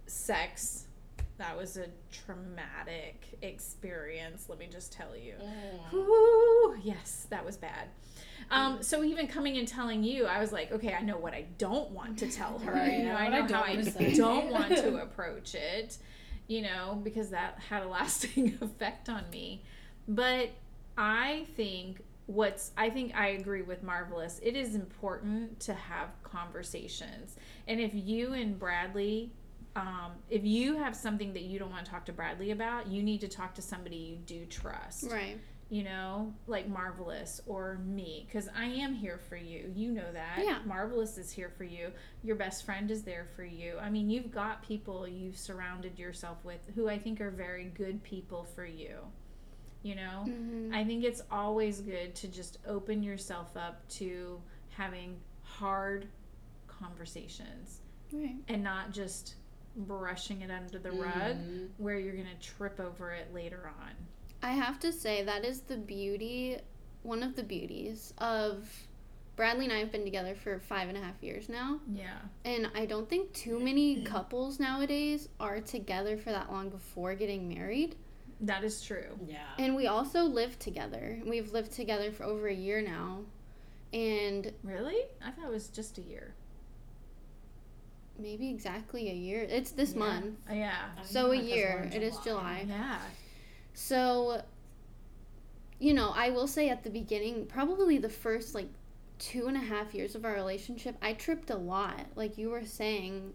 sex 0.07 0.85
that 1.38 1.55
was 1.57 1.77
a 1.77 1.87
traumatic 2.11 3.27
experience 3.42 4.47
let 4.49 4.59
me 4.59 4.66
just 4.71 4.92
tell 4.92 5.14
you. 5.16 5.35
Ooh, 5.92 6.77
yes 6.83 7.27
that 7.31 7.45
was 7.45 7.57
bad 7.59 7.88
um, 8.51 8.83
so 8.83 9.03
even 9.05 9.27
coming 9.27 9.57
and 9.59 9.66
telling 9.68 10.03
you 10.03 10.27
i 10.27 10.38
was 10.40 10.53
like 10.53 10.70
okay 10.72 10.94
i 10.94 11.03
know 11.03 11.16
what 11.18 11.33
i 11.35 11.44
don't 11.59 11.90
want 11.90 12.18
to 12.18 12.31
tell 12.31 12.59
her 12.61 12.72
Right, 12.72 12.99
you 12.99 13.05
know 13.05 13.14
i 13.14 13.25
I 13.25 13.29
know 13.29 13.46
don't 13.46 13.53
how 13.53 13.62
i 13.62 13.83
say. 13.83 14.14
don't 14.14 14.51
want 14.51 14.68
to 14.68 14.96
approach 15.03 15.55
it 15.55 15.99
you 16.49 16.62
know 16.62 17.01
because 17.03 17.31
that 17.31 17.59
had 17.68 17.83
a 17.83 17.88
lasting 17.99 18.57
effect 18.61 19.09
on 19.09 19.25
me. 19.31 19.64
But 20.09 20.51
i 20.97 21.47
think 21.57 22.03
what's 22.26 22.70
i 22.76 22.89
think 22.91 23.14
i 23.16 23.28
agree 23.28 23.62
with 23.62 23.82
marvelous. 23.82 24.39
It 24.43 24.57
is 24.57 24.74
important 24.74 25.59
to 25.61 25.74
have 25.74 26.09
conversations. 26.22 27.37
And 27.68 27.80
if 27.80 27.91
you 27.95 28.32
and 28.32 28.59
bradley 28.59 29.32
um, 29.74 30.12
if 30.30 30.43
you 30.43 30.78
have 30.78 30.97
something 30.97 31.34
that 31.34 31.43
you 31.43 31.59
don't 31.59 31.70
want 31.70 31.84
to 31.84 31.91
talk 31.91 32.07
to 32.07 32.12
bradley 32.12 32.51
about 32.53 32.87
you 32.87 33.03
need 33.03 33.20
to 33.20 33.28
talk 33.28 33.55
to 33.57 33.62
somebody 33.62 33.97
you 33.97 34.16
do 34.16 34.47
trust. 34.47 35.11
Right 35.11 35.39
you 35.69 35.83
know, 35.83 36.33
like 36.47 36.69
Marvelous 36.69 37.41
or 37.47 37.79
me, 37.85 38.25
because 38.27 38.49
I 38.57 38.67
am 38.67 38.95
here 38.95 39.19
for 39.19 39.37
you. 39.37 39.73
You 39.75 39.91
know 39.91 40.12
that. 40.12 40.39
Yeah. 40.45 40.61
Marvelous 40.64 41.19
is 41.19 41.33
here 41.33 41.51
for 41.51 41.64
you. 41.64 41.91
Your 42.23 42.37
best 42.37 42.64
friend 42.64 42.89
is 42.91 43.03
there 43.03 43.27
for 43.35 43.45
you. 43.45 43.77
I 43.81 43.91
mean, 43.91 44.09
you've 44.09 44.31
got 44.31 44.62
people 44.62 45.09
you've 45.09 45.37
surrounded 45.37 45.99
yourself 45.99 46.45
with 46.45 46.61
who 46.77 46.89
I 46.89 46.99
think 46.99 47.21
are 47.21 47.31
very 47.31 47.64
good 47.64 48.03
people 48.05 48.45
for 48.55 48.64
you. 48.64 48.99
You 49.83 49.97
know? 49.97 50.25
Mhm. 50.27 50.73
I 50.75 50.85
think 50.85 51.03
it's 51.05 51.23
always 51.31 51.81
good 51.81 52.14
to 52.17 52.29
just 52.29 52.59
open 52.67 53.03
yourself 53.03 53.57
up 53.57 53.89
to 53.91 54.41
having 54.71 55.21
hard 55.43 56.09
conversations 56.69 57.81
Right. 58.12 58.37
and 58.49 58.62
not 58.62 58.93
just 58.93 59.35
brushing 59.77 60.41
it 60.43 60.51
under 60.51 60.79
the 60.79 60.91
rug 60.93 61.37
Mhm. 61.37 61.71
where 61.79 61.99
you're 61.99 62.14
going 62.14 62.27
to 62.29 62.39
trip 62.41 62.79
over 62.81 63.11
it 63.12 63.33
later 63.35 63.69
on. 63.81 63.93
I 64.47 64.51
have 64.53 64.78
to 64.80 64.92
say 64.92 65.24
that 65.24 65.44
is 65.44 65.62
the 65.62 65.76
beauty, 65.76 66.57
one 67.03 67.24
of 67.24 67.34
the 67.34 67.42
beauties 67.42 68.14
of 68.18 68.68
Bradley 69.34 69.64
and 69.64 69.74
I 69.74 69.78
have 69.80 69.90
been 69.90 70.05
together 70.05 70.36
for 70.36 70.61
five 70.61 70.88
and 70.88 70.97
a 70.97 71.01
half 71.01 71.20
years 71.20 71.49
now, 71.49 71.80
Yeah. 71.92 72.16
and 72.44 72.70
I 72.72 72.86
don't 72.86 73.09
think 73.09 73.32
too 73.32 73.59
many 73.59 74.05
couples 74.05 74.61
nowadays 74.61 75.28
are 75.40 75.61
together 75.61 76.16
for 76.16 76.30
that 76.30 76.53
long 76.53 76.70
before 76.70 77.16
getting 77.16 77.49
married. 77.49 77.97
That 78.40 78.62
is 78.62 78.80
true. 78.82 79.18
Yeah. 79.26 79.49
And 79.59 79.74
we 79.74 79.88
also 79.88 80.22
live 80.22 80.59
together. 80.61 81.20
We've 81.26 81.53
lived 81.53 81.72
together 81.72 82.12
for 82.12 82.22
over 82.22 82.47
a 82.47 82.55
year 82.55 82.80
now, 82.80 83.22
and 83.92 84.53
Really? 84.62 85.03
I 85.24 85.32
thought 85.32 85.47
it 85.47 85.53
was 85.53 85.68
just 85.68 85.99
a 85.99 86.03
year. 86.03 86.34
maybe 88.18 88.49
exactly 88.49 89.11
a 89.11 89.12
year. 89.12 89.42
It's 89.42 89.72
this 89.72 89.92
Yeah. 89.92 89.99
month. 89.99 90.36
Uh, 90.49 90.55
yeah. 90.55 91.03
So 91.03 91.26
a 91.26 91.30
because 91.32 91.44
we're 91.51 91.55
year. 91.55 91.90
It 91.92 92.03
is 92.03 92.16
July. 92.20 92.64
Yeah. 92.66 92.99
So, 93.77 94.41
you 95.79 95.93
know, 95.93 96.11
I 96.16 96.31
will 96.31 96.47
say 96.47 96.70
at 96.70 96.83
the 96.83 96.89
beginning, 96.89 97.45
probably 97.45 97.99
the 97.99 98.09
first 98.09 98.55
like 98.55 98.68
two 99.18 99.49
and 99.49 99.57
a 99.57 99.61
half 99.61 99.95
years 99.95 100.14
of 100.14 100.24
our 100.24 100.33
relationship, 100.33 100.97
I 101.03 101.12
tripped 101.12 101.51
a 101.51 101.57
lot. 101.57 102.07
Like 102.16 102.39
you 102.39 102.49
were 102.49 102.64
saying, 102.64 103.35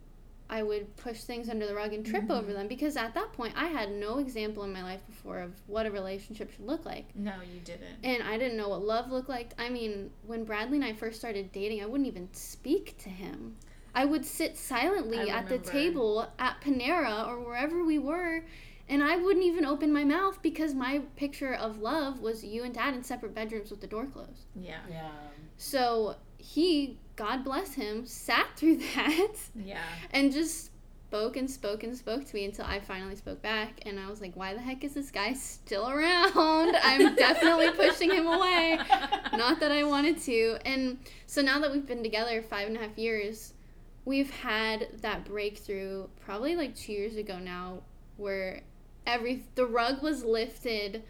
I 0.50 0.64
would 0.64 0.98
push 0.98 1.22
things 1.22 1.48
under 1.48 1.68
the 1.68 1.76
rug 1.76 1.94
and 1.94 2.04
trip 2.04 2.24
Mm-hmm. 2.24 2.32
over 2.32 2.54
them 2.54 2.68
because 2.68 2.98
at 2.98 3.14
that 3.14 3.32
point 3.34 3.54
I 3.56 3.68
had 3.68 3.92
no 3.92 4.18
example 4.18 4.64
in 4.64 4.74
my 4.74 4.82
life 4.82 5.06
before 5.06 5.40
of 5.42 5.52
what 5.68 5.86
a 5.86 5.92
relationship 5.92 6.52
should 6.52 6.66
look 6.66 6.88
like. 6.88 7.06
No, 7.16 7.34
you 7.54 7.60
didn't. 7.64 8.04
And 8.04 8.24
I 8.24 8.40
didn't 8.40 8.58
know 8.58 8.70
what 8.70 8.82
love 8.84 9.12
looked 9.12 9.30
like. 9.30 9.54
I 9.60 9.70
mean, 9.70 10.10
when 10.26 10.44
Bradley 10.44 10.78
and 10.78 10.86
I 10.86 10.94
first 10.94 11.20
started 11.20 11.52
dating, 11.52 11.84
I 11.84 11.86
wouldn't 11.86 12.08
even 12.08 12.30
speak 12.34 12.98
to 13.04 13.10
him. 13.10 13.58
I 13.94 14.06
would 14.06 14.26
sit 14.26 14.58
silently 14.58 15.30
at 15.30 15.48
the 15.48 15.60
table 15.60 16.28
at 16.40 16.60
Panera 16.62 17.28
or 17.28 17.42
wherever 17.42 17.84
we 17.84 18.00
were, 18.00 18.44
and 18.92 19.02
I 19.04 19.16
wouldn't 19.16 19.46
even 19.46 19.66
open 19.66 19.92
my 19.92 20.04
mouth 20.04 20.40
because 20.44 20.76
my 20.76 21.00
picture 21.16 21.54
of 21.54 21.80
love 21.80 22.20
was 22.20 22.44
you 22.44 22.64
and 22.64 22.74
dad 22.74 22.94
in 22.94 23.04
separate 23.04 23.34
bedrooms 23.34 23.72
with 23.72 23.82
the 23.82 23.88
door 23.88 24.06
closed. 24.06 24.46
Yeah. 24.56 24.82
Yeah. 24.90 25.10
So 25.58 26.18
he, 26.38 27.00
God 27.16 27.44
bless 27.44 27.74
him, 27.74 28.06
sat 28.06 28.48
through 28.58 28.78
that 28.96 29.34
Yeah. 29.56 29.82
and 30.12 30.32
just 30.32 30.72
spoke 31.08 31.36
and 31.38 31.50
spoke 31.50 31.84
and 31.84 31.98
spoke 31.98 32.24
to 32.26 32.36
me 32.36 32.46
until 32.46 32.66
I 32.66 32.80
finally 32.80 33.16
spoke 33.16 33.42
back. 33.42 33.80
And 33.86 34.00
I 34.00 34.10
was 34.10 34.22
like, 34.22 34.36
why 34.36 34.54
the 34.54 34.62
heck 34.62 34.84
is 34.84 34.94
this 34.94 35.10
guy 35.12 35.34
still 35.34 35.90
around? 35.90 36.32
I'm 36.84 37.16
definitely 37.16 37.72
pushing 37.72 38.12
him 38.12 38.28
away. 38.28 38.78
Not 39.34 39.60
that 39.62 39.72
I 39.72 39.84
wanted 39.84 40.20
to. 40.24 40.58
And 40.66 41.00
so 41.28 41.42
now 41.42 41.60
that 41.60 41.72
we've 41.72 41.86
been 41.86 42.04
together 42.04 42.42
five 42.42 42.68
and 42.68 42.78
a 42.78 42.80
half 42.82 42.98
years, 42.98 43.54
we've 44.06 44.32
had 44.32 44.88
that 45.02 45.26
breakthrough 45.26 46.08
probably 46.20 46.56
like 46.56 46.76
two 46.76 46.94
years 46.94 47.16
ago 47.18 47.40
now 47.40 47.82
where 48.18 48.62
every 49.08 49.44
the 49.56 49.66
rug 49.66 50.02
was 50.02 50.24
lifted 50.24 51.04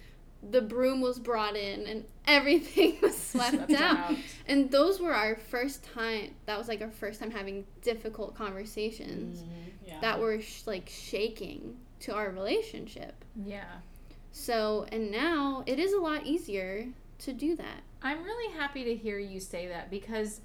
the 0.50 0.62
broom 0.62 1.02
was 1.02 1.20
brought 1.20 1.56
in 1.56 1.86
and 1.86 2.04
everything 2.26 2.98
was 3.04 3.16
swept, 3.16 3.72
out. 3.74 4.16
And 4.48 4.72
those 4.72 5.00
were 5.00 5.14
our 5.14 5.36
first 5.36 5.84
time. 5.84 6.34
That 6.48 6.58
was 6.58 6.68
like 6.68 6.82
our 6.82 6.90
first 6.90 7.20
time 7.20 7.30
having 7.30 7.64
difficult 7.84 8.34
conversations 8.36 9.44
Mhm. 9.44 9.48
Yeah. 9.86 10.00
that 10.02 10.20
were 10.20 10.42
sh- 10.42 10.64
like 10.66 10.90
shaking 10.90 11.78
to 12.00 12.16
our 12.16 12.32
relationship. 12.32 13.24
Yeah. 13.46 13.66
So, 14.32 14.88
and 14.92 15.12
now 15.12 15.64
it 15.68 15.78
is 15.78 15.94
a 15.94 16.00
lot 16.00 16.26
easier 16.26 16.88
to 17.20 17.34
do 17.34 17.56
that. 17.58 17.82
I'm 18.02 18.24
really 18.24 18.52
happy 18.58 18.84
to 18.86 18.96
hear 18.96 19.20
you 19.20 19.40
say 19.40 19.68
that 19.68 19.92
because, 19.92 20.42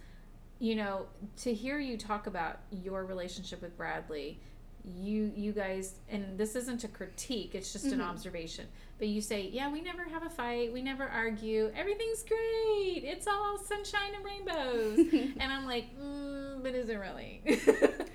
you 0.59 0.75
know, 0.75 1.07
to 1.39 1.55
hear 1.55 1.79
you 1.79 1.97
talk 1.97 2.27
about 2.27 2.59
your 2.71 3.07
relationship 3.07 3.63
with 3.63 3.75
Bradley, 3.79 4.41
you 4.87 5.33
you 5.35 5.53
guys, 5.53 5.95
and 6.09 6.39
this 6.39 6.55
isn't 6.57 6.85
a 6.85 6.89
critique; 6.89 7.55
it's 7.55 7.73
just 7.73 7.87
an 7.87 7.99
Mhm. 7.99 8.09
observation. 8.09 8.67
But 8.99 9.09
you 9.09 9.21
say, 9.21 9.49
yeah, 9.53 9.71
we 9.71 9.83
never 9.83 10.05
have 10.05 10.23
a 10.25 10.31
fight, 10.31 10.73
we 10.73 10.81
never 10.81 11.05
argue, 11.07 11.71
everything's 11.77 12.23
great, 12.23 13.03
it's 13.05 13.27
all 13.27 13.59
sunshine 13.59 14.15
and 14.15 14.25
rainbows, 14.25 14.99
and 15.39 15.53
I'm 15.53 15.67
like, 15.67 15.95
mm, 16.01 16.63
but 16.63 16.75
is 16.75 16.89
it 16.89 16.95
really? 16.97 17.43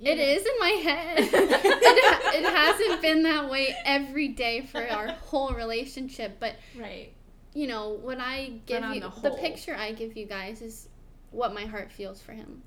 It 0.00 0.16
know? 0.16 0.22
is 0.22 0.42
in 0.46 0.58
my 0.60 0.68
head. 0.68 1.18
it, 1.18 2.04
ha- 2.04 2.30
it 2.32 2.44
hasn't 2.44 3.02
been 3.02 3.24
that 3.24 3.50
way 3.50 3.74
every 3.84 4.28
day 4.28 4.60
for 4.64 4.80
our 4.80 5.08
whole 5.08 5.52
relationship, 5.54 6.36
but 6.38 6.54
right. 6.78 7.12
you 7.52 7.66
know, 7.66 7.90
what 8.00 8.18
I 8.20 8.60
give 8.66 8.84
you, 8.94 9.00
the 9.00 9.10
the, 9.22 9.30
picture 9.32 9.74
I 9.74 9.90
give 9.92 10.16
you 10.16 10.26
guys 10.26 10.62
is 10.62 10.88
what 11.32 11.52
my 11.52 11.64
heart 11.66 11.90
feels 11.90 12.22
for 12.22 12.30
him. 12.32 12.62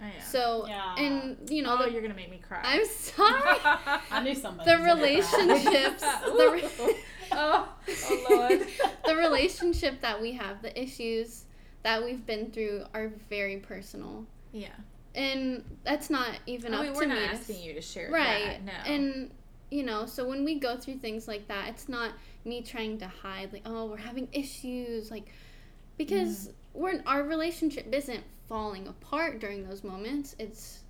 Oh, 0.00 0.04
yeah. 0.04 0.22
So, 0.24 0.66
Yeah. 0.68 0.94
and 0.96 1.50
you 1.50 1.62
know, 1.62 1.76
oh, 1.78 1.84
the- 1.84 1.92
you're 1.92 2.02
gonna 2.02 2.14
make 2.14 2.30
me 2.30 2.38
cry. 2.46 2.60
I'm 2.62 2.84
sorry. 2.86 3.58
I 4.10 4.22
knew 4.22 4.34
somebody. 4.34 4.70
the 4.70 4.78
was 4.78 4.86
gonna 4.86 5.00
cry. 5.00 5.64
relationships, 5.64 6.02
the, 6.24 6.50
re- 6.52 6.70
oh, 6.80 6.94
oh, 7.32 7.68
oh 8.10 8.26
Lord. 8.30 8.66
the 9.06 9.16
relationship 9.16 10.00
that 10.02 10.20
we 10.20 10.32
have, 10.32 10.62
the 10.62 10.78
issues 10.80 11.44
that 11.82 12.04
we've 12.04 12.26
been 12.26 12.50
through 12.50 12.84
are 12.94 13.12
very 13.30 13.58
personal. 13.58 14.26
Yeah. 14.52 14.68
And 15.14 15.64
that's 15.84 16.10
not 16.10 16.30
even 16.46 16.74
I 16.74 16.78
up 16.78 16.82
mean, 16.82 16.92
to 16.92 16.98
we're 16.98 17.06
me. 17.06 17.14
not 17.14 17.34
asking 17.34 17.56
s- 17.56 17.62
you 17.62 17.72
to 17.74 17.80
share 17.80 18.10
right. 18.10 18.60
that. 18.64 18.64
No. 18.64 18.92
And 18.92 19.30
you 19.70 19.82
know, 19.82 20.06
so 20.06 20.26
when 20.28 20.44
we 20.44 20.58
go 20.60 20.76
through 20.76 20.98
things 20.98 21.26
like 21.26 21.48
that, 21.48 21.68
it's 21.68 21.88
not 21.88 22.12
me 22.44 22.62
trying 22.62 22.98
to 22.98 23.08
hide 23.08 23.52
like, 23.52 23.62
oh, 23.66 23.86
we're 23.86 23.96
having 23.96 24.28
issues 24.32 25.10
like 25.10 25.32
because 25.96 26.48
mm. 26.48 26.52
we're 26.74 27.02
our 27.06 27.22
relationship 27.22 27.86
isn't 27.92 28.22
falling 28.48 28.86
apart 28.88 29.40
during 29.40 29.66
those 29.68 29.82
moments. 29.84 30.34
It's 30.38 30.80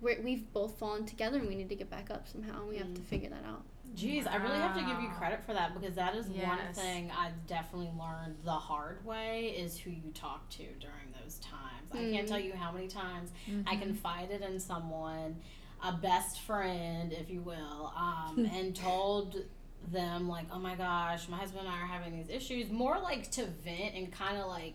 we're, 0.00 0.20
we've 0.22 0.52
both 0.52 0.78
fallen 0.78 1.06
together 1.06 1.38
and 1.38 1.48
we 1.48 1.54
need 1.54 1.68
to 1.70 1.74
get 1.74 1.88
back 1.90 2.10
up 2.10 2.28
somehow 2.28 2.60
and 2.60 2.68
we 2.68 2.76
have 2.78 2.92
to 2.94 3.00
figure 3.02 3.30
that 3.30 3.44
out. 3.46 3.62
Jeez, 3.96 4.26
I 4.26 4.36
really 4.36 4.58
have 4.58 4.74
to 4.74 4.80
give 4.84 5.00
you 5.00 5.08
credit 5.16 5.42
for 5.46 5.52
that 5.54 5.72
because 5.78 5.94
that 5.94 6.14
is 6.16 6.26
one 6.26 6.58
thing 6.72 7.10
I've 7.16 7.46
definitely 7.46 7.90
learned 7.98 8.36
the 8.44 8.50
hard 8.52 9.04
way 9.04 9.54
is 9.56 9.78
who 9.78 9.90
you 9.90 10.10
talk 10.14 10.48
to 10.50 10.64
during 10.80 11.12
those 11.22 11.38
times. 11.38 11.90
I 11.92 11.98
can't 12.10 12.26
Mm. 12.26 12.28
tell 12.28 12.40
you 12.40 12.54
how 12.54 12.72
many 12.72 12.88
times 12.88 13.30
I 13.66 13.74
Mm-hmm. 13.76 13.82
confided 13.82 14.42
in 14.42 14.58
someone, 14.58 15.36
a 15.82 15.92
best 15.92 16.40
friend, 16.40 17.12
if 17.12 17.30
you 17.30 17.40
will, 17.42 17.92
um, 17.96 18.44
and 18.52 18.74
told 18.74 19.44
them 19.92 20.28
like, 20.28 20.46
"Oh 20.50 20.58
my 20.58 20.74
gosh, 20.74 21.28
my 21.28 21.36
husband 21.36 21.66
and 21.66 21.68
I 21.68 21.78
are 21.82 21.86
having 21.86 22.16
these 22.16 22.30
issues." 22.30 22.70
More 22.70 22.98
like 22.98 23.30
to 23.32 23.46
vent 23.46 23.94
and 23.94 24.10
kind 24.12 24.38
of 24.38 24.48
like 24.48 24.74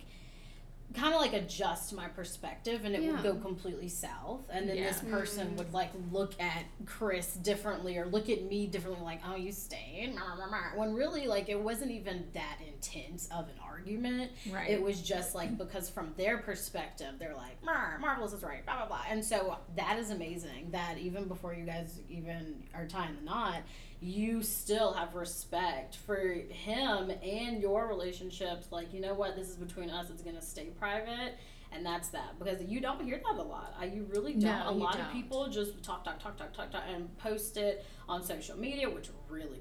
kind 0.93 1.13
of 1.13 1.21
like 1.21 1.33
adjust 1.33 1.93
my 1.93 2.07
perspective 2.07 2.83
and 2.83 2.95
it 2.95 3.01
Yeah. 3.03 3.11
would 3.11 3.23
go 3.23 3.35
completely 3.35 3.89
south 3.89 4.49
and 4.51 4.67
then 4.67 4.75
this 4.75 5.01
Yeah. 5.03 5.11
person 5.11 5.49
mm. 5.49 5.57
would 5.57 5.71
like 5.73 5.91
look 6.11 6.39
at 6.41 6.65
chris 6.85 7.35
differently 7.35 7.97
or 7.97 8.07
look 8.07 8.27
at 8.29 8.43
me 8.43 8.65
differently 8.65 9.03
like 9.03 9.21
oh 9.27 9.35
you 9.35 9.51
stayed 9.51 10.15
Mar, 10.15 10.35
mar, 10.35 10.49
mar," 10.49 10.71
when 10.75 10.93
really 10.95 11.27
like 11.27 11.47
it 11.47 11.59
wasn't 11.59 11.91
even 11.91 12.25
that 12.33 12.57
intense 12.67 13.27
of 13.27 13.47
an 13.49 13.55
argument 13.63 14.31
right. 14.51 14.69
it 14.69 14.81
was 14.81 15.01
just 15.01 15.35
like 15.35 15.57
because 15.57 15.89
from 15.89 16.11
their 16.17 16.39
perspective 16.39 17.13
they're 17.19 17.35
like 17.35 17.61
marvelous 17.63 18.33
is 18.33 18.41
right 18.41 18.65
blah 18.65 18.77
blah 18.77 18.87
blah 18.87 19.01
and 19.09 19.23
so 19.23 19.57
that 19.75 19.99
is 19.99 20.09
amazing 20.09 20.69
that 20.71 20.97
even 20.97 21.25
before 21.27 21.53
you 21.53 21.65
guys 21.65 21.99
even 22.09 22.63
are 22.73 22.87
tying 22.87 23.15
the 23.15 23.21
knot 23.25 23.61
you 24.01 24.41
still 24.41 24.93
have 24.93 25.15
respect 25.15 25.97
for 25.97 26.17
him 26.17 27.11
and 27.23 27.61
your 27.61 27.87
relationships. 27.87 28.67
Like 28.71 28.93
you 28.93 29.01
know 29.01 29.13
what? 29.13 29.35
This 29.35 29.49
is 29.49 29.55
between 29.55 29.89
us. 29.89 30.09
It's 30.09 30.21
going 30.21 30.37
to 30.37 30.41
stay 30.41 30.65
private 30.79 31.35
and 31.71 31.85
that's 31.85 32.09
that. 32.09 32.37
Because 32.39 32.61
you 32.63 32.81
don't 32.81 33.03
hear 33.03 33.21
that 33.23 33.39
a 33.39 33.43
lot. 33.43 33.73
I, 33.79 33.85
you 33.85 34.07
really 34.09 34.33
don't. 34.33 34.43
No, 34.43 34.69
a 34.69 34.71
lot 34.71 34.95
of 34.95 35.01
don't. 35.01 35.13
people 35.13 35.47
just 35.49 35.83
talk 35.83 36.03
talk 36.03 36.19
talk 36.21 36.37
talk 36.37 36.53
talk 36.53 36.71
talk 36.71 36.83
and 36.93 37.15
post 37.17 37.57
it 37.57 37.85
on 38.07 38.23
social 38.23 38.57
media 38.57 38.89
which 38.89 39.09
really 39.29 39.59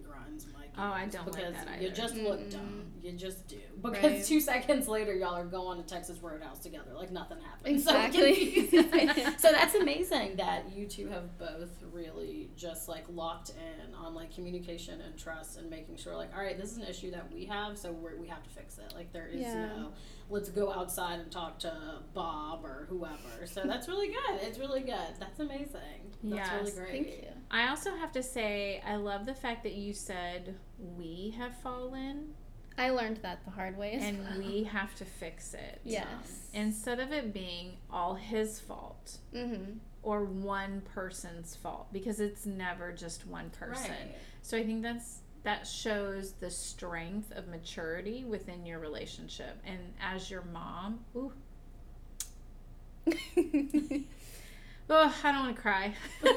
Oh, 0.79 0.83
I 0.93 1.07
don't 1.07 1.26
like 1.26 1.37
because 1.37 1.55
that 1.64 1.81
you 1.83 1.89
either. 1.89 1.97
just 1.97 2.14
look 2.16 2.51
dumb 2.51 2.85
mm. 3.01 3.05
you 3.05 3.12
just 3.12 3.49
do 3.49 3.59
because 3.83 4.03
Right. 4.03 4.24
two 4.24 4.41
seconds 4.41 4.87
later 4.89 5.14
y'all 5.14 5.35
are 5.35 5.45
going 5.45 5.83
to 5.83 5.87
texas 5.89 6.18
roadhouse 6.22 6.59
together 6.61 6.91
like 6.97 7.11
nothing 7.11 7.39
happened 7.41 7.66
Exactly. 7.74 8.68
so, 8.70 8.83
so 9.39 9.53
that's 9.53 9.74
amazing 9.74 10.37
that 10.37 10.64
you 10.74 10.87
two 10.87 11.09
have 11.09 11.37
both 11.39 11.70
really 11.93 12.51
just 12.57 12.89
like 12.89 13.05
locked 13.09 13.51
in 13.51 13.95
on 13.95 14.14
like 14.14 14.33
communication 14.35 15.01
and 15.01 15.18
trust 15.18 15.59
and 15.59 15.68
making 15.68 15.97
sure 15.97 16.14
like 16.16 16.33
all 16.37 16.43
right 16.43 16.59
this 16.59 16.70
is 16.72 16.79
an 16.79 16.85
issue 16.85 17.11
that 17.11 17.33
we 17.33 17.45
have 17.45 17.76
so 17.76 17.91
we're, 17.93 18.16
we 18.16 18.26
have 18.29 18.43
to 18.45 18.51
fix 18.51 18.79
it 18.79 18.93
like 18.95 19.12
there 19.12 19.29
is 19.29 19.41
Yeah. 19.41 19.66
no 19.66 19.93
let's 20.31 20.49
go 20.51 20.72
outside 20.72 21.18
and 21.20 21.31
talk 21.33 21.59
to 21.61 21.72
bob 22.14 22.64
or 22.64 22.87
whoever 22.89 23.47
so 23.47 23.62
that's 23.64 23.89
really 23.89 24.09
good 24.09 24.41
it's 24.43 24.59
really 24.59 24.83
good 24.83 25.14
that's 25.18 25.41
amazing 25.41 26.12
that's 26.22 26.51
really 26.53 26.64
Yes. 26.66 26.74
great 26.74 26.91
Thank 26.91 27.07
you. 27.09 27.29
I 27.51 27.68
also 27.70 27.95
have 27.97 28.12
to 28.12 28.22
say, 28.22 28.83
I 28.87 28.97
love 28.97 29.24
the 29.24 29.35
fact 29.35 29.62
that 29.62 29.72
you 29.72 29.95
said 29.95 30.57
we 30.79 31.35
have 31.39 31.57
fallen 31.61 32.35
I 32.76 32.91
learned 32.91 33.16
that 33.22 33.45
the 33.45 33.51
hard 33.51 33.76
way 33.76 33.95
and 34.01 34.20
well. 34.20 34.39
we 34.39 34.62
have 34.72 34.95
to 34.97 35.05
fix 35.05 35.53
it. 35.53 35.81
Yes. 35.85 36.07
Instead 36.55 37.01
of 37.01 37.11
it 37.12 37.33
being 37.35 37.72
all 37.91 38.14
his 38.14 38.61
fault 38.61 39.18
Mm-hmm. 39.35 39.79
or 40.05 40.24
one 40.24 40.83
person's 40.95 41.57
fault 41.57 41.89
because 41.93 42.20
it's 42.20 42.47
never 42.47 42.93
just 42.93 43.26
one 43.26 43.51
person. 43.51 43.91
Right. 43.91 44.14
So 44.43 44.57
I 44.57 44.64
think 44.64 44.83
that's 44.83 45.18
that 45.43 45.66
shows 45.66 46.33
the 46.33 46.51
strength 46.51 47.33
of 47.33 47.49
maturity 47.49 48.24
within 48.24 48.64
your 48.66 48.79
relationship. 48.79 49.59
And 49.66 49.79
as 50.01 50.31
your 50.31 50.43
mom, 50.43 51.01
ooh, 51.16 51.33
oh, 54.91 55.14
I 55.24 55.33
don't 55.33 55.41
want 55.45 55.57
to 55.57 55.62
cry, 55.62 55.95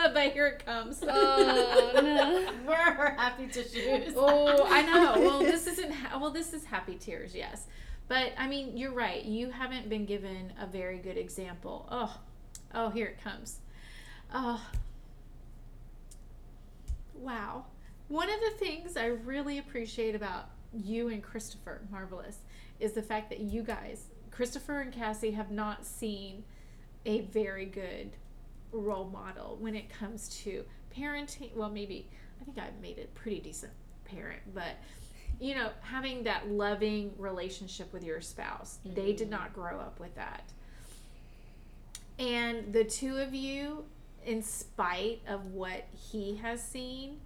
but 0.14 0.32
here 0.32 0.46
it 0.46 0.64
comes. 0.64 1.02
oh 1.06 1.92
no. 1.94 2.52
We're 2.66 2.74
her 2.74 3.10
happy 3.16 3.46
tissues. 3.46 4.14
oh, 4.16 4.66
I 4.68 4.82
know. 4.82 5.20
Well, 5.20 5.40
this 5.40 5.66
isn't. 5.66 5.92
Ha- 5.92 6.18
well, 6.18 6.30
this 6.30 6.52
is 6.52 6.64
happy 6.64 6.94
tears, 6.94 7.34
yes. 7.34 7.66
But 8.08 8.32
I 8.38 8.48
mean, 8.48 8.76
you're 8.76 8.92
right. 8.92 9.24
You 9.24 9.50
haven't 9.50 9.88
been 9.88 10.04
given 10.04 10.52
a 10.60 10.66
very 10.66 10.98
good 10.98 11.16
example. 11.16 11.86
Oh, 11.90 12.18
oh, 12.74 12.90
here 12.90 13.06
it 13.06 13.22
comes. 13.22 13.58
Oh, 14.32 14.60
wow. 17.14 17.66
One 18.08 18.28
of 18.28 18.40
the 18.40 18.64
things 18.64 18.96
I 18.96 19.06
really 19.06 19.58
appreciate 19.58 20.14
about 20.14 20.50
you 20.72 21.08
and 21.08 21.22
Christopher, 21.22 21.82
marvelous, 21.90 22.38
is 22.80 22.92
the 22.92 23.02
fact 23.02 23.30
that 23.30 23.40
you 23.40 23.62
guys, 23.62 24.06
Christopher 24.30 24.80
and 24.80 24.92
Cassie, 24.92 25.32
have 25.32 25.50
not 25.50 25.86
seen 25.86 26.44
a 27.06 27.20
very 27.20 27.66
good 27.66 28.10
role 28.72 29.06
model 29.06 29.56
when 29.60 29.74
it 29.74 29.90
comes 29.90 30.28
to 30.42 30.64
parenting. 30.96 31.54
Well, 31.54 31.70
maybe 31.70 32.08
I 32.40 32.44
think 32.44 32.58
I've 32.58 32.80
made 32.80 32.98
a 32.98 33.06
pretty 33.18 33.40
decent 33.40 33.72
parent, 34.04 34.40
but 34.54 34.76
you 35.40 35.54
know, 35.54 35.70
having 35.80 36.24
that 36.24 36.50
loving 36.50 37.12
relationship 37.16 37.92
with 37.92 38.04
your 38.04 38.20
spouse. 38.20 38.78
They 38.84 39.12
did 39.12 39.28
mm-hmm. 39.28 39.30
not 39.30 39.54
grow 39.54 39.80
up 39.80 39.98
with 39.98 40.14
that. 40.16 40.44
And 42.18 42.72
the 42.74 42.84
two 42.84 43.16
of 43.16 43.34
you, 43.34 43.84
in 44.26 44.42
spite 44.42 45.22
of 45.26 45.46
what 45.52 45.86
he 46.12 46.36
has 46.36 46.62
seen, 46.62 47.20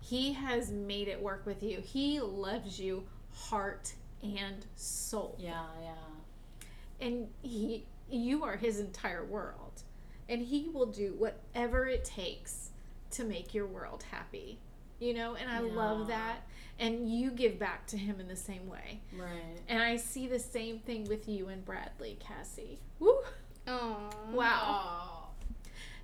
he 0.00 0.32
has 0.32 0.70
made 0.70 1.08
it 1.08 1.20
work 1.20 1.44
with 1.44 1.62
you. 1.62 1.80
He 1.80 2.20
loves 2.20 2.80
you 2.80 3.04
heart 3.34 3.92
and 4.22 4.64
soul 4.74 5.36
Yeah, 5.38 5.62
yeah. 5.82 7.06
and 7.06 7.28
he 7.42 7.84
you 8.10 8.42
are 8.42 8.56
his 8.56 8.80
entire 8.80 9.24
world 9.24 9.82
and 10.28 10.42
he 10.42 10.68
will 10.72 10.86
do 10.86 11.14
whatever 11.18 11.86
it 11.86 12.04
takes 12.04 12.70
to 13.10 13.24
make 13.24 13.54
your 13.54 13.66
world 13.66 14.04
happy 14.10 14.58
you 15.00 15.14
know 15.14 15.34
and 15.34 15.50
i 15.50 15.58
love 15.60 16.08
that 16.08 16.38
and 16.80 17.08
you 17.10 17.30
give 17.30 17.58
back 17.58 17.86
to 17.86 17.96
him 17.96 18.20
in 18.20 18.28
the 18.28 18.36
same 18.36 18.68
way 18.68 19.00
Right. 19.16 19.56
and 19.68 19.82
i 19.82 19.96
see 19.96 20.26
the 20.28 20.38
same 20.38 20.78
thing 20.80 21.04
with 21.04 21.28
you 21.28 21.48
and 21.48 21.64
bradley 21.64 22.16
cassie 22.20 22.78
Woo! 22.98 23.18
Oh. 23.66 23.96
wow 24.32 24.80
Oh. 24.84 25.28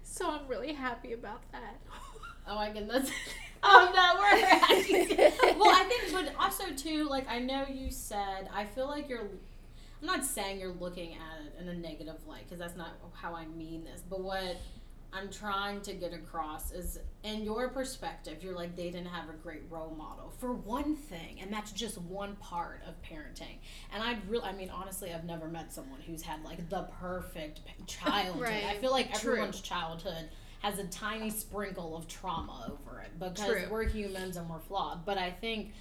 so 0.02 0.30
i'm 0.30 0.46
really 0.48 0.72
happy 0.72 1.12
about 1.12 1.40
that 1.52 1.76
Oh 2.46 2.56
my 2.56 2.70
goodness. 2.70 3.10
oh 3.62 3.90
no, 3.94 4.20
we're 4.20 4.46
happy. 4.46 5.56
well, 5.58 5.74
I 5.74 5.84
think, 5.84 6.12
but 6.12 6.34
also 6.38 6.64
too, 6.76 7.08
like 7.08 7.26
I 7.26 7.38
know 7.38 7.64
you 7.72 7.90
said, 7.90 8.50
I 8.54 8.66
feel 8.66 8.86
like 8.86 9.08
you're. 9.08 9.28
I'm 10.04 10.18
not 10.18 10.26
saying 10.26 10.60
you're 10.60 10.74
looking 10.74 11.14
at 11.14 11.46
it 11.46 11.62
in 11.62 11.66
a 11.66 11.74
negative 11.74 12.26
light 12.26 12.42
because 12.44 12.58
that's 12.58 12.76
not 12.76 12.90
how 13.14 13.34
I 13.34 13.46
mean 13.46 13.84
this. 13.84 14.02
But 14.06 14.20
what 14.20 14.60
I'm 15.14 15.30
trying 15.30 15.80
to 15.80 15.94
get 15.94 16.12
across 16.12 16.72
is, 16.72 16.98
in 17.22 17.42
your 17.42 17.70
perspective, 17.70 18.42
you're 18.42 18.54
like 18.54 18.76
they 18.76 18.90
didn't 18.90 19.06
have 19.06 19.30
a 19.30 19.32
great 19.32 19.62
role 19.70 19.94
model 19.96 20.30
for 20.38 20.52
one 20.52 20.94
thing, 20.94 21.38
and 21.40 21.50
that's 21.50 21.72
just 21.72 21.96
one 21.96 22.36
part 22.36 22.82
of 22.86 23.00
parenting. 23.00 23.56
And 23.94 24.02
I'd 24.02 24.28
really, 24.28 24.44
I 24.44 24.52
mean, 24.52 24.68
honestly, 24.68 25.10
I've 25.10 25.24
never 25.24 25.48
met 25.48 25.72
someone 25.72 26.00
who's 26.02 26.20
had 26.20 26.44
like 26.44 26.68
the 26.68 26.82
perfect 27.00 27.62
childhood. 27.86 28.48
I 28.68 28.74
feel 28.82 28.90
like 28.90 29.18
True. 29.18 29.32
everyone's 29.32 29.62
childhood 29.62 30.28
has 30.60 30.78
a 30.78 30.84
tiny 30.88 31.30
sprinkle 31.30 31.96
of 31.96 32.06
trauma 32.08 32.70
over 32.70 33.00
it 33.00 33.18
because 33.18 33.46
True. 33.46 33.66
we're 33.70 33.88
humans 33.88 34.36
and 34.36 34.50
we're 34.50 34.58
flawed. 34.58 35.06
But 35.06 35.16
I 35.16 35.30
think 35.30 35.72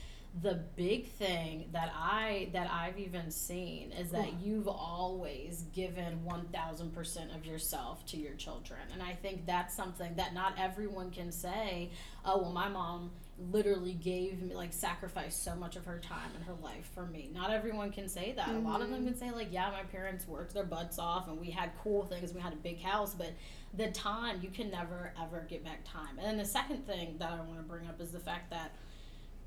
the 0.41 0.55
big 0.75 1.07
thing 1.09 1.65
that 1.73 1.93
I 1.95 2.49
that 2.53 2.69
I've 2.71 2.97
even 2.97 3.29
seen 3.29 3.91
is 3.91 4.09
that 4.11 4.41
you've 4.41 4.67
always 4.67 5.65
given 5.73 6.21
1000% 6.25 7.35
of 7.35 7.45
yourself 7.45 8.03
to 8.07 8.17
your 8.17 8.33
children. 8.33 8.79
And 8.91 9.03
I 9.03 9.13
think 9.13 9.45
that's 9.45 9.75
something 9.75 10.15
that 10.15 10.33
not 10.33 10.55
everyone 10.57 11.11
can 11.11 11.31
say, 11.31 11.91
"Oh, 12.25 12.41
well 12.41 12.51
my 12.51 12.67
mom 12.67 13.11
literally 13.51 13.93
gave 13.93 14.41
me 14.41 14.55
like 14.55 14.73
sacrificed 14.73 15.43
so 15.43 15.55
much 15.55 15.75
of 15.75 15.85
her 15.85 15.99
time 15.99 16.31
and 16.35 16.43
her 16.45 16.55
life 16.63 16.89
for 16.95 17.05
me." 17.05 17.29
Not 17.31 17.51
everyone 17.51 17.91
can 17.91 18.09
say 18.09 18.33
that. 18.35 18.49
A 18.49 18.57
lot 18.57 18.81
of 18.81 18.89
them 18.89 18.99
mm-hmm. 18.99 19.09
can 19.09 19.17
say 19.17 19.29
like, 19.29 19.53
"Yeah, 19.53 19.69
my 19.69 19.83
parents 19.83 20.27
worked 20.27 20.55
their 20.55 20.65
butts 20.65 20.97
off 20.97 21.27
and 21.27 21.39
we 21.39 21.51
had 21.51 21.69
cool 21.83 22.05
things, 22.05 22.33
we 22.33 22.41
had 22.41 22.53
a 22.53 22.57
big 22.57 22.81
house, 22.81 23.13
but 23.13 23.33
the 23.75 23.91
time 23.91 24.39
you 24.41 24.49
can 24.49 24.71
never 24.71 25.13
ever 25.21 25.45
get 25.47 25.63
back 25.63 25.83
time." 25.83 26.17
And 26.17 26.25
then 26.25 26.37
the 26.37 26.45
second 26.45 26.87
thing 26.87 27.17
that 27.19 27.31
I 27.31 27.41
want 27.41 27.57
to 27.57 27.63
bring 27.63 27.87
up 27.87 28.01
is 28.01 28.11
the 28.11 28.19
fact 28.19 28.49
that 28.49 28.71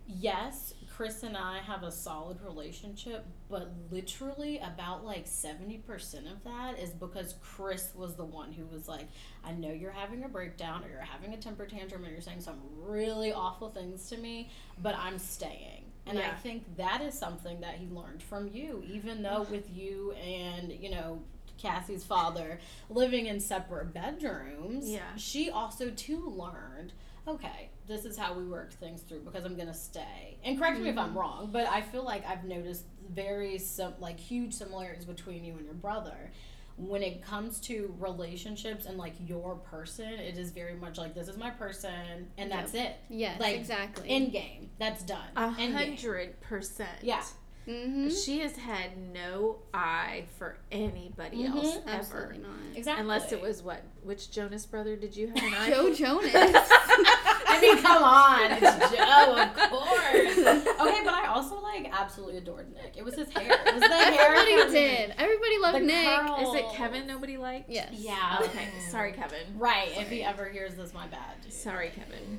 yes, 0.06 0.74
Chris 0.94 1.22
and 1.22 1.36
I 1.36 1.58
have 1.58 1.82
a 1.82 1.92
solid 1.92 2.40
relationship, 2.42 3.26
but 3.50 3.70
literally 3.90 4.58
about 4.58 5.04
like 5.04 5.26
70% 5.26 5.84
of 6.32 6.42
that 6.44 6.78
is 6.78 6.90
because 6.90 7.34
Chris 7.42 7.90
was 7.94 8.14
the 8.14 8.24
one 8.24 8.52
who 8.52 8.64
was 8.66 8.88
like, 8.88 9.08
I 9.44 9.52
know 9.52 9.72
you're 9.72 9.90
having 9.92 10.24
a 10.24 10.28
breakdown 10.28 10.84
or 10.84 10.88
you're 10.88 11.00
having 11.00 11.34
a 11.34 11.36
temper 11.36 11.66
tantrum 11.66 12.04
and 12.04 12.12
you're 12.12 12.22
saying 12.22 12.40
some 12.40 12.60
really 12.80 13.32
awful 13.32 13.68
things 13.70 14.08
to 14.10 14.16
me, 14.16 14.50
but 14.82 14.94
I'm 14.96 15.18
staying. 15.18 15.84
And 16.08 16.20
I 16.20 16.30
think 16.34 16.76
that 16.76 17.00
is 17.02 17.18
something 17.18 17.60
that 17.62 17.74
he 17.74 17.88
learned 17.88 18.22
from 18.22 18.48
you, 18.48 18.82
even 18.86 19.22
though 19.22 19.42
with 19.50 19.68
you 19.74 20.12
and, 20.12 20.70
you 20.72 20.88
know, 20.90 21.20
Cassie's 21.58 22.04
father 22.04 22.60
living 22.88 23.26
in 23.26 23.40
separate 23.40 23.92
bedrooms, 23.92 24.88
Yeah. 24.88 25.16
she 25.16 25.50
also 25.50 25.90
too 25.90 26.28
learned 26.28 26.92
okay, 27.28 27.70
this 27.86 28.04
is 28.04 28.16
how 28.16 28.34
we 28.34 28.44
work 28.44 28.72
things 28.72 29.02
through 29.02 29.20
because 29.20 29.44
I'm 29.44 29.56
gonna 29.56 29.74
stay. 29.74 30.38
And 30.44 30.58
correct 30.58 30.80
me 30.80 30.88
if 30.88 30.98
I'm 30.98 31.16
wrong, 31.16 31.50
but 31.52 31.66
I 31.68 31.80
feel 31.82 32.04
like 32.04 32.26
I've 32.26 32.44
noticed 32.44 32.84
very 33.12 33.58
sim- 33.58 33.94
like 34.00 34.18
huge 34.18 34.52
similarities 34.54 35.04
between 35.04 35.44
you 35.44 35.54
and 35.54 35.64
your 35.64 35.74
brother. 35.74 36.32
When 36.78 37.02
it 37.02 37.22
comes 37.24 37.58
to 37.60 37.94
relationships 37.98 38.84
and 38.84 38.98
like 38.98 39.14
your 39.26 39.54
person, 39.54 40.08
it 40.12 40.36
is 40.36 40.50
very 40.50 40.74
much 40.74 40.98
like 40.98 41.14
this 41.14 41.26
is 41.28 41.36
my 41.38 41.48
person 41.50 42.26
and 42.36 42.50
that's 42.50 42.74
it. 42.74 42.96
Yes, 43.08 43.40
Like, 43.40 43.56
exactly. 43.56 44.08
End 44.10 44.30
game. 44.32 44.68
That's 44.78 45.02
done. 45.02 45.28
a 45.36 45.48
hundred 45.48 46.38
percent 46.42 46.90
Yeah. 47.02 47.22
mm-hmm. 47.66 48.10
she 48.10 48.40
has 48.40 48.56
had 48.56 48.90
no 49.14 49.56
eye 49.72 50.24
for 50.38 50.58
anybody 50.70 51.44
Mhm. 51.44 51.56
else 51.56 51.76
ever 51.86 51.96
Absolutely 51.98 52.38
not. 52.38 52.50
Exactly. 52.74 53.00
Unless 53.00 53.32
it 53.32 53.40
was 53.40 53.62
what? 53.62 53.82
Which 54.02 54.30
Jonas 54.30 54.66
brother 54.66 54.96
did 54.96 55.16
you 55.16 55.28
have 55.28 55.36
an 55.42 55.54
eye 55.58 55.70
Joe? 55.70 55.94
Jonas. 55.94 56.32
I 57.56 57.60
mean, 57.60 57.78
come 57.82 58.02
on, 58.02 58.52
it's 58.52 58.90
Joe, 58.96 59.04
oh, 59.06 59.42
of 59.42 59.70
course. 59.70 60.66
Okay, 60.86 61.00
but 61.04 61.14
I 61.14 61.26
also 61.28 61.60
like 61.60 61.88
absolutely 61.92 62.36
adored 62.38 62.72
Nick. 62.74 62.94
It 62.96 63.04
was 63.04 63.14
his 63.14 63.28
hair. 63.30 63.50
It 63.66 63.74
was 63.74 63.82
the 63.82 63.88
hair. 63.88 64.34
Everybody 64.36 64.72
did. 64.72 65.14
Everybody 65.18 65.58
loved 65.58 65.76
The 65.76 65.80
Nick. 65.80 66.06
curl. 66.20 66.54
Is 66.54 66.60
it 66.60 66.64
Kevin 66.74 67.06
nobody 67.06 67.36
liked? 67.36 67.68
Yes. 67.70 67.90
Yeah. 67.92 68.38
Okay, 68.42 68.68
sorry, 68.90 69.12
Kevin. 69.12 69.40
Right. 69.58 69.88
If 69.96 70.08
he 70.10 70.22
ever 70.22 70.48
hears 70.48 70.74
this, 70.74 70.92
my 70.94 71.06
bad. 71.08 71.40
dude. 71.42 71.52
Sorry, 71.52 71.90
Kevin. 71.90 72.38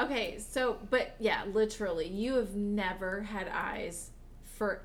Okay, 0.00 0.38
so 0.38 0.78
but 0.90 1.14
yeah, 1.18 1.42
literally, 1.52 2.08
you 2.08 2.34
have 2.34 2.54
never 2.54 3.22
had 3.22 3.48
eyes 3.48 4.10
for 4.44 4.82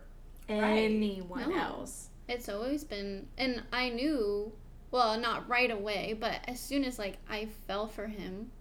anyone 0.47 1.49
No. 1.49 1.57
else. 1.57 2.09
It's 2.27 2.47
always 2.49 2.83
been, 2.83 3.27
and 3.37 3.63
I 3.73 3.89
knew, 3.89 4.51
well, 4.91 5.19
not 5.19 5.49
right 5.49 5.71
away, 5.71 6.15
but 6.17 6.39
as 6.47 6.59
soon 6.59 6.83
as 6.85 6.97
like 6.99 7.17
I 7.29 7.47
fell 7.67 7.87
for 7.87 8.07
him, 8.07 8.51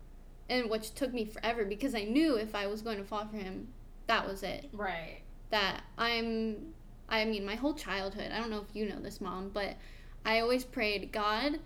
and 0.50 0.68
which 0.68 0.94
took 0.94 1.14
me 1.14 1.24
forever 1.24 1.64
because 1.64 1.94
I 1.94 2.02
knew 2.02 2.34
if 2.34 2.54
I 2.54 2.66
was 2.66 2.82
going 2.82 2.98
to 2.98 3.04
fall 3.04 3.26
for 3.26 3.36
him, 3.36 3.68
that 4.06 4.26
was 4.26 4.42
it. 4.42 4.68
Right. 4.72 5.20
That 5.50 5.82
I'm, 5.96 6.74
I 7.08 7.24
mean, 7.24 7.46
my 7.46 7.54
whole 7.54 7.74
childhood. 7.74 8.30
I 8.34 8.38
don't 8.38 8.50
know 8.50 8.64
if 8.68 8.74
you 8.74 8.88
know 8.88 9.00
this, 9.00 9.20
mom, 9.20 9.50
but 9.54 9.76
I 10.24 10.40
always 10.40 10.64
prayed, 10.64 11.12
God, 11.12 11.60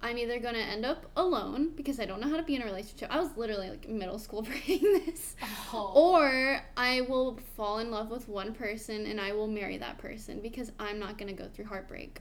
I'm 0.00 0.18
either 0.18 0.38
going 0.38 0.54
to 0.54 0.60
end 0.60 0.84
up 0.84 1.06
alone 1.16 1.72
because 1.74 1.98
I 1.98 2.04
don't 2.04 2.20
know 2.20 2.28
how 2.28 2.36
to 2.36 2.42
be 2.42 2.54
in 2.54 2.62
a 2.62 2.64
relationship. 2.64 3.08
I 3.10 3.20
was 3.20 3.36
literally 3.36 3.70
like 3.70 3.88
middle 3.88 4.18
school 4.18 4.42
praying 4.66 4.82
this. 5.06 5.36
Oh. 5.72 5.92
Or 5.94 6.60
I 6.76 7.02
will 7.02 7.38
fall 7.56 7.78
in 7.78 7.90
love 7.90 8.10
with 8.10 8.28
one 8.28 8.52
person 8.52 9.06
and 9.06 9.20
I 9.20 9.32
will 9.32 9.48
marry 9.48 9.78
that 9.78 9.98
person 9.98 10.40
because 10.40 10.70
I'm 10.78 10.98
not 10.98 11.18
going 11.18 11.34
to 11.34 11.42
go 11.42 11.48
through 11.48 11.66
heartbreak. 11.66 12.20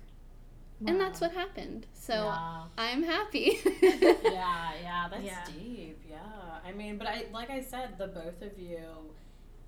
And 0.86 0.99
that's 0.99 1.19
what 1.21 1.32
happened. 1.32 1.88
So 1.93 2.13
Yeah. 2.13 2.63
I'm 2.78 3.03
happy. 3.03 3.59
yeah, 3.82 4.71
yeah, 4.82 5.07
that's 5.09 5.23
Yeah. 5.23 5.43
deep. 5.45 6.01
Yeah, 6.09 6.17
I 6.65 6.71
mean, 6.73 6.97
but 6.97 7.07
I 7.07 7.25
like 7.34 7.49
I 7.49 7.61
said, 7.61 7.97
the 7.97 8.07
both 8.07 8.41
of 8.41 8.57
you. 8.59 8.80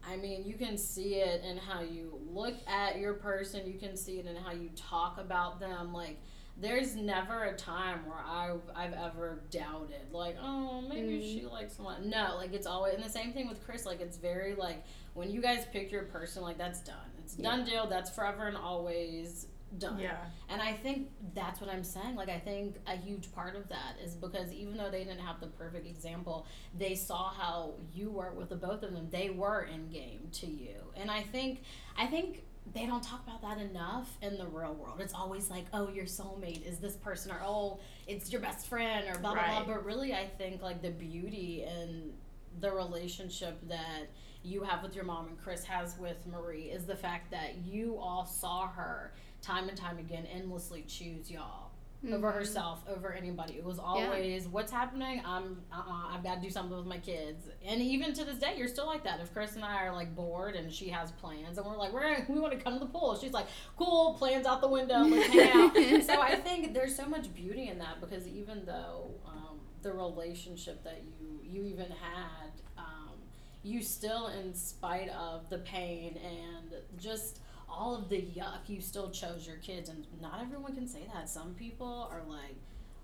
I 0.07 0.15
mean, 0.15 0.45
you 0.45 0.53
can 0.53 0.77
see 0.77 1.15
it 1.15 1.43
in 1.43 1.57
how 1.57 1.81
you 1.81 2.19
look 2.31 2.55
at 2.67 2.99
your 2.99 3.13
person. 3.13 3.67
You 3.67 3.77
can 3.79 3.97
see 3.97 4.19
it 4.19 4.25
in 4.25 4.35
how 4.35 4.51
you 4.51 4.69
talk 4.75 5.17
about 5.19 5.59
them. 5.59 5.93
Like 5.93 6.17
there's 6.61 6.95
never 6.95 7.45
a 7.45 7.55
time 7.55 8.05
where 8.05 8.19
I've, 8.25 8.61
I've 8.75 8.91
ever 8.91 9.39
doubted, 9.49 10.11
like, 10.11 10.35
oh, 10.41 10.81
maybe 10.81 11.13
Mm. 11.19 11.21
she 11.21 11.45
likes 11.45 11.77
someone. 11.77 12.09
No, 12.09 12.35
like, 12.35 12.51
it's 12.53 12.67
always, 12.67 12.95
and 12.95 13.03
the 13.03 13.07
same 13.09 13.31
thing 13.31 13.47
with 13.47 13.63
Chris, 13.65 13.85
like, 13.85 14.01
it's 14.01 14.17
very, 14.17 14.55
like, 14.55 14.83
when 15.13 15.31
you 15.31 15.41
guys 15.41 15.65
pick 15.71 15.89
your 15.89 16.03
person, 16.03 16.43
like, 16.43 16.57
that's 16.57 16.81
done. 16.81 16.97
It's 17.19 17.35
done 17.35 17.63
deal. 17.63 17.87
That's 17.87 18.09
forever 18.13 18.45
and 18.49 18.57
always 18.57 19.47
done. 19.77 19.99
Yeah. 19.99 20.17
And 20.49 20.61
I 20.61 20.73
think 20.73 21.09
that's 21.35 21.61
what 21.61 21.69
I'm 21.69 21.83
saying. 21.83 22.15
Like, 22.15 22.29
I 22.29 22.39
think 22.39 22.75
a 22.87 22.95
huge 22.95 23.31
part 23.31 23.55
of 23.55 23.67
that 23.69 23.95
is 24.03 24.15
because 24.15 24.51
even 24.51 24.77
though 24.77 24.89
they 24.89 25.03
didn't 25.03 25.19
have 25.19 25.39
the 25.39 25.47
perfect 25.47 25.85
example, 25.87 26.47
they 26.77 26.95
saw 26.95 27.29
how 27.29 27.73
you 27.93 28.09
were 28.09 28.31
with 28.33 28.49
the 28.49 28.55
both 28.55 28.83
of 28.83 28.93
them. 28.93 29.07
They 29.11 29.29
were 29.29 29.63
in 29.71 29.89
game 29.89 30.29
to 30.33 30.47
you. 30.47 30.75
And 30.95 31.11
I 31.11 31.21
think, 31.21 31.61
I 31.97 32.07
think 32.07 32.43
they 32.73 32.85
don't 32.85 33.03
talk 33.03 33.23
about 33.27 33.41
that 33.41 33.57
enough 33.63 34.17
in 34.21 34.37
the 34.37 34.45
real 34.47 34.73
world. 34.73 34.99
It's 34.99 35.13
always 35.13 35.49
like, 35.49 35.65
oh, 35.73 35.89
your 35.89 36.05
soulmate 36.05 36.67
is 36.67 36.79
this 36.79 36.95
person, 36.95 37.31
or 37.31 37.41
oh, 37.43 37.79
it's 38.07 38.31
your 38.31 38.41
best 38.41 38.67
friend, 38.67 39.07
or 39.07 39.19
blah, 39.19 39.33
blah, 39.33 39.41
Right. 39.41 39.65
blah. 39.65 39.75
But 39.75 39.85
really, 39.85 40.13
I 40.13 40.27
think 40.27 40.61
like 40.61 40.81
the 40.81 40.91
beauty 40.91 41.63
in 41.67 42.13
the 42.59 42.71
relationship 42.71 43.59
that 43.69 44.07
you 44.43 44.63
have 44.63 44.81
with 44.83 44.95
your 44.95 45.03
mom 45.03 45.27
and 45.27 45.37
Chris 45.41 45.63
has 45.65 45.97
with 45.97 46.25
Marie 46.27 46.63
is 46.71 46.85
the 46.85 46.95
fact 46.95 47.31
that 47.31 47.57
you 47.65 47.97
all 47.97 48.25
saw 48.25 48.67
her 48.67 49.13
time 49.41 49.69
and 49.69 49.77
time 49.77 49.97
again 49.97 50.25
endlessly 50.25 50.83
choose 50.87 51.29
y'all 51.31 51.69
over 52.13 52.31
herself 52.31 52.81
over 52.87 53.11
anybody. 53.11 53.55
It 53.55 53.63
was 53.63 53.77
always 53.77 54.47
what's 54.47 54.71
happening? 54.71 55.21
I'm 55.25 55.61
uh-uh, 55.71 56.15
i've 56.15 56.23
got 56.23 56.35
to 56.35 56.41
do 56.41 56.49
something 56.49 56.77
with 56.77 56.85
my 56.85 56.97
kids. 56.97 57.49
And 57.65 57.81
even 57.81 58.13
to 58.13 58.23
this 58.23 58.37
day 58.37 58.53
you're 58.57 58.69
still 58.69 58.85
like 58.85 59.03
that. 59.03 59.19
If 59.19 59.33
chris 59.33 59.55
and 59.55 59.65
i 59.65 59.83
are 59.83 59.93
like 59.93 60.15
bored 60.15 60.55
and 60.55 60.71
she 60.71 60.87
has 60.89 61.11
plans 61.11 61.57
and 61.57 61.67
we're 61.67 61.77
like 61.77 61.91
we're 61.91 62.25
we 62.29 62.39
want 62.39 62.53
to 62.53 62.59
come 62.59 62.73
to 62.73 62.79
the 62.79 62.85
pool 62.85 63.17
she's 63.19 63.33
like 63.33 63.47
cool 63.75 64.13
plans 64.13 64.45
out 64.45 64.61
the 64.61 64.67
window 64.67 64.99
let's 64.99 65.27
hang 65.27 65.51
out. 65.51 65.75
So 66.05 66.21
i 66.21 66.35
think 66.35 66.73
there's 66.73 66.95
so 66.95 67.05
much 67.05 67.33
beauty 67.33 67.67
in 67.67 67.77
that 67.79 67.99
because 67.99 68.25
even 68.27 68.65
though 68.65 69.11
um, 69.27 69.59
the 69.81 69.91
relationship 69.91 70.83
that 70.85 71.01
you 71.19 71.41
you 71.43 71.65
even 71.65 71.87
had 71.87 72.51
um, 72.77 73.15
you 73.63 73.81
still 73.81 74.27
in 74.27 74.53
spite 74.53 75.09
of 75.09 75.49
the 75.49 75.57
pain 75.59 76.17
and 76.23 76.75
just 76.97 77.41
all 77.71 77.95
of 77.95 78.09
the 78.09 78.17
yuck 78.17 78.67
you 78.67 78.81
still 78.81 79.09
chose 79.11 79.45
your 79.47 79.57
kids 79.57 79.89
and 79.89 80.05
not 80.21 80.41
everyone 80.41 80.73
can 80.75 80.87
say 80.87 81.05
that 81.13 81.29
some 81.29 81.53
people 81.53 82.09
are 82.11 82.21
like 82.27 82.55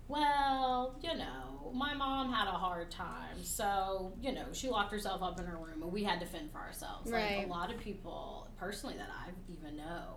well 0.08 0.96
you 1.02 1.14
know 1.16 1.72
my 1.74 1.92
mom 1.94 2.32
had 2.32 2.46
a 2.46 2.52
hard 2.52 2.90
time 2.90 3.36
so 3.42 4.12
you 4.20 4.32
know 4.32 4.44
she 4.52 4.68
locked 4.68 4.92
herself 4.92 5.22
up 5.22 5.38
in 5.40 5.46
her 5.46 5.56
room 5.56 5.82
and 5.82 5.92
we 5.92 6.04
had 6.04 6.20
to 6.20 6.26
fend 6.26 6.50
for 6.52 6.58
ourselves 6.58 7.10
like 7.10 7.22
Right. 7.22 7.44
a 7.46 7.48
lot 7.50 7.72
of 7.72 7.78
people 7.80 8.46
personally 8.56 8.96
that 8.96 9.08
i 9.10 9.30
even 9.52 9.76
know 9.76 10.16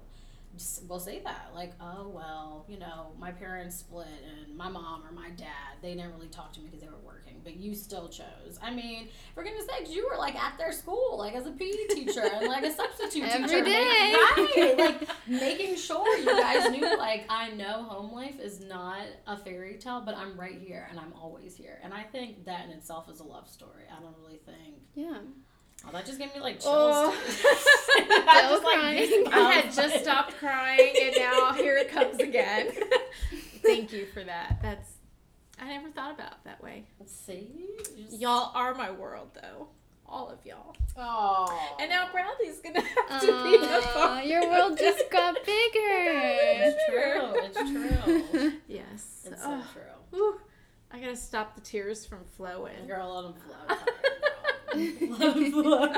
will 0.87 0.99
say 0.99 1.21
that 1.23 1.51
like 1.55 1.73
oh 1.81 2.09
well 2.09 2.65
you 2.67 2.77
know 2.77 3.11
my 3.19 3.31
parents 3.31 3.77
split 3.77 4.07
and 4.45 4.55
my 4.57 4.67
mom 4.69 5.03
or 5.05 5.11
my 5.11 5.29
dad 5.31 5.77
they 5.81 5.93
didn't 5.95 6.11
really 6.13 6.27
talk 6.27 6.51
to 6.53 6.59
me 6.59 6.65
because 6.67 6.81
they 6.81 6.87
were 6.87 6.99
working 7.05 7.39
but 7.43 7.55
you 7.55 7.73
still 7.73 8.07
chose 8.09 8.59
i 8.61 8.69
mean 8.73 9.07
for 9.33 9.43
goodness 9.43 9.65
sakes 9.77 9.89
you 9.89 10.07
were 10.11 10.17
like 10.17 10.35
at 10.35 10.57
their 10.57 10.71
school 10.71 11.15
like 11.17 11.33
as 11.35 11.45
a 11.45 11.51
pe 11.51 11.71
teacher 11.89 12.23
and 12.33 12.47
like 12.47 12.63
a 12.63 12.71
substitute 12.73 13.23
Every 13.23 13.47
teacher 13.47 13.63
day. 13.63 14.15
right 14.37 14.75
like 14.77 15.09
making 15.27 15.75
sure 15.77 16.17
you 16.17 16.25
guys 16.25 16.69
knew 16.71 16.97
like 16.97 17.25
i 17.29 17.51
know 17.51 17.83
home 17.83 18.11
life 18.13 18.39
is 18.39 18.59
not 18.59 19.05
a 19.27 19.37
fairy 19.37 19.77
tale 19.77 20.01
but 20.05 20.15
i'm 20.15 20.39
right 20.39 20.59
here 20.59 20.87
and 20.89 20.99
i'm 20.99 21.13
always 21.13 21.55
here 21.55 21.79
and 21.83 21.93
i 21.93 22.03
think 22.03 22.45
that 22.45 22.65
in 22.65 22.71
itself 22.71 23.09
is 23.09 23.19
a 23.19 23.23
love 23.23 23.47
story 23.47 23.83
i 23.95 24.01
don't 24.01 24.15
really 24.21 24.39
think 24.45 24.75
Yeah. 24.95 25.19
Oh 25.87 25.91
that 25.91 26.05
just 26.05 26.19
gave 26.19 26.33
me 26.33 26.41
like 26.41 26.59
chills 26.59 26.73
Oh. 26.73 27.13
I 27.31 28.41
Still 28.43 28.49
just, 28.51 28.63
like, 28.63 28.79
crying. 28.79 29.27
I 29.31 29.51
had 29.53 29.73
just 29.73 30.03
stopped 30.03 30.37
crying 30.37 30.93
and 31.01 31.15
now 31.17 31.53
here 31.53 31.77
it 31.77 31.89
comes 31.91 32.19
again. 32.19 32.71
Thank 33.61 33.91
you 33.93 34.05
for 34.13 34.23
that. 34.23 34.59
That's 34.61 34.93
I 35.61 35.67
never 35.67 35.89
thought 35.89 36.13
about 36.13 36.31
it 36.33 36.37
that 36.45 36.61
way. 36.63 36.85
see 37.05 37.49
Just- 37.97 38.19
Y'all 38.19 38.51
are 38.55 38.73
my 38.75 38.91
world 38.91 39.29
though. 39.41 39.67
All 40.11 40.27
of 40.29 40.43
y'all. 40.45 40.75
oh 40.97 41.75
And 41.79 41.89
now 41.89 42.09
Bradley's 42.11 42.59
gonna 42.61 42.81
have 42.81 43.21
to 43.21 43.27
be 43.27 43.55
a 43.57 43.59
Aw, 43.61 43.81
part. 43.93 44.25
your 44.25 44.49
world 44.49 44.77
just 44.77 45.03
got 45.11 45.35
bigger. 45.45 45.51
it's 45.75 46.83
true 46.89 47.33
it's 47.35 47.57
true 48.39 48.53
Yes. 48.67 49.27
it's 49.31 49.43
so 49.43 49.51
Ugh. 49.53 49.63
true 49.73 49.81
Whew. 50.11 50.39
I 50.91 50.99
gotta 50.99 51.15
stop 51.15 51.53
the 51.53 51.61
tears 51.61 52.03
from 52.07 52.19
flowing. 52.35 52.87
Girl, 52.87 53.13
let 53.15 53.23
them 53.23 53.33
flow. 53.77 53.93
'Em 54.73 55.51
flow. 55.51 55.93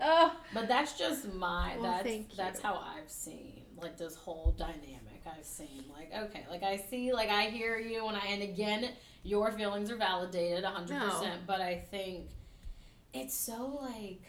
Oh, 0.00 0.36
but 0.52 0.68
that's 0.68 0.98
just 0.98 1.32
my 1.34 1.76
Well, 1.80 2.00
that's 2.02 2.36
that's 2.36 2.60
how 2.60 2.74
I've 2.74 3.10
seen 3.10 3.62
like 3.80 3.96
this 3.96 4.14
whole 4.16 4.54
dynamic. 4.58 5.22
I've 5.26 5.44
seen 5.44 5.84
like 5.96 6.12
okay, 6.14 6.44
like 6.50 6.62
I 6.62 6.76
see, 6.76 7.12
like 7.12 7.30
I 7.30 7.44
hear 7.44 7.78
you, 7.78 8.06
and 8.08 8.16
I 8.16 8.26
and 8.26 8.42
again, 8.42 8.90
your 9.22 9.50
feelings 9.52 9.90
are 9.90 9.96
validated 9.96 10.64
hundred 10.64 10.98
No. 10.98 11.08
percent. 11.10 11.46
But 11.46 11.60
I 11.60 11.76
think 11.90 12.28
it's 13.14 13.34
so 13.34 13.78
like 13.80 14.22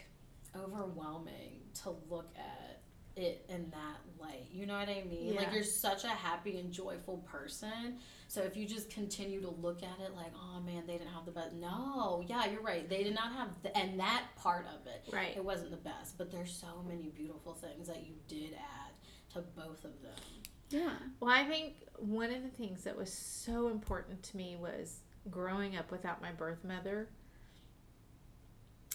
overwhelming 0.56 1.60
to 1.82 1.90
look 2.08 2.30
at 2.38 2.80
it 3.16 3.44
in 3.48 3.68
that 3.70 3.98
light. 4.26 4.46
You 4.52 4.66
know 4.66 4.78
what 4.78 4.88
I 4.88 5.04
mean? 5.08 5.34
Like 5.36 5.52
you're 5.52 5.62
such 5.62 6.04
a 6.04 6.08
happy 6.08 6.58
and 6.58 6.72
joyful 6.72 7.18
person. 7.30 7.98
So 8.28 8.42
if 8.42 8.56
you 8.56 8.66
just 8.66 8.90
continue 8.90 9.40
to 9.40 9.50
look 9.50 9.82
at 9.82 10.04
it 10.04 10.14
like, 10.14 10.32
oh 10.34 10.60
man, 10.60 10.82
they 10.86 10.94
didn't 10.94 11.12
have 11.12 11.24
the 11.24 11.30
best. 11.30 11.52
No, 11.54 12.24
yeah, 12.26 12.50
you're 12.50 12.62
right. 12.62 12.88
They 12.88 13.04
did 13.04 13.14
not 13.14 13.32
have, 13.32 13.50
the, 13.62 13.76
and 13.76 13.98
that 14.00 14.24
part 14.36 14.66
of 14.66 14.86
it, 14.86 15.12
right. 15.12 15.36
it 15.36 15.44
wasn't 15.44 15.70
the 15.70 15.76
best. 15.76 16.18
But 16.18 16.32
there's 16.32 16.52
so 16.52 16.82
many 16.88 17.10
beautiful 17.14 17.54
things 17.54 17.86
that 17.86 18.04
you 18.06 18.14
did 18.26 18.54
add 18.54 18.92
to 19.34 19.42
both 19.56 19.84
of 19.84 20.02
them. 20.02 20.18
Yeah. 20.70 20.94
Well, 21.20 21.30
I 21.30 21.44
think 21.44 21.74
one 21.98 22.32
of 22.32 22.42
the 22.42 22.48
things 22.48 22.82
that 22.84 22.96
was 22.96 23.12
so 23.12 23.68
important 23.68 24.22
to 24.24 24.36
me 24.36 24.56
was 24.60 25.00
growing 25.30 25.76
up 25.76 25.90
without 25.90 26.20
my 26.20 26.32
birth 26.32 26.64
mother. 26.64 27.08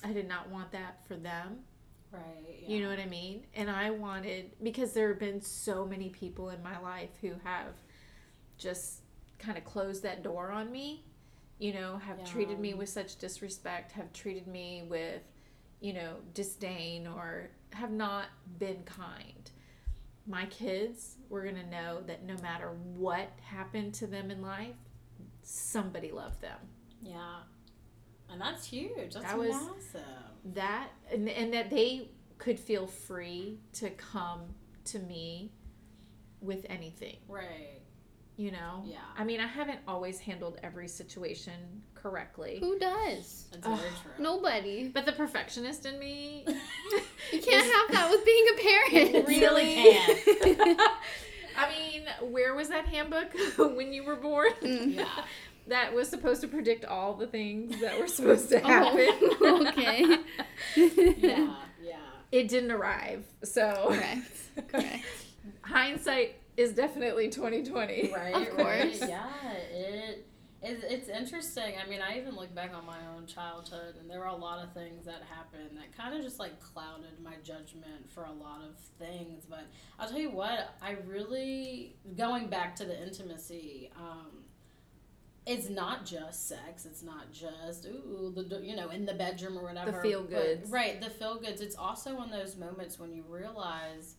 I 0.03 0.11
did 0.11 0.27
not 0.27 0.49
want 0.49 0.71
that 0.71 1.05
for 1.07 1.15
them. 1.15 1.59
Right. 2.11 2.63
You 2.67 2.81
know 2.81 2.89
what 2.89 2.99
I 2.99 3.05
mean? 3.05 3.45
And 3.53 3.69
I 3.69 3.89
wanted 3.91 4.51
because 4.61 4.93
there 4.93 5.09
have 5.09 5.19
been 5.19 5.41
so 5.41 5.85
many 5.85 6.09
people 6.09 6.49
in 6.49 6.61
my 6.61 6.77
life 6.79 7.09
who 7.21 7.31
have 7.43 7.73
just 8.57 9.01
kind 9.39 9.57
of 9.57 9.63
closed 9.65 10.03
that 10.03 10.21
door 10.23 10.51
on 10.51 10.71
me. 10.71 11.05
You 11.57 11.73
know, 11.73 11.97
have 11.97 12.19
Yeah. 12.19 12.25
treated 12.25 12.59
me 12.59 12.73
with 12.73 12.89
such 12.89 13.17
disrespect, 13.17 13.91
have 13.93 14.11
treated 14.13 14.47
me 14.47 14.83
with, 14.83 15.21
you 15.79 15.93
know, 15.93 16.17
disdain 16.33 17.07
or 17.07 17.51
have 17.73 17.91
not 17.91 18.27
been 18.57 18.83
kind. 18.83 19.49
My 20.27 20.45
kids 20.47 21.17
were 21.29 21.43
going 21.43 21.55
to 21.55 21.65
know 21.65 22.01
that 22.01 22.23
no 22.23 22.35
matter 22.41 22.71
what 22.71 23.29
happened 23.41 23.93
to 23.95 24.07
them 24.07 24.29
in 24.31 24.41
life, 24.41 24.75
somebody 25.43 26.11
loved 26.11 26.41
them. 26.41 26.59
Yeah. 27.01 27.41
And 28.29 28.39
that's 28.41 28.65
huge. 28.65 29.13
That's 29.13 29.25
That 29.25 29.37
was- 29.37 29.49
massive. 29.53 30.03
That 30.53 30.89
and, 31.11 31.27
and 31.29 31.53
that 31.53 31.69
they 31.69 32.09
could 32.37 32.59
feel 32.59 32.87
free 32.87 33.59
to 33.73 33.89
come 33.91 34.41
to 34.85 34.99
me 34.99 35.51
with 36.41 36.65
anything 36.69 37.17
Right. 37.27 37.79
you 38.35 38.51
know 38.51 38.83
Yeah. 38.85 38.97
i 39.17 39.23
mean 39.23 39.39
i 39.39 39.45
haven't 39.45 39.79
always 39.87 40.19
handled 40.19 40.59
every 40.63 40.87
situation 40.87 41.53
correctly 41.93 42.57
Who 42.59 42.79
does? 42.79 43.45
That's 43.51 43.67
very 43.67 43.77
true. 44.01 44.11
Nobody. 44.17 44.87
but 44.87 45.05
the 45.05 45.11
perfectionist 45.11 45.85
in 45.85 45.99
me 45.99 46.45
You 47.31 47.39
can't 47.41 47.71
have 47.71 47.91
that 47.91 48.09
with 48.09 48.25
being 48.25 48.45
a 48.53 48.61
parent. 49.11 49.27
Really 49.27 49.73
can. 50.55 50.77
i 51.57 51.69
mean 51.69 52.31
where 52.31 52.55
was 52.55 52.69
that 52.69 52.87
handbook 52.87 53.27
when 53.75 53.93
you 53.93 54.03
were 54.03 54.15
born 54.15 54.51
Mm. 54.63 54.95
Yeah. 54.95 55.05
That 55.67 55.93
was 55.93 56.09
supposed 56.09 56.41
to 56.41 56.47
predict 56.47 56.85
all 56.85 57.13
the 57.15 57.27
things 57.27 57.79
that 57.81 57.99
were 57.99 58.07
supposed 58.07 58.49
to 58.49 58.59
happen 58.65 59.07
Oh, 59.41 59.65
okay. 59.69 60.17
Yeah. 60.75 61.55
Yeah. 61.81 61.97
it 62.31 62.47
didn't 62.47 62.71
arrive 62.71 63.25
so 63.43 63.87
Correct. 63.89 64.67
Correct. 64.69 65.05
hindsight 65.63 66.35
is 66.57 66.73
definitely 66.73 67.29
2020 67.29 68.11
Right. 68.13 68.35
Of 68.35 68.57
Right. 68.57 68.81
course. 68.91 69.09
Yeah. 69.09 69.27
It. 69.71 70.27
It's, 70.63 70.83
it's 70.87 71.09
interesting. 71.09 71.73
I 71.83 71.89
mean, 71.89 72.01
I 72.03 72.19
even 72.19 72.35
look 72.35 72.53
back 72.53 72.71
on 72.75 72.85
my 72.85 72.99
own 73.17 73.25
childhood, 73.25 73.95
and 73.99 74.07
there 74.07 74.19
were 74.19 74.27
a 74.27 74.35
lot 74.35 74.63
of 74.63 74.71
things 74.73 75.05
that 75.07 75.23
happened 75.27 75.75
that 75.75 75.97
kind 75.97 76.13
of 76.15 76.21
just 76.21 76.37
like 76.37 76.59
clouded 76.61 77.19
my 77.23 77.33
judgment 77.43 78.11
for 78.13 78.25
a 78.25 78.31
lot 78.31 78.61
of 78.61 78.77
things. 78.99 79.43
But 79.49 79.65
I'll 79.97 80.07
tell 80.07 80.19
you 80.19 80.29
what, 80.29 80.75
I 80.79 80.97
really 81.07 81.95
going 82.15 82.45
back 82.45 82.75
to 82.75 82.85
the 82.85 82.95
intimacy. 83.01 83.89
Um, 83.97 84.40
it's 85.45 85.69
not 85.69 86.05
just 86.05 86.47
sex. 86.47 86.85
It's 86.85 87.01
not 87.01 87.31
just 87.31 87.85
ooh 87.85 88.31
the 88.35 88.61
you 88.61 88.75
know 88.75 88.89
in 88.89 89.05
the 89.05 89.13
bedroom 89.13 89.57
or 89.57 89.63
whatever. 89.63 89.91
The 89.91 90.01
feel 90.01 90.23
but- 90.23 90.61
right? 90.69 91.01
The 91.01 91.09
feel 91.09 91.39
goods. 91.39 91.61
It's 91.61 91.75
also 91.75 92.21
in 92.21 92.29
those 92.29 92.55
moments 92.55 92.99
when 92.99 93.13
you 93.13 93.23
realize, 93.27 94.15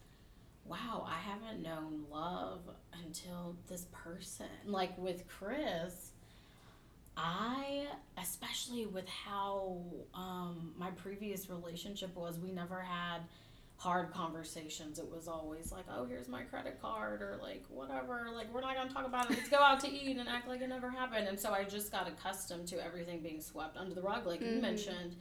wow, 0.64 1.06
I 1.08 1.18
haven't 1.18 1.62
known 1.62 2.04
love 2.10 2.60
until 3.04 3.56
this 3.68 3.86
person. 3.92 4.46
Like 4.66 4.96
with 4.98 5.28
Chris, 5.28 6.10
I 7.16 7.86
especially 8.20 8.86
with 8.86 9.08
how 9.08 9.80
um, 10.14 10.72
my 10.76 10.90
previous 10.90 11.48
relationship 11.48 12.16
was, 12.16 12.38
we 12.40 12.50
never 12.50 12.80
had 12.80 13.20
hard 13.82 14.12
conversations, 14.12 15.00
it 15.00 15.10
was 15.10 15.26
always 15.26 15.72
like, 15.72 15.84
oh, 15.92 16.04
here's 16.04 16.28
my 16.28 16.42
credit 16.42 16.80
card, 16.80 17.20
or 17.20 17.36
like, 17.42 17.64
whatever, 17.68 18.28
like, 18.32 18.46
we're 18.54 18.60
not 18.60 18.76
gonna 18.76 18.88
talk 18.92 19.04
about 19.04 19.28
it. 19.28 19.36
Let's 19.36 19.48
go 19.48 19.56
out 19.58 19.80
to 19.80 19.90
eat 19.90 20.16
and 20.16 20.28
act 20.28 20.46
like 20.46 20.60
it 20.60 20.68
never 20.68 20.88
happened. 20.88 21.26
And 21.26 21.38
so 21.38 21.50
I 21.52 21.64
just 21.64 21.90
got 21.90 22.06
accustomed 22.06 22.68
to 22.68 22.84
everything 22.84 23.20
being 23.22 23.40
swept 23.40 23.76
under 23.76 23.92
the 23.92 24.00
rug, 24.02 24.24
like 24.24 24.40
you 24.40 24.46
Mhm. 24.46 24.60
mentioned. 24.60 25.16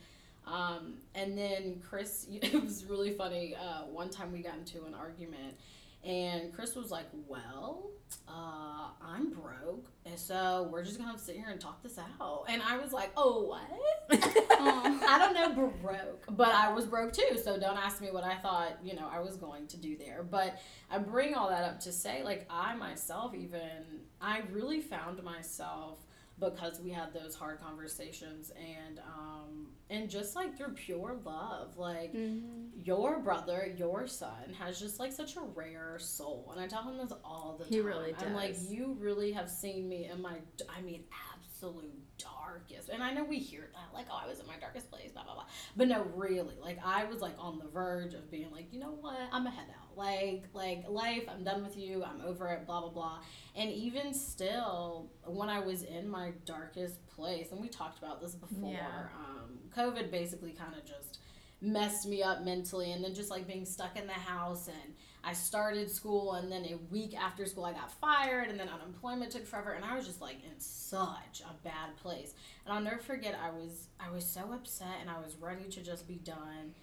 Um, 0.46 1.00
and 1.16 1.36
then 1.36 1.82
Chris, 1.84 2.28
it 2.32 2.54
was 2.64 2.86
really 2.86 3.12
funny. 3.16 3.56
Uh, 3.56 3.86
one 3.86 4.12
time 4.12 4.32
we 4.32 4.44
got 4.44 4.56
into 4.58 4.86
an 4.86 4.94
argument, 4.94 5.58
and 6.04 6.54
Chris 6.54 6.76
was 6.76 6.92
like, 6.92 7.06
Well, 7.28 7.92
uh, 8.28 8.90
I'm 9.02 9.30
broke, 9.30 9.90
and 10.06 10.18
so 10.18 10.68
we're 10.72 10.84
just 10.84 10.98
gonna 11.00 11.18
sit 11.18 11.36
here 11.36 11.50
and 11.50 11.60
talk 11.60 11.82
this 11.84 11.98
out. 11.98 12.46
And 12.48 12.62
I 12.62 12.78
was 12.78 12.92
like, 12.92 13.12
Oh, 13.16 13.44
what? 13.44 14.20
I 14.20 15.18
don't 15.20 15.34
know 15.34 15.52
broke, 15.82 16.26
but 16.30 16.50
I 16.50 16.72
was 16.74 16.86
broke 16.86 17.14
too. 17.14 17.38
So 17.42 17.60
don't 17.60 17.78
ask 17.78 18.02
me 18.02 18.12
what 18.12 18.24
I 18.24 18.36
thought, 18.36 18.78
you 18.84 18.96
know, 18.96 19.08
I 19.12 19.20
was 19.20 19.38
going 19.38 19.68
to 19.68 19.78
do 19.78 19.98
there. 19.98 20.24
But 20.24 20.60
I 20.90 20.98
bring 20.98 21.34
all 21.34 21.50
that 21.50 21.64
up 21.64 21.80
to 21.82 21.92
say, 21.92 22.24
like, 22.24 22.48
I 22.50 22.76
myself, 22.76 23.34
even, 23.36 24.02
I 24.22 24.42
really 24.52 24.82
found 24.82 25.22
myself 25.24 26.00
because 26.42 26.82
we 26.82 26.90
had 26.90 27.14
those 27.14 27.36
hard 27.36 27.62
conversations 27.62 28.52
and 28.58 29.00
um 29.00 29.68
and 29.90 30.10
just 30.10 30.36
like 30.36 30.58
through 30.58 30.74
pure 30.74 31.18
love 31.24 31.78
like 31.78 32.14
Mhm. 32.14 32.70
your 32.76 33.20
brother 33.20 33.74
your 33.78 34.08
son 34.08 34.54
has 34.60 34.80
just 34.80 35.00
like 35.00 35.12
such 35.14 35.36
a 35.38 35.42
rare 35.42 35.98
soul 36.00 36.50
and 36.52 36.60
i 36.60 36.68
tell 36.68 36.84
him 36.84 36.98
this 36.98 37.14
all 37.24 37.56
the 37.60 37.66
He 37.66 37.78
time. 37.78 37.86
really 37.86 38.16
i'm 38.20 38.34
like 38.34 38.56
you 38.70 38.98
really 39.00 39.32
have 39.32 39.50
seen 39.50 39.88
me 39.88 40.10
in 40.12 40.22
my 40.22 40.38
i 40.70 40.82
mean 40.82 41.04
absolute 41.34 41.94
darkest 42.18 42.90
and 42.90 43.04
i 43.04 43.12
know 43.14 43.24
we 43.24 43.38
hear 43.38 43.70
that 43.74 43.94
like 43.94 44.08
oh 44.12 44.20
i 44.24 44.28
was 44.28 44.40
in 44.40 44.48
my 44.48 44.58
darkest 44.60 44.90
place 44.90 45.12
blah 45.12 45.24
blah 45.24 45.36
blah 45.36 45.46
but 45.76 45.88
no 45.88 46.04
really 46.16 46.56
like 46.62 46.80
i 46.84 47.04
was 47.06 47.22
like 47.22 47.36
on 47.38 47.60
the 47.60 47.68
verge 47.68 48.14
of 48.14 48.30
being 48.32 48.52
like 48.52 48.68
you 48.74 48.80
know 48.80 48.98
what? 49.00 49.18
I'm 49.32 49.46
a 49.48 49.52
head 49.52 49.68
out 49.80 49.81
like 49.96 50.44
like 50.54 50.84
life 50.90 51.24
i'm 51.30 51.44
done 51.44 51.64
with 51.64 51.78
you 51.78 52.04
i'm 52.04 52.22
over 52.26 52.48
it 52.50 52.66
blah 52.66 52.80
blah 52.82 52.90
blah 52.90 53.20
and 53.56 53.70
even 53.72 54.14
still 54.14 55.12
when 55.26 55.50
i 55.50 55.60
was 55.60 55.84
in 55.84 56.08
my 56.10 56.32
darkest 56.46 57.06
place 57.08 57.52
and 57.52 57.60
we 57.62 57.68
talked 57.68 57.98
about 57.98 58.22
this 58.22 58.34
before 58.36 58.72
Yeah. 58.72 59.08
um, 59.20 59.58
covid 59.76 60.10
basically 60.12 60.52
kind 60.52 60.74
of 60.76 60.86
just 60.86 61.20
messed 61.62 62.08
me 62.08 62.24
up 62.24 62.44
mentally 62.44 62.92
and 62.92 63.04
then 63.04 63.14
just 63.14 63.30
like 63.30 63.46
being 63.46 63.66
stuck 63.66 63.98
in 64.00 64.08
the 64.08 64.14
house 64.14 64.68
and 64.68 64.96
I 65.24 65.34
started 65.34 65.92
school 65.92 66.34
and 66.34 66.52
then 66.52 66.66
a 66.66 66.78
week 66.92 67.14
after 67.16 67.46
school 67.46 67.64
I 67.66 67.74
got 67.74 67.92
fired 67.92 68.50
and 68.50 68.60
then 68.60 68.68
unemployment 68.68 69.32
took 69.32 69.46
forever 69.46 69.74
and 69.74 69.86
I 69.86 69.96
was 69.96 70.08
just 70.08 70.20
like 70.20 70.38
in 70.44 70.60
such 70.60 71.44
a 71.48 71.54
bad 71.64 71.96
place. 72.02 72.34
And 72.66 72.74
I'll 72.74 72.82
never 72.82 72.98
forget 72.98 73.36
I 73.40 73.52
was 73.52 73.90
I 74.00 74.10
was 74.10 74.26
so 74.26 74.52
upset 74.52 74.96
and 75.00 75.12
I 75.12 75.20
was 75.20 75.36
ready 75.40 75.66
to 75.70 75.84
just 75.84 76.08
be 76.08 76.16
done. 76.16 76.74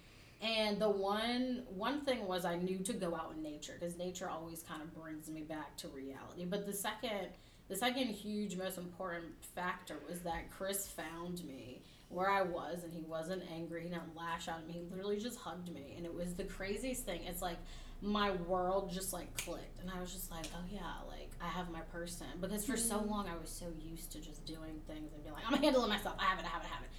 And 0.41 0.79
the 0.79 0.89
one 0.89 1.63
one 1.67 2.05
thing 2.05 2.25
was 2.25 2.45
I 2.45 2.55
knew 2.55 2.79
to 2.79 2.93
go 2.93 3.13
out 3.13 3.33
in 3.35 3.43
nature 3.43 3.75
because 3.77 3.97
nature 3.97 4.29
always 4.29 4.63
kind 4.63 4.81
of 4.81 4.93
brings 4.95 5.29
me 5.29 5.41
back 5.41 5.75
to 5.77 5.89
reality. 5.89 6.45
But 6.45 6.65
the 6.65 6.73
second 6.73 7.27
the 7.67 7.75
second 7.75 8.07
huge 8.07 8.57
most 8.57 8.77
important 8.77 9.33
factor 9.53 9.97
was 10.09 10.21
that 10.21 10.49
Chris 10.49 10.87
found 10.87 11.43
me 11.43 11.83
where 12.07 12.29
I 12.29 12.41
was 12.41 12.83
and 12.83 12.91
he 12.91 13.01
wasn't 13.01 13.43
angry, 13.53 13.83
he 13.83 13.89
didn't 13.89 14.15
lash 14.15 14.47
out 14.47 14.59
at 14.59 14.67
me, 14.67 14.73
he 14.73 14.81
literally 14.89 15.19
just 15.19 15.37
hugged 15.37 15.71
me 15.71 15.93
and 15.97 16.05
it 16.05 16.13
was 16.13 16.33
the 16.33 16.45
craziest 16.45 17.05
thing. 17.05 17.21
It's 17.25 17.41
like 17.41 17.57
my 18.01 18.31
world 18.31 18.91
just 18.91 19.11
like 19.11 19.35
clicked 19.37 19.81
and 19.81 19.91
I 19.91 19.99
was 19.99 20.13
just 20.13 20.31
like, 20.31 20.45
Oh 20.55 20.65
yeah, 20.71 20.79
like 21.07 21.31
I 21.41 21.49
have 21.49 21.69
my 21.69 21.81
person 21.81 22.27
because 22.39 22.65
for 22.65 22.77
so 22.77 22.95
mm-hmm. 22.95 23.09
long 23.09 23.27
I 23.27 23.37
was 23.39 23.49
so 23.49 23.65
used 23.77 24.13
to 24.13 24.19
just 24.19 24.45
doing 24.45 24.79
things 24.87 25.11
and 25.13 25.21
being 25.21 25.35
like, 25.35 25.43
I'm 25.45 25.61
handling 25.61 25.89
myself, 25.89 26.15
I 26.17 26.23
have 26.23 26.39
it, 26.39 26.45
I 26.45 26.49
have 26.49 26.61
it, 26.63 26.67
I 26.71 26.73
have 26.75 26.83
it. 26.83 26.89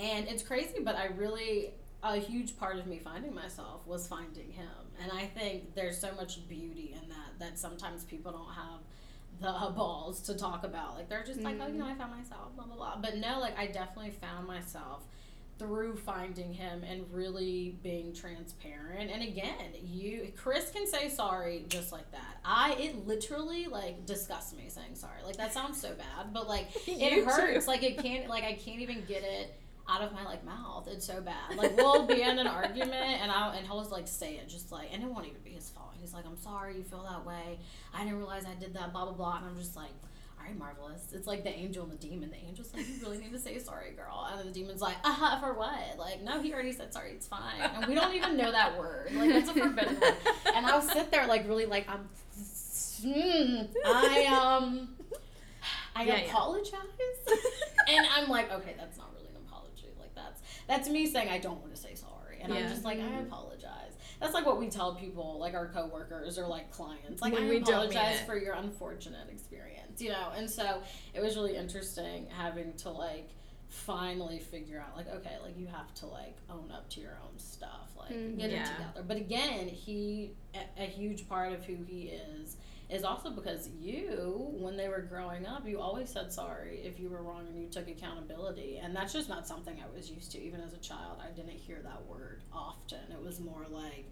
And 0.00 0.28
it's 0.28 0.42
crazy, 0.42 0.80
but 0.84 0.96
I 0.96 1.06
really 1.16 1.74
a 2.02 2.16
huge 2.16 2.56
part 2.56 2.76
of 2.78 2.86
me 2.86 2.98
finding 2.98 3.34
myself 3.34 3.86
was 3.86 4.06
finding 4.06 4.52
him. 4.52 4.68
And 5.02 5.10
I 5.12 5.26
think 5.26 5.74
there's 5.74 5.98
so 5.98 6.14
much 6.14 6.48
beauty 6.48 6.96
in 7.00 7.08
that 7.08 7.38
that 7.38 7.58
sometimes 7.58 8.04
people 8.04 8.32
don't 8.32 8.54
have 8.54 8.80
the 9.40 9.72
balls 9.76 10.20
to 10.22 10.34
talk 10.34 10.64
about. 10.64 10.94
Like 10.96 11.08
they're 11.08 11.24
just 11.24 11.40
like, 11.40 11.56
oh, 11.60 11.66
you 11.66 11.78
know, 11.78 11.86
I 11.86 11.94
found 11.94 12.12
myself, 12.12 12.54
blah 12.54 12.64
blah 12.64 12.76
blah. 12.76 12.96
But 13.00 13.16
no, 13.16 13.40
like 13.40 13.58
I 13.58 13.66
definitely 13.66 14.12
found 14.12 14.46
myself 14.46 15.04
through 15.58 15.96
finding 15.96 16.52
him 16.52 16.84
and 16.84 17.04
really 17.12 17.76
being 17.82 18.14
transparent. 18.14 19.10
And 19.10 19.22
again, 19.22 19.72
you 19.82 20.32
Chris 20.36 20.70
can 20.70 20.86
say 20.86 21.08
sorry 21.08 21.64
just 21.68 21.90
like 21.90 22.10
that. 22.12 22.38
I 22.44 22.74
it 22.74 23.08
literally 23.08 23.66
like 23.66 24.06
disgusts 24.06 24.54
me 24.54 24.66
saying 24.68 24.94
sorry. 24.94 25.22
Like 25.24 25.36
that 25.36 25.52
sounds 25.52 25.80
so 25.80 25.94
bad, 25.94 26.32
but 26.32 26.46
like 26.46 26.68
it 26.86 27.24
hurts. 27.24 27.64
too. 27.64 27.70
Like 27.70 27.82
it 27.82 27.98
can't 27.98 28.28
like 28.28 28.44
I 28.44 28.52
can't 28.52 28.80
even 28.80 29.02
get 29.08 29.24
it 29.24 29.58
out 29.88 30.02
of 30.02 30.12
my 30.12 30.22
like 30.24 30.44
mouth. 30.44 30.86
It's 30.90 31.06
so 31.06 31.20
bad. 31.20 31.56
Like 31.56 31.76
we'll 31.76 32.06
be 32.06 32.22
in 32.22 32.38
an 32.38 32.46
argument 32.46 32.92
and 32.94 33.30
I 33.30 33.54
and 33.56 33.66
he'll 33.66 33.78
just 33.80 33.90
like 33.92 34.06
say 34.06 34.34
it 34.36 34.48
just 34.48 34.70
like 34.70 34.88
and 34.92 35.02
it 35.02 35.08
won't 35.08 35.26
even 35.26 35.40
be 35.42 35.50
his 35.50 35.70
fault. 35.70 35.94
He's 36.00 36.12
like, 36.12 36.26
I'm 36.26 36.36
sorry 36.36 36.76
you 36.76 36.82
feel 36.84 37.04
that 37.08 37.24
way. 37.26 37.58
I 37.94 38.04
didn't 38.04 38.18
realize 38.18 38.44
I 38.44 38.54
did 38.60 38.74
that, 38.74 38.92
blah 38.92 39.04
blah 39.06 39.14
blah. 39.14 39.36
And 39.38 39.46
I'm 39.46 39.56
just 39.56 39.76
like, 39.76 39.90
all 40.38 40.44
right, 40.46 40.56
marvelous. 40.56 41.12
It's 41.12 41.26
like 41.26 41.42
the 41.42 41.50
angel 41.50 41.82
and 41.84 41.92
the 41.92 41.96
demon. 41.96 42.30
The 42.30 42.36
angel's 42.36 42.72
like, 42.74 42.86
you 42.86 42.94
really 43.02 43.18
need 43.18 43.32
to 43.32 43.38
say 43.38 43.58
sorry, 43.58 43.92
girl. 43.92 44.28
And 44.30 44.38
then 44.38 44.52
the 44.52 44.60
demon's 44.60 44.80
like, 44.82 44.96
uh-huh 45.04 45.40
for 45.40 45.54
what? 45.54 45.98
Like, 45.98 46.22
no, 46.22 46.40
he 46.42 46.52
already 46.52 46.72
said 46.72 46.92
sorry. 46.92 47.12
It's 47.12 47.26
fine. 47.26 47.60
And 47.60 47.86
we 47.86 47.94
don't 47.94 48.14
even 48.14 48.36
know 48.36 48.52
that 48.52 48.78
word. 48.78 49.10
Like, 49.14 49.30
it's 49.30 49.48
a 49.48 49.54
forbidden 49.54 49.98
word. 50.00 50.14
And 50.54 50.66
I'll 50.66 50.82
sit 50.82 51.10
there 51.10 51.26
like 51.26 51.48
really 51.48 51.66
like 51.66 51.88
I'm. 51.88 52.08
Mm, 53.02 53.68
I 53.86 54.26
um. 54.26 54.88
I 55.96 56.04
Yeah, 56.04 56.16
yeah. 56.18 56.24
apologize. 56.26 56.74
and 57.88 58.06
I'm 58.14 58.28
like, 58.28 58.52
okay, 58.52 58.74
that's 58.78 58.98
not 58.98 59.08
really 59.14 59.26
an 59.28 59.34
apology. 59.46 59.86
Like 59.98 60.14
that's 60.68 60.86
that's 60.86 60.90
me 60.90 61.06
saying 61.06 61.28
I 61.28 61.38
don't 61.38 61.60
want 61.60 61.74
to 61.74 61.80
say 61.80 61.94
sorry, 61.94 62.38
and 62.40 62.52
I'm 62.52 62.68
just 62.68 62.84
like 62.84 63.00
I 63.00 63.20
apologize. 63.20 63.94
That's 64.20 64.34
like 64.34 64.46
what 64.46 64.58
we 64.58 64.68
tell 64.68 64.94
people, 64.96 65.38
like 65.38 65.54
our 65.54 65.68
coworkers 65.68 66.38
or 66.38 66.46
like 66.46 66.70
clients, 66.72 67.22
like 67.22 67.32
When 67.32 67.44
I 67.44 67.48
we 67.48 67.58
apologize 67.58 68.20
for 68.26 68.36
your 68.36 68.54
unfortunate 68.54 69.28
experience, 69.30 70.00
you 70.02 70.10
know. 70.10 70.30
And 70.36 70.50
so 70.50 70.82
it 71.14 71.20
was 71.22 71.36
really 71.36 71.56
interesting 71.56 72.26
having 72.36 72.72
to 72.78 72.90
like 72.90 73.28
finally 73.68 74.38
figure 74.38 74.80
out 74.80 74.96
like 74.96 75.06
okay 75.14 75.36
like 75.42 75.56
you 75.58 75.66
have 75.66 75.92
to 75.94 76.06
like 76.06 76.34
own 76.50 76.70
up 76.72 76.88
to 76.88 77.00
your 77.00 77.18
own 77.22 77.38
stuff 77.38 77.90
like 77.98 78.08
Mhm. 78.10 78.38
get 78.38 78.50
Yeah. 78.50 78.62
it 78.62 78.76
together 78.78 79.04
but 79.06 79.18
again 79.18 79.68
he 79.68 80.32
a, 80.54 80.82
a 80.84 80.86
huge 80.86 81.28
part 81.28 81.52
of 81.52 81.62
who 81.66 81.76
he 81.86 82.04
is 82.08 82.56
is 82.90 83.04
also 83.04 83.30
because 83.30 83.68
you, 83.80 84.48
when 84.58 84.76
they 84.76 84.88
were 84.88 85.02
growing 85.02 85.46
up, 85.46 85.66
you 85.68 85.78
always 85.78 86.08
said 86.08 86.32
sorry 86.32 86.80
if 86.84 86.98
you 86.98 87.10
were 87.10 87.22
wrong 87.22 87.46
and 87.46 87.60
you 87.60 87.68
took 87.68 87.88
accountability. 87.88 88.78
And 88.82 88.96
that's 88.96 89.12
just 89.12 89.28
not 89.28 89.46
something 89.46 89.76
I 89.78 89.96
was 89.96 90.10
used 90.10 90.32
to. 90.32 90.40
Even 90.42 90.60
as 90.60 90.72
a 90.72 90.78
child, 90.78 91.18
I 91.22 91.30
didn't 91.30 91.58
hear 91.58 91.78
that 91.82 92.06
word 92.06 92.42
often. 92.52 93.00
It 93.10 93.22
was 93.22 93.40
more 93.40 93.66
like, 93.70 94.06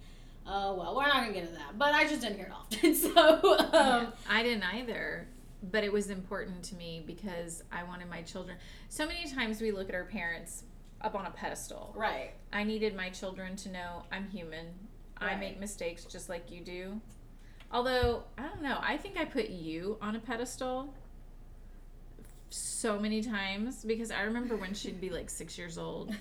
oh, 0.46 0.74
well, 0.74 0.94
we're 0.94 1.06
not 1.06 1.22
going 1.22 1.28
to 1.28 1.32
get 1.32 1.42
into 1.44 1.54
that. 1.58 1.78
But 1.78 1.94
I 1.94 2.04
just 2.04 2.20
didn't 2.20 2.36
hear 2.36 2.46
it 2.46 2.52
often. 2.52 2.94
So, 2.94 3.58
um, 3.72 4.12
I 4.28 4.42
didn't 4.42 4.64
either, 4.74 5.26
but 5.62 5.82
it 5.82 5.92
was 5.92 6.10
important 6.10 6.62
to 6.64 6.74
me 6.76 7.02
because 7.06 7.62
I 7.72 7.82
wanted 7.84 8.10
my 8.10 8.22
children. 8.22 8.58
So 8.90 9.06
many 9.06 9.28
times 9.28 9.60
we 9.60 9.70
look 9.72 9.88
at 9.88 9.94
our 9.94 10.04
parents 10.04 10.64
up 11.00 11.14
on 11.14 11.26
a 11.26 11.30
pedestal. 11.30 11.94
right. 11.96 12.32
I 12.52 12.64
needed 12.64 12.94
my 12.96 13.10
children 13.10 13.56
to 13.56 13.70
know 13.70 14.02
I'm 14.12 14.28
human. 14.28 14.66
I 15.18 15.34
make 15.36 15.58
mistakes 15.58 16.04
just 16.04 16.28
like 16.28 16.50
you 16.50 16.60
do. 16.62 17.00
Although, 17.76 18.22
I 18.38 18.44
don't 18.44 18.62
know, 18.62 18.78
I 18.80 18.96
think 18.96 19.18
I 19.18 19.26
put 19.26 19.50
you 19.50 19.98
on 20.00 20.16
a 20.16 20.18
pedestal 20.18 20.94
so 22.48 22.98
many 22.98 23.22
times 23.22 23.84
because 23.84 24.10
I 24.10 24.22
remember 24.22 24.56
when 24.56 24.72
she'd 24.72 24.98
be 24.98 25.10
like 25.10 25.28
six 25.28 25.58
years 25.58 25.76
old 25.76 26.16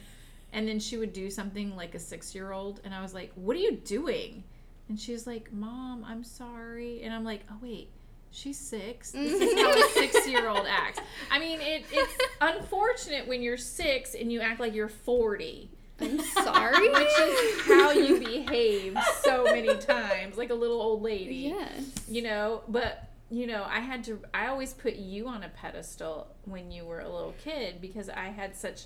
and 0.52 0.68
then 0.68 0.82
she 0.82 0.98
would 0.98 1.14
do 1.14 1.32
something 1.32 1.74
like 1.74 1.96
a 1.96 2.00
six 2.00 2.36
year 2.36 2.52
old 2.52 2.82
and 2.84 2.94
I 2.94 3.02
was 3.02 3.14
like, 3.14 3.32
What 3.36 3.56
are 3.56 3.62
you 3.62 3.78
doing? 3.86 4.44
And 4.90 5.00
she 5.00 5.14
was 5.14 5.26
like, 5.26 5.54
Mom, 5.54 6.04
I'm 6.06 6.26
sorry. 6.26 7.04
And 7.04 7.14
I'm 7.14 7.24
like, 7.24 7.46
Oh, 7.50 7.56
wait. 7.62 7.88
She's 8.32 8.60
six. 8.60 9.12
This 9.12 9.42
is 9.42 9.54
how 9.58 9.72
a 9.72 9.90
six 9.94 10.28
year 10.28 10.50
old 10.50 10.66
acts. 10.68 11.00
I 11.32 11.40
mean, 11.40 11.62
it, 11.62 11.86
it's 11.90 12.18
unfortunate 12.42 13.30
when 13.30 13.42
you're 13.42 13.56
six 13.56 14.14
and 14.14 14.30
you 14.30 14.42
act 14.42 14.60
like 14.60 14.74
you're 14.76 14.90
40 14.90 15.70
I'm 16.02 16.20
sorry. 16.44 16.90
which 16.90 17.20
is 17.20 17.62
how 17.66 17.92
you 17.92 18.20
behave 18.20 18.98
so 19.22 19.44
many 19.46 19.76
times, 19.78 20.38
like 20.38 20.50
a 20.50 20.56
little 20.56 20.82
old 20.82 21.02
lady. 21.02 21.54
Yes. 21.56 21.84
You 22.08 22.22
know, 22.24 22.64
but 22.68 23.10
you 23.30 23.48
know, 23.48 23.66
I 23.68 23.80
had 23.80 24.04
to. 24.06 24.20
I 24.34 24.48
always 24.48 24.74
put 24.74 24.96
you 24.96 25.28
on 25.28 25.44
a 25.44 25.50
pedestal 25.50 26.28
when 26.46 26.72
you 26.72 26.86
were 26.86 27.00
a 27.00 27.10
little 27.10 27.34
kid 27.44 27.82
because 27.82 28.10
I 28.10 28.26
had 28.26 28.56
such. 28.56 28.86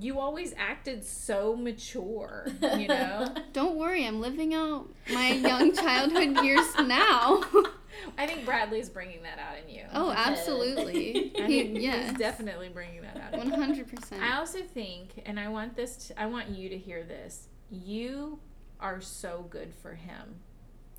You 0.00 0.18
always 0.20 0.54
acted 0.56 1.04
so 1.04 1.54
mature. 1.54 2.46
You 2.78 2.88
know. 2.88 3.34
Don't 3.52 3.76
worry, 3.76 4.06
I'm 4.06 4.20
living 4.20 4.54
out 4.54 4.88
my 5.12 5.32
young 5.32 5.74
childhood 5.74 6.42
years 6.44 6.66
now. 6.82 7.42
I 8.18 8.26
think 8.26 8.44
Bradley's 8.44 8.88
bringing 8.88 9.22
that 9.22 9.38
out 9.38 9.56
in 9.62 9.74
you. 9.74 9.84
oh, 9.92 10.10
absolutely. 10.12 11.12
He, 11.32 11.62
think 11.72 11.78
yes. 11.82 12.10
he's 12.10 12.18
definitely 12.18 12.68
bringing 12.68 13.02
that 13.02 13.16
out. 13.16 13.32
in 13.34 13.38
One 13.40 13.48
you. 13.48 13.54
hundred 13.56 13.88
percent. 13.94 14.22
I 14.22 14.38
also 14.38 14.60
think, 14.62 15.22
and 15.26 15.38
I 15.38 15.48
want 15.48 15.76
this. 15.76 16.08
To, 16.08 16.20
I 16.20 16.26
want 16.26 16.48
you 16.50 16.68
to 16.68 16.78
hear 16.78 17.02
this. 17.02 17.48
You 17.70 18.38
are 18.80 19.00
so 19.00 19.46
good 19.50 19.72
for 19.82 19.94
him. 19.94 20.36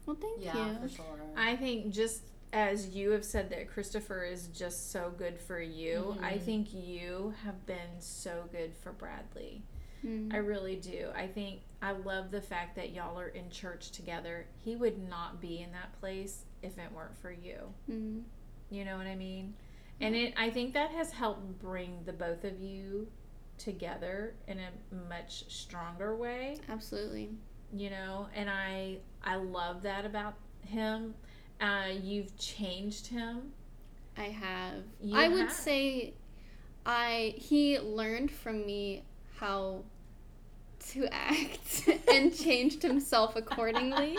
Well, 0.06 0.18
thank 0.20 0.44
Yeah, 0.44 0.72
you. 0.82 0.88
for 0.88 0.96
sure. 0.96 1.06
I 1.38 1.56
think 1.56 1.92
just 1.94 2.24
as 2.52 2.90
you 2.90 3.12
have 3.12 3.26
said 3.26 3.50
that 3.50 3.68
Christopher 3.70 4.24
is 4.26 4.48
just 4.48 4.92
so 4.92 5.12
good 5.18 5.40
for 5.40 5.60
you, 5.62 6.16
I 6.22 6.34
Mhm. 6.34 6.42
think 6.42 6.74
you 6.74 7.34
have 7.44 7.66
been 7.66 8.00
so 8.00 8.48
good 8.52 8.76
for 8.76 8.92
Bradley. 8.92 9.64
Mm. 10.06 10.34
I 10.34 10.38
really 10.38 10.76
do. 10.76 11.10
I 11.16 11.28
think 11.28 11.62
I 11.82 11.92
love 11.92 12.32
the 12.32 12.42
fact 12.42 12.76
that 12.76 12.92
y'all 12.92 13.20
are 13.20 13.30
in 13.30 13.50
church 13.50 13.92
together. 13.92 14.46
He 14.64 14.76
would 14.76 15.10
not 15.10 15.42
be 15.42 15.62
in 15.62 15.72
that 15.72 16.00
place 16.00 16.46
if 16.62 16.78
it 16.78 16.92
weren't 16.94 17.16
for 17.18 17.32
you. 17.32 17.58
Mm. 17.90 18.24
You 18.70 18.86
know 18.86 18.98
what 18.98 19.08
I 19.08 19.16
mean? 19.16 19.54
And 20.02 20.16
it 20.16 20.34
I 20.38 20.50
think 20.50 20.74
that 20.74 20.92
has 20.92 21.12
helped 21.12 21.60
bring 21.60 22.00
the 22.06 22.14
both 22.14 22.44
of 22.44 22.60
you 22.60 23.08
together 23.58 24.36
in 24.48 24.60
a 24.60 24.96
much 25.10 25.46
stronger 25.50 26.16
way, 26.16 26.58
Absolutely. 26.70 27.30
you 27.72 27.90
know, 27.90 28.28
and 28.36 28.50
I 28.50 28.98
I 29.24 29.36
love 29.36 29.84
that 29.84 30.06
about 30.06 30.36
him. 30.62 31.14
Uh, 31.62 31.90
you've 32.02 32.36
changed 32.38 33.08
him. 33.08 33.54
I 34.18 34.26
have. 34.26 34.84
You 35.02 35.18
I 35.18 35.30
would 35.30 35.52
say 35.52 36.14
I 36.86 37.36
he 37.38 37.80
learned 37.80 38.32
from 38.32 38.66
me 38.66 39.04
how 39.38 39.84
to 40.92 41.08
act 41.14 41.88
and 42.08 42.34
changed 42.36 42.82
himself 42.82 43.36
accordingly. 43.36 44.18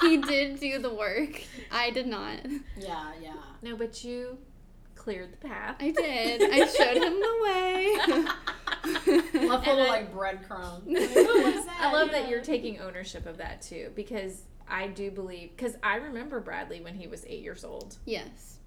he 0.00 0.18
did 0.18 0.60
do 0.60 0.78
the 0.78 0.92
work. 0.94 1.42
I 1.70 1.90
did 1.90 2.06
not. 2.06 2.38
Yeah, 2.76 3.10
yeah. 3.22 3.32
No, 3.62 3.76
but 3.76 4.04
you 4.04 4.38
cleared 4.94 5.32
the 5.32 5.36
path. 5.48 5.76
I 5.80 5.90
did. 5.90 6.42
I 6.42 6.66
showed 6.66 6.96
him 6.96 7.20
the 7.20 7.36
way. 7.44 7.96
Left 9.48 9.66
little 9.66 9.84
I- 9.84 9.88
like 9.88 10.12
breadcrumbs. 10.12 10.84
I 10.88 11.90
love 11.92 12.10
that 12.10 12.28
you're 12.28 12.42
taking 12.42 12.80
ownership 12.80 13.26
of 13.26 13.36
that 13.38 13.62
too, 13.62 13.90
because 13.94 14.42
I 14.68 14.88
do 14.88 15.10
believe. 15.10 15.50
Because 15.56 15.76
I 15.82 15.96
remember 15.96 16.40
Bradley 16.40 16.80
when 16.80 16.94
he 16.94 17.06
was 17.06 17.24
eight 17.26 17.42
years 17.42 17.64
old, 17.64 17.96
yes. 18.04 18.57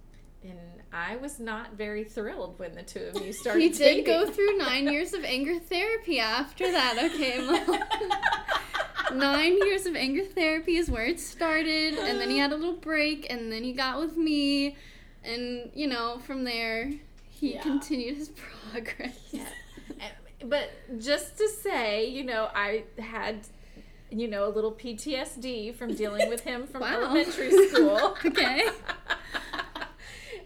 And 0.44 0.60
I 0.94 1.16
was 1.18 1.39
not 1.39 1.74
very 1.74 2.04
thrilled 2.04 2.58
when 2.60 2.76
the 2.76 2.84
two 2.84 3.12
of 3.14 3.24
you 3.26 3.32
started. 3.42 3.62
He 3.62 3.70
did 3.70 3.78
dating. 3.78 4.06
go 4.06 4.30
through 4.30 4.58
nine 4.58 4.88
years 4.92 5.14
of 5.14 5.24
anger 5.24 5.60
therapy 5.60 6.20
after 6.20 6.72
that, 6.72 6.98
okay, 7.14 7.39
Mom? 7.39 7.80
Nine 9.18 9.58
years 9.58 9.86
of 9.86 9.96
anger 9.98 10.24
therapy 10.24 10.78
is 10.78 10.89
where 10.89 11.04
it 11.06 11.20
started, 11.20 11.96
and 11.96 12.18
then 12.22 12.30
he 12.30 12.38
had 12.38 12.54
a 12.54 12.56
little 12.56 12.78
break, 12.78 13.28
and 13.30 13.52
then 13.52 13.62
he 13.62 13.74
got 13.74 14.00
with 14.00 14.16
me, 14.16 14.78
and 15.24 15.70
you 15.74 15.86
know, 15.88 16.20
from 16.26 16.46
there, 16.46 16.94
he 17.30 17.56
Yeah. 17.56 17.62
continued 17.62 18.16
his 18.16 18.30
progress. 18.30 19.18
Yeah. 19.32 19.50
But 20.46 20.70
just 20.98 21.38
to 21.39 21.50
say, 21.50 22.08
you 22.08 22.24
know, 22.24 22.50
I 22.56 22.84
had, 22.98 23.42
you 24.10 24.30
know, 24.30 24.48
a 24.48 24.50
little 24.52 24.72
PTSD 24.72 25.76
from 25.76 25.94
dealing 25.94 26.30
with 26.30 26.42
him 26.46 26.66
from 26.66 26.80
Wow. 26.82 27.02
elementary 27.02 27.52
school. 27.68 28.16
Okay. 28.26 28.64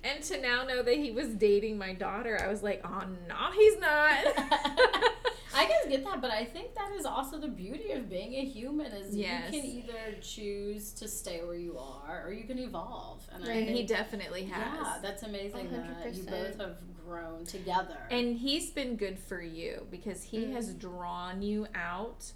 And 0.06 0.24
to 0.26 0.40
now 0.42 0.64
know 0.66 0.84
that 0.84 0.96
he 0.98 1.12
was 1.12 1.28
dating 1.30 1.78
my 1.78 1.94
daughter, 1.94 2.40
I 2.42 2.48
was 2.48 2.62
like, 2.64 2.82
oh 2.86 3.04
no, 3.28 3.52
he's 3.56 3.78
not. 3.80 4.26
I 5.58 5.66
guess 5.68 5.86
get 5.88 6.04
that, 6.04 6.22
but 6.22 6.32
I 6.32 6.44
think 6.44 6.76
that 6.76 6.92
is 7.00 7.06
also 7.06 7.38
the 7.40 7.48
beauty 7.48 7.92
of 7.94 8.10
being 8.10 8.34
a 8.36 8.44
human 8.44 8.88
is 8.88 9.16
Yes. 9.16 9.54
you 9.54 9.62
can 9.62 9.70
either 9.70 10.18
choose 10.22 10.92
to 10.94 11.08
stay 11.08 11.40
where 11.46 11.56
you 11.56 11.78
are 11.78 12.24
or 12.26 12.34
you 12.34 12.44
can 12.44 12.60
evolve. 12.60 13.26
And 13.34 13.44
I 13.46 13.48
Right. 13.48 13.66
think 13.66 13.78
he 13.78 13.84
definitely 13.86 14.44
has. 14.46 14.76
Yeah, 14.82 14.98
that's 15.02 15.24
amazing 15.24 15.72
that 15.72 16.14
you 16.14 16.24
both 16.24 16.60
have 16.60 16.76
grown 17.06 17.46
together. 17.46 17.98
And 18.12 18.38
he's 18.38 18.70
been 18.72 18.98
good 18.98 19.18
for 19.18 19.42
you 19.42 19.88
because 19.90 20.24
he 20.24 20.40
Mm-hmm. 20.40 20.54
has 20.56 20.74
drawn 20.74 21.42
you 21.42 21.68
out 21.74 22.34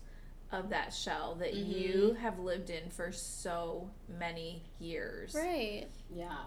of 0.54 0.70
that 0.70 0.94
shell 0.94 1.36
that 1.40 1.54
Mm-hmm. 1.54 1.72
you 1.72 2.18
have 2.22 2.40
lived 2.40 2.70
in 2.70 2.90
for 2.90 3.12
so 3.12 3.90
many 4.18 4.64
years. 4.80 5.36
Right. 5.36 5.88
yeah. 6.10 6.38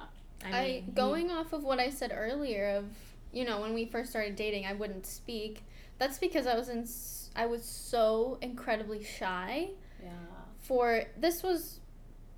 I 0.44 0.48
I, 0.58 0.64
mean, 0.64 0.92
going 0.94 1.30
off 1.30 1.52
of 1.52 1.62
what 1.62 1.78
I 1.78 1.90
said 1.90 2.12
earlier 2.14 2.76
of 2.76 2.84
you 3.32 3.44
know 3.44 3.60
when 3.60 3.74
we 3.74 3.86
first 3.86 4.10
started 4.10 4.36
dating 4.36 4.66
I 4.66 4.72
wouldn't 4.72 5.06
speak. 5.06 5.62
That's 5.98 6.18
because 6.18 6.46
I 6.46 6.54
was 6.56 6.68
in 6.68 6.86
I 7.36 7.46
was 7.46 7.64
so 7.64 8.38
incredibly 8.40 9.02
shy 9.02 9.70
Yeah. 10.02 10.10
for 10.60 11.04
this 11.16 11.42
was 11.42 11.80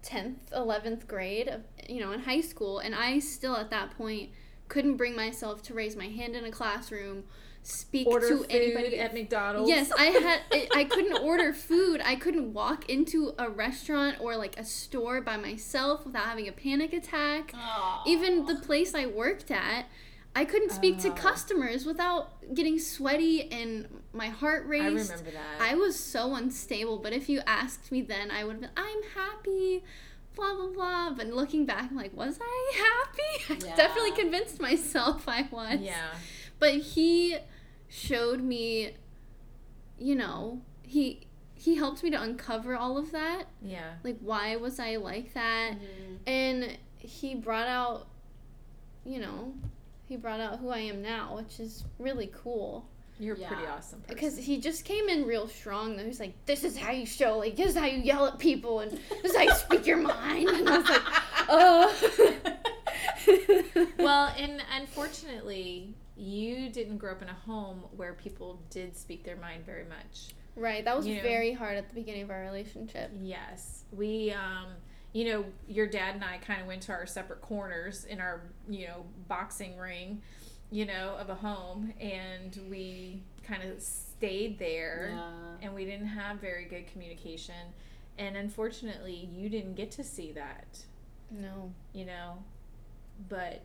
10th 0.04 0.50
11th 0.52 1.06
grade 1.06 1.48
of 1.48 1.62
you 1.88 2.00
know 2.00 2.12
in 2.12 2.20
high 2.20 2.42
school 2.42 2.78
and 2.78 2.94
I 2.94 3.18
still 3.20 3.56
at 3.56 3.70
that 3.70 3.96
point 3.96 4.30
couldn't 4.68 4.96
bring 4.96 5.16
myself 5.16 5.62
to 5.62 5.74
raise 5.74 5.96
my 5.96 6.06
hand 6.06 6.34
in 6.36 6.44
a 6.44 6.50
classroom 6.50 7.24
speak 7.66 8.06
order 8.06 8.28
to 8.28 8.44
anybody 8.50 8.98
at 8.98 9.12
McDonald's. 9.14 9.68
Yes, 9.68 9.90
I 9.90 10.04
had. 10.04 10.40
I- 10.52 10.68
I 10.74 10.84
couldn't 10.84 11.18
order 11.22 11.52
food. 11.52 12.00
I 12.04 12.14
couldn't 12.14 12.52
walk 12.52 12.88
into 12.90 13.34
a 13.38 13.48
restaurant 13.50 14.18
or 14.20 14.36
like 14.36 14.58
a 14.58 14.64
store 14.64 15.20
by 15.20 15.36
myself 15.36 16.04
without 16.06 16.24
having 16.26 16.46
a 16.46 16.52
panic 16.52 16.92
attack. 16.92 17.52
Aw. 17.54 18.02
Even 18.06 18.44
the 18.46 18.56
place 18.56 18.94
I 18.94 19.06
worked 19.06 19.50
at, 19.50 19.86
I 20.36 20.44
couldn't 20.44 20.70
speak 20.72 20.98
to 21.00 21.08
Oh. 21.10 21.12
customers 21.14 21.86
without 21.86 22.54
getting 22.54 22.78
sweaty 22.78 23.50
and 23.50 23.88
my 24.12 24.28
heart 24.28 24.66
I 24.68 24.86
remember 24.88 25.30
that. 25.30 25.60
I 25.60 25.74
was 25.74 25.98
so 25.98 26.34
unstable. 26.34 26.98
But 26.98 27.12
if 27.12 27.28
you 27.28 27.40
asked 27.46 27.90
me 27.90 28.02
then, 28.02 28.30
I 28.30 28.44
would 28.44 28.52
have 28.54 28.60
been, 28.60 28.70
I'm 28.76 29.02
happy. 29.14 29.82
Blah 30.36 30.54
blah 30.54 30.68
blah. 30.68 31.10
But 31.16 31.28
looking 31.28 31.64
back, 31.64 31.88
I'm 31.90 31.96
like, 31.96 32.12
was 32.16 32.38
I 32.42 32.72
happy? 32.76 33.54
I 33.64 33.66
Yeah. 33.68 33.76
definitely 33.76 34.12
convinced 34.12 34.60
myself 34.60 35.28
I 35.28 35.48
was. 35.50 35.80
yeah. 35.80 36.14
But 36.58 36.74
he 36.74 37.36
showed 37.94 38.40
me, 38.42 38.90
you 39.98 40.16
know, 40.16 40.60
he 40.82 41.20
he 41.54 41.76
helped 41.76 42.02
me 42.02 42.10
to 42.10 42.20
uncover 42.20 42.76
all 42.76 42.98
of 42.98 43.12
that. 43.12 43.44
Yeah. 43.62 43.92
Like 44.02 44.18
why 44.20 44.56
was 44.56 44.80
I 44.80 44.96
like 44.96 45.32
that? 45.34 45.74
Mhm. 45.74 46.18
And 46.26 46.78
he 46.98 47.36
brought 47.36 47.68
out, 47.68 48.08
you 49.06 49.20
know, 49.20 49.54
he 50.08 50.16
brought 50.16 50.40
out 50.40 50.58
who 50.58 50.70
I 50.70 50.78
am 50.80 51.00
now, 51.02 51.36
which 51.36 51.60
is 51.60 51.84
really 52.00 52.30
cool. 52.34 52.84
You're 53.20 53.36
Yeah. 53.36 53.46
pretty 53.48 53.66
awesome. 53.66 54.02
Because 54.08 54.36
he 54.36 54.58
just 54.58 54.84
came 54.84 55.08
in 55.08 55.24
real 55.24 55.46
strong. 55.46 55.96
Though 55.96 56.04
he's 56.04 56.18
like, 56.18 56.34
"This 56.46 56.64
is 56.64 56.76
how 56.76 56.90
you 56.90 57.06
show, 57.06 57.38
like, 57.38 57.54
this 57.54 57.68
is 57.68 57.76
how 57.76 57.86
you 57.86 57.98
yell 57.98 58.26
at 58.26 58.40
people, 58.40 58.80
and 58.80 58.90
this 59.22 59.30
is 59.30 59.36
how 59.36 59.44
you 59.44 59.54
speak 59.66 59.86
your 59.86 59.98
mind." 59.98 60.48
And 60.48 60.68
I 60.68 60.78
was 60.78 60.88
like, 60.88 61.02
"Oh." 61.48 61.94
well, 63.98 64.34
and 64.36 64.60
unfortunately, 64.76 65.94
you 66.16 66.68
didn't 66.70 66.98
grow 66.98 67.12
up 67.12 67.22
in 67.22 67.28
a 67.28 67.34
home 67.34 67.84
where 67.96 68.14
people 68.14 68.60
did 68.70 68.96
speak 68.96 69.24
their 69.24 69.36
mind 69.36 69.64
very 69.66 69.84
much. 69.84 70.34
right. 70.56 70.84
That 70.84 70.96
was 70.96 71.06
You 71.06 71.16
know. 71.16 71.22
very 71.22 71.52
hard 71.52 71.76
at 71.76 71.88
the 71.88 71.94
beginning 71.94 72.22
of 72.22 72.30
our 72.30 72.42
relationship. 72.42 73.10
Yes, 73.20 73.84
we, 73.90 74.30
um, 74.32 74.66
you 75.12 75.24
know, 75.24 75.44
your 75.68 75.86
dad 75.88 76.14
and 76.14 76.22
I 76.24 76.38
kind 76.38 76.60
of 76.60 76.66
went 76.68 76.82
to 76.82 76.92
our 76.92 77.06
separate 77.06 77.40
corners 77.40 78.04
in 78.04 78.20
our, 78.20 78.42
you 78.68 78.86
know, 78.86 79.04
boxing 79.26 79.76
ring, 79.76 80.22
you 80.70 80.86
know, 80.86 81.16
of 81.18 81.28
a 81.30 81.34
home, 81.34 81.92
and 82.00 82.56
we 82.70 83.22
kind 83.42 83.62
of 83.68 83.80
stayed 83.82 84.58
there, 84.60 85.10
Yeah. 85.12 85.32
and 85.62 85.74
we 85.74 85.84
didn't 85.84 86.06
have 86.06 86.38
very 86.40 86.64
good 86.66 86.86
communication, 86.86 87.72
and 88.18 88.36
unfortunately, 88.36 89.28
you 89.32 89.48
didn't 89.48 89.74
get 89.74 89.90
to 89.92 90.04
see 90.04 90.30
that, 90.32 90.84
No. 91.30 91.72
you 91.92 92.04
know, 92.04 92.42
but 93.28 93.60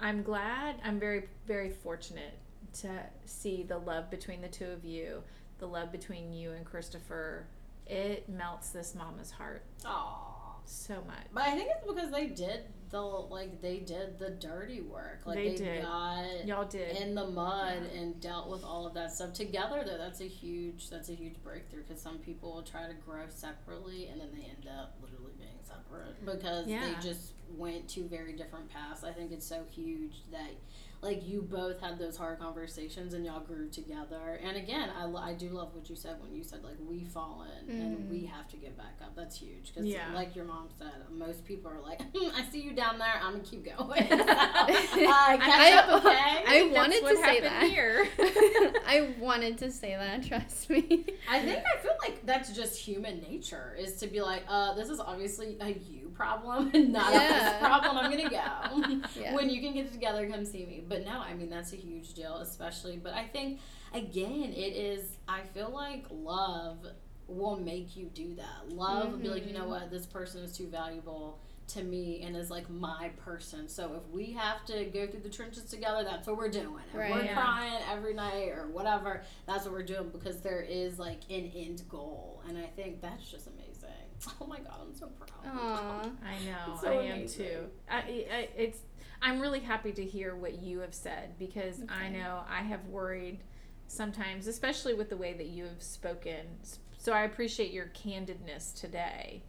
I'm 0.00 0.22
glad, 0.22 0.76
I'm 0.84 1.00
very, 1.00 1.24
very 1.46 1.70
fortunate 1.70 2.38
to 2.80 2.90
see 3.24 3.62
the 3.62 3.78
love 3.78 4.10
between 4.10 4.42
the 4.42 4.48
two 4.48 4.66
of 4.66 4.84
you, 4.84 5.22
the 5.58 5.66
love 5.66 5.90
between 5.90 6.32
you 6.32 6.52
and 6.52 6.64
Christopher. 6.64 7.46
It 7.86 8.28
melts 8.28 8.70
this 8.70 8.94
mama's 8.94 9.30
heart 9.30 9.64
Aw. 9.84 10.56
so 10.64 10.94
much. 11.06 11.26
But 11.32 11.44
I 11.44 11.52
think 11.52 11.70
it's 11.70 11.86
because 11.86 12.10
they 12.10 12.26
did 12.26 12.64
the 12.90 13.00
like 13.00 13.60
they 13.60 13.78
did 13.78 14.18
the 14.18 14.30
dirty 14.30 14.80
work. 14.80 15.20
Like 15.24 15.36
They 15.36 15.48
they, 15.50 15.56
did. 15.56 15.82
got 15.82 16.46
Y'all 16.46 16.64
did. 16.64 16.96
in 16.96 17.14
the 17.14 17.26
mud 17.26 17.82
and 17.96 18.20
dealt 18.20 18.48
with 18.48 18.62
all 18.64 18.86
of 18.86 18.94
that 18.94 19.12
stuff 19.12 19.32
together. 19.32 19.82
Though 19.84 19.98
that's 19.98 20.20
a 20.20 20.28
huge 20.28 20.88
that's 20.90 21.08
a 21.08 21.14
huge 21.14 21.34
breakthrough 21.42 21.82
because 21.82 22.00
some 22.00 22.18
people 22.18 22.54
will 22.54 22.62
try 22.62 22.86
to 22.86 22.94
grow 22.94 23.24
separately 23.28 24.06
and 24.08 24.20
then 24.20 24.28
they 24.34 24.44
end 24.44 24.68
up 24.78 24.94
literally 25.02 25.32
being 25.38 25.50
separate 25.62 26.24
because 26.24 26.66
Yeah. 26.68 26.86
they 26.86 26.94
just 27.08 27.32
went 27.56 27.88
two 27.88 28.04
very 28.08 28.32
different 28.34 28.68
paths. 28.70 29.04
I 29.04 29.12
think 29.12 29.32
it's 29.32 29.46
so 29.46 29.64
huge 29.70 30.22
that 30.32 30.50
like 31.02 31.26
you 31.26 31.42
both 31.42 31.80
had 31.80 31.98
those 31.98 32.16
hard 32.16 32.38
conversations 32.38 33.14
and 33.14 33.24
y'all 33.24 33.40
grew 33.40 33.68
together. 33.68 34.40
And 34.42 34.56
again, 34.56 34.88
I, 34.98 35.04
I 35.30 35.34
do 35.34 35.50
love 35.50 35.74
what 35.74 35.88
you 35.90 35.96
said 35.96 36.16
when 36.20 36.34
you 36.34 36.42
said 36.42 36.62
like 36.64 36.76
we 36.88 37.04
fall 37.04 37.26
fallen 37.26 37.68
and 37.70 38.10
we 38.10 38.24
have 38.26 38.48
to 38.48 38.56
get 38.56 38.76
back 38.76 38.96
up. 39.02 39.14
That's 39.16 39.36
huge 39.38 39.72
because 39.72 39.86
Yeah. 39.86 40.12
like 40.14 40.34
your 40.36 40.44
mom 40.44 40.68
said, 40.78 40.92
most 41.10 41.44
people 41.44 41.70
are 41.70 41.80
like, 41.80 42.00
"Hmm, 42.14 42.28
I 42.36 42.44
see 42.50 42.60
you 42.60 42.72
down 42.72 42.98
there. 42.98 43.14
I'm 43.22 43.32
gonna 43.32 43.44
keep 43.44 43.64
going. 43.64 44.02
uh, 44.12 44.66
catch 44.66 45.40
I- 45.40 45.72
up, 45.76 46.04
okay? 46.04 46.44
I 46.46 46.68
That's 46.72 46.74
wanted 46.74 47.00
to 47.06 47.16
say 47.16 47.40
that. 47.40 47.62
here. 47.64 48.06
I 48.86 49.14
wanted 49.18 49.58
to 49.58 49.70
say 49.70 49.96
that. 49.96 50.24
Trust 50.26 50.70
me. 50.70 51.04
I 51.30 51.40
think 51.40 51.62
I 51.74 51.78
feel 51.82 51.92
like 52.02 52.24
that's 52.24 52.52
just 52.52 52.78
human 52.78 53.20
nature 53.22 53.76
is 53.78 53.94
to 53.96 54.06
be 54.06 54.20
like, 54.22 54.42
uh, 54.48 54.74
this 54.74 54.88
is 54.88 55.00
obviously 55.00 55.56
a 55.60 55.70
you 55.70 56.05
problem 56.16 56.70
and 56.74 56.92
not 56.92 57.10
a 57.12 57.14
Yeah. 57.16 57.52
us 57.52 57.58
problem. 57.60 57.98
I'm 57.98 58.10
gonna 58.10 58.30
go. 58.30 58.36
Yeah. 59.20 59.34
When 59.34 59.48
you 59.50 59.60
can 59.60 59.72
get 59.74 59.92
together, 59.92 60.28
come 60.28 60.44
see 60.44 60.64
me. 60.66 60.84
But 60.86 61.04
no, 61.04 61.18
I 61.20 61.34
mean 61.34 61.48
that's 61.50 61.72
a 61.72 61.76
huge 61.76 62.14
deal, 62.14 62.36
especially. 62.38 62.96
But 62.96 63.14
I 63.14 63.26
think 63.26 63.60
again, 63.94 64.52
it 64.52 64.74
is. 64.76 65.16
I 65.28 65.40
feel 65.54 65.70
like 65.70 66.04
love 66.10 66.78
will 67.28 67.56
make 67.56 67.96
you 67.96 68.06
do 68.14 68.34
that. 68.36 68.72
Love 68.72 69.10
will 69.12 69.18
be 69.18 69.28
like, 69.28 69.46
you 69.46 69.52
know 69.52 69.64
Mhm. 69.64 69.68
what, 69.68 69.90
this 69.90 70.06
person 70.06 70.42
is 70.44 70.56
too 70.56 70.68
valuable 70.68 71.40
to 71.68 71.82
me 71.82 72.22
and 72.22 72.36
is 72.36 72.48
like 72.48 72.70
my 72.70 73.10
person. 73.24 73.68
So 73.68 73.94
if 73.94 74.08
we 74.14 74.30
have 74.34 74.64
to 74.66 74.84
go 74.84 75.08
through 75.08 75.22
the 75.22 75.28
trenches 75.28 75.64
together, 75.64 76.04
that's 76.04 76.28
what 76.28 76.36
we're 76.36 76.48
doing. 76.48 76.84
If 76.92 76.94
Right. 76.96 77.10
we're 77.12 77.24
Yeah. 77.24 77.34
crying 77.34 77.82
every 77.90 78.14
night 78.14 78.50
or 78.50 78.68
whatever, 78.68 79.24
that's 79.46 79.64
what 79.64 79.72
we're 79.72 79.82
doing 79.82 80.10
because 80.10 80.40
there 80.42 80.60
is 80.62 81.00
like 81.00 81.22
an 81.28 81.50
end 81.56 81.82
goal. 81.88 82.42
And 82.48 82.56
I 82.56 82.66
think 82.76 83.00
that's 83.00 83.28
just 83.28 83.48
amazing. 83.48 83.65
Oh 84.40 84.46
my 84.46 84.58
god, 84.58 84.74
I'm 84.82 84.94
so 84.94 85.06
proud. 85.08 85.30
Aw. 85.46 86.00
I 86.00 86.44
know. 86.44 86.78
So 86.80 86.98
I 86.98 87.02
am 87.04 87.28
too. 87.28 87.66
I, 87.90 87.96
I, 87.98 88.48
it's. 88.56 88.78
I'm 89.22 89.40
really 89.40 89.60
happy 89.60 89.92
to 89.92 90.04
hear 90.04 90.36
what 90.36 90.62
you 90.62 90.80
have 90.80 90.94
said 90.94 91.38
because 91.38 91.82
I 91.88 92.08
know 92.08 92.42
I 92.48 92.62
have 92.62 92.84
worried 92.86 93.40
sometimes, 93.86 94.46
especially 94.46 94.94
with 94.94 95.08
the 95.08 95.16
way 95.16 95.32
that 95.34 95.46
you 95.46 95.64
have 95.64 95.82
spoken. 95.82 96.46
So 96.98 97.12
I 97.12 97.22
appreciate 97.22 97.72
your 97.72 97.86
candidness 97.86 98.78
today 98.78 99.42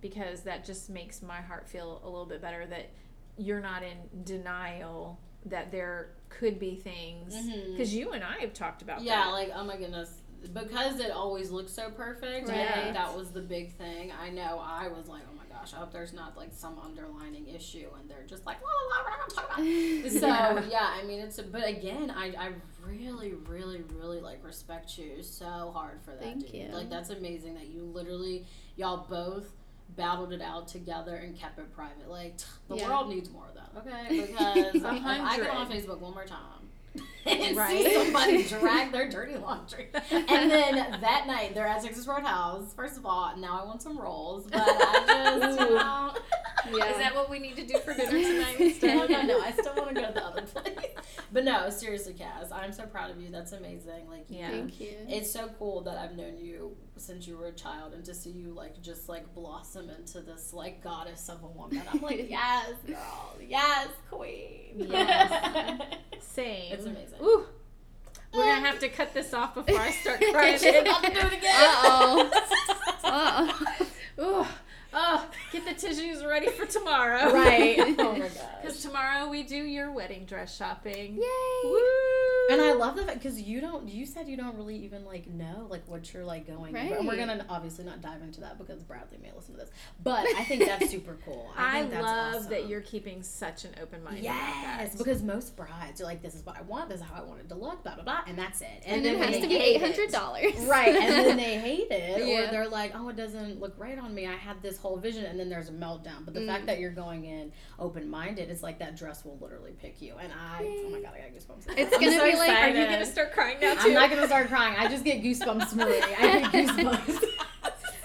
because 0.00 0.40
that 0.42 0.64
just 0.64 0.90
makes 0.90 1.22
my 1.22 1.40
heart 1.40 1.68
feel 1.68 2.00
a 2.04 2.08
little 2.08 2.26
bit 2.26 2.42
better 2.42 2.66
that 2.66 2.90
you're 3.36 3.60
not 3.60 3.82
in 3.82 4.24
denial 4.24 5.18
that 5.46 5.70
there 5.70 6.10
could 6.28 6.58
be 6.58 6.76
things 6.76 7.34
mm-hmm. 7.34 7.72
because 7.72 7.94
you 7.94 8.12
and 8.12 8.24
I 8.24 8.38
have 8.38 8.54
talked 8.54 8.82
about 8.82 9.02
Yeah, 9.02 9.24
that. 9.24 9.30
like 9.32 9.50
oh 9.54 9.64
my 9.64 9.76
goodness, 9.76 10.22
because 10.52 11.00
it 11.00 11.10
always 11.10 11.50
looks 11.50 11.72
so 11.72 11.90
perfect. 11.90 12.50
I 12.50 12.72
think 12.72 12.94
that 12.94 13.16
was 13.16 13.30
the 13.30 13.40
big 13.40 13.72
thing. 13.76 14.12
I 14.12 14.30
know 14.30 14.60
I 14.62 14.88
was 14.88 15.08
like, 15.08 15.22
oh 15.30 15.34
my 15.36 15.44
gosh, 15.54 15.72
I 15.72 15.76
hope 15.76 15.92
there's 15.92 16.12
not 16.12 16.36
like 16.36 16.50
some 16.52 16.78
underlining 16.84 17.46
issue, 17.48 17.86
and 18.00 18.10
they're 18.10 18.26
just 18.26 18.44
like, 18.44 18.58
la 18.62 18.68
la 18.68 18.96
la, 18.96 19.04
we're 19.04 19.10
not 19.10 19.28
gonna 19.28 19.48
talk 19.48 19.58
about. 19.58 20.64
So 20.64 20.68
Yeah. 20.70 20.88
I 21.00 21.04
mean, 21.06 21.20
it's 21.20 21.38
a, 21.38 21.42
but 21.44 21.66
again, 21.68 22.10
I 22.10 22.26
I 22.38 22.50
really 22.86 23.32
really 23.46 23.82
really 23.96 24.20
like 24.20 24.44
respect 24.44 24.98
you 24.98 25.22
so 25.22 25.70
hard 25.74 26.00
for 26.04 26.10
that. 26.10 26.20
Thank 26.22 26.46
dude. 26.46 26.54
you. 26.54 26.68
Like 26.72 26.90
that's 26.90 27.10
amazing 27.10 27.54
that 27.54 27.68
you 27.68 27.82
literally 27.82 28.44
y'all 28.76 29.06
both 29.08 29.46
battled 29.96 30.32
it 30.32 30.40
out 30.42 30.66
together 30.66 31.14
and 31.16 31.38
kept 31.38 31.58
it 31.58 31.72
private. 31.74 32.08
Like 32.10 32.34
the 32.68 32.76
Yeah. 32.76 32.88
world 32.88 33.08
needs 33.10 33.30
more 33.30 33.46
of 33.48 33.54
that. 33.54 33.70
Okay, 33.78 34.20
because 34.26 34.74
if 34.74 34.84
I 34.84 35.36
get 35.36 35.50
on. 35.50 35.70
Facebook 35.70 36.00
one 36.00 36.12
more 36.14 36.24
time. 36.26 36.40
And 37.26 37.56
Right. 37.56 37.84
see 37.84 37.94
somebody 37.94 38.42
drag 38.60 38.92
their 38.92 39.08
dirty 39.08 39.36
laundry. 39.36 39.88
And 40.10 40.50
then 40.50 40.74
that 41.00 41.26
night 41.26 41.54
they're 41.54 41.66
at 41.66 41.82
Texas 41.82 42.06
Roadhouse. 42.06 42.72
First 42.74 42.96
of 42.98 43.06
all, 43.06 43.36
now 43.36 43.60
I 43.62 43.64
want 43.66 43.82
some 43.82 43.98
rolls, 43.98 44.46
but 44.50 44.60
I 44.62 45.38
just 45.40 45.60
you 45.60 45.74
know, 45.74 46.14
Yeah. 46.78 46.90
Is 46.92 46.98
that 46.98 47.14
what 47.14 47.28
we 47.30 47.38
need 47.38 47.56
to 47.56 47.66
do 47.66 47.78
for 47.78 47.92
dinner 47.94 48.10
tonight 48.10 48.56
no, 48.58 48.66
instead? 48.66 49.10
no, 49.10 49.22
no. 49.22 49.40
I 49.40 49.52
still 49.52 49.74
want 49.76 49.88
to 49.88 49.94
go 49.94 50.06
to 50.06 50.12
the 50.12 50.24
other 50.24 50.42
place. 50.42 50.88
But 51.32 51.44
no, 51.44 51.68
seriously, 51.70 52.14
Cass, 52.14 52.50
I'm 52.52 52.72
so 52.72 52.84
proud 52.86 53.10
of 53.10 53.20
you. 53.20 53.28
That's 53.30 53.52
amazing. 53.52 54.08
Like, 54.08 54.26
Yeah. 54.28 54.50
Thank 54.50 54.80
you. 54.80 54.94
it's 55.08 55.30
so 55.30 55.48
cool 55.58 55.80
that 55.82 55.98
I've 55.98 56.16
known 56.16 56.38
you 56.38 56.76
since 56.96 57.26
you 57.26 57.36
were 57.36 57.46
a 57.48 57.52
child, 57.52 57.92
and 57.92 58.04
to 58.04 58.14
see 58.14 58.30
you 58.30 58.52
like 58.54 58.80
just 58.80 59.08
like 59.08 59.34
blossom 59.34 59.90
into 59.90 60.20
this 60.20 60.52
like 60.52 60.82
goddess 60.82 61.28
of 61.28 61.42
a 61.42 61.46
woman. 61.48 61.82
I'm 61.92 62.00
like, 62.00 62.26
yes, 62.30 62.70
girl, 62.86 63.34
yes, 63.46 63.88
queen. 64.10 64.74
Yes. 64.76 65.80
Same. 66.20 66.72
It's 66.72 66.84
amazing. 66.86 67.13
Ooh. 67.22 67.46
We're 68.32 68.44
gonna 68.46 68.66
have 68.66 68.80
to 68.80 68.88
cut 68.88 69.14
this 69.14 69.32
off 69.32 69.54
before 69.54 69.78
I 69.78 69.90
start 69.92 70.20
crying. 70.32 70.58
She's 70.58 70.74
about 70.74 71.04
to 71.04 71.10
do 71.10 71.18
it 71.20 71.32
again. 71.34 71.54
Uh-oh. 71.54 72.30
Uh-oh. 73.04 73.86
Oh, 74.18 74.48
get 75.52 75.64
the 75.64 75.74
tissues 75.74 76.24
ready 76.24 76.48
for 76.50 76.66
tomorrow. 76.66 77.32
right. 77.32 77.78
Oh 78.04 78.12
my 78.12 78.18
gosh. 78.28 78.32
Because 78.60 78.82
tomorrow 78.82 79.28
we 79.28 79.42
do 79.42 79.56
your 79.56 79.90
wedding 79.92 80.24
dress 80.24 80.56
shopping. 80.56 81.16
Yay. 81.16 81.64
Woo! 81.64 81.80
And 82.50 82.60
I 82.60 82.72
love 82.74 82.96
that 82.96 83.14
because 83.14 83.40
you 83.40 83.60
don't. 83.60 83.88
You 83.88 84.04
said 84.04 84.28
you 84.28 84.36
don't 84.36 84.56
really 84.56 84.76
even 84.84 85.04
like 85.04 85.26
know 85.28 85.66
like 85.70 85.86
what 85.88 86.12
you're 86.12 86.24
like 86.24 86.46
going. 86.46 86.76
over. 86.76 86.94
And 86.96 87.06
we're 87.06 87.16
gonna 87.16 87.44
obviously 87.48 87.84
not 87.84 88.02
dive 88.02 88.20
into 88.22 88.40
that 88.40 88.58
because 88.58 88.82
Bradley 88.82 89.18
may 89.22 89.30
listen 89.34 89.54
to 89.54 89.60
this. 89.60 89.70
But 90.02 90.26
I 90.36 90.44
think 90.44 90.66
that's 90.66 90.90
super 90.90 91.16
cool. 91.24 91.50
I, 91.56 91.80
I, 91.80 91.82
that's 91.84 92.02
love 92.02 92.34
awesome. 92.36 92.50
that 92.50 92.68
you're 92.68 92.82
keeping 92.82 93.22
such 93.22 93.64
an 93.64 93.70
open 93.82 94.02
mind 94.04 94.18
about 94.18 94.24
Yes, 94.34 94.92
that. 94.92 94.98
because 94.98 95.22
most 95.22 95.56
brides 95.56 96.00
are 96.00 96.04
like, 96.04 96.22
"This 96.22 96.34
is 96.34 96.44
what 96.44 96.58
I 96.58 96.62
want. 96.62 96.90
This 96.90 97.00
is 97.00 97.06
how 97.06 97.22
I 97.22 97.24
want 97.24 97.40
it 97.40 97.48
to 97.48 97.54
look." 97.54 97.82
Blah 97.82 97.94
blah 97.94 98.04
blah, 98.04 98.20
and 98.26 98.36
that's 98.36 98.60
it. 98.60 98.82
And, 98.84 99.04
then 99.04 99.16
it 99.16 99.24
has 99.24 99.40
to 99.40 99.48
be 99.48 99.56
eight 99.56 99.80
hundred 99.80 100.10
dollars. 100.10 100.54
Right, 100.66 100.94
and 100.94 101.26
then 101.26 101.36
they 101.36 101.58
hate 101.58 101.90
it, 101.90 102.20
or 102.20 102.50
they're 102.50 102.68
like, 102.68 102.92
"Oh, 102.94 103.08
it 103.08 103.16
doesn't 103.16 103.58
look 103.60 103.74
right 103.78 103.98
on 103.98 104.14
me. 104.14 104.26
I 104.26 104.34
had 104.34 104.62
this 104.62 104.76
whole 104.84 104.96
vision," 104.98 105.24
and 105.24 105.38
then 105.40 105.48
there's 105.48 105.68
a 105.70 105.72
meltdown. 105.72 106.24
But 106.24 106.34
the 106.34 106.40
Mm. 106.40 106.46
fact 106.46 106.66
that 106.66 106.78
you're 106.78 106.90
going 106.92 107.24
in 107.24 107.52
open 107.78 108.08
minded, 108.08 108.50
it's 108.50 108.62
like 108.62 108.78
that 108.80 108.96
dress 108.96 109.24
will 109.24 109.38
literally 109.40 109.72
pick 109.72 110.00
you. 110.02 110.14
And 110.20 110.32
I, 110.32 110.64
oh 110.86 110.90
my 110.90 111.00
god, 111.00 111.12
I 111.14 111.20
got 111.20 111.30
goosebumps. 111.34 111.76
It's 111.78 111.94
I'm 111.94 112.00
gonna 112.00 112.16
so 112.18 112.24
be 112.30 112.36
like- 112.36 112.50
Are 112.50 112.68
you 112.68 112.84
gonna 112.86 113.06
start 113.06 113.32
crying 113.32 113.58
now 113.60 113.74
too? 113.74 113.88
I'm 113.88 113.94
not 113.94 114.10
gonna 114.10 114.26
start 114.26 114.48
crying. 114.48 114.76
I 114.78 114.88
just 114.88 115.04
get 115.04 115.22
goosebumps, 115.22 115.74
Marie. 115.74 116.00
I 116.02 116.40
get 116.40 116.52
goosebumps. 116.52 117.24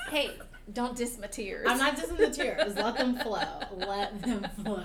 hey, 0.09 0.31
don't 0.73 0.95
diss 0.95 1.17
my 1.19 1.27
tears. 1.27 1.65
I'm 1.69 1.77
not 1.77 1.95
dissing 1.97 2.17
the 2.17 2.29
tears. 2.29 2.75
Let 2.75 2.97
them 2.97 3.17
flow. 3.17 3.59
Let 3.75 4.21
them 4.21 4.47
flow. 4.63 4.83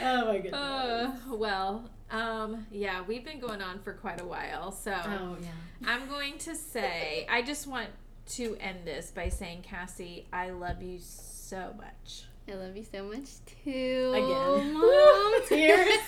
Oh 0.00 0.24
my 0.26 0.34
goodness. 0.38 0.54
Uh, 0.54 1.10
well, 1.30 1.84
um, 2.10 2.66
yeah, 2.70 3.02
we've 3.06 3.24
been 3.24 3.40
going 3.40 3.62
on 3.62 3.78
for 3.80 3.92
quite 3.94 4.20
a 4.20 4.24
while, 4.24 4.70
so 4.70 4.92
oh 4.92 5.36
yeah. 5.40 5.48
I'm 5.86 6.08
going 6.08 6.36
to 6.38 6.54
say 6.54 7.26
I 7.30 7.40
just 7.42 7.66
want 7.66 7.88
to 8.30 8.56
end 8.60 8.80
this 8.84 9.10
by 9.10 9.28
saying, 9.28 9.62
Cassie, 9.62 10.26
I 10.32 10.50
love 10.50 10.82
you 10.82 10.98
so 11.00 11.74
much. 11.76 12.24
I 12.48 12.54
love 12.54 12.76
you 12.76 12.84
so 12.90 13.04
much 13.04 13.28
too. 13.64 14.12
Again. 14.14 14.74
Mom. 14.78 15.48
Tears. 15.48 15.98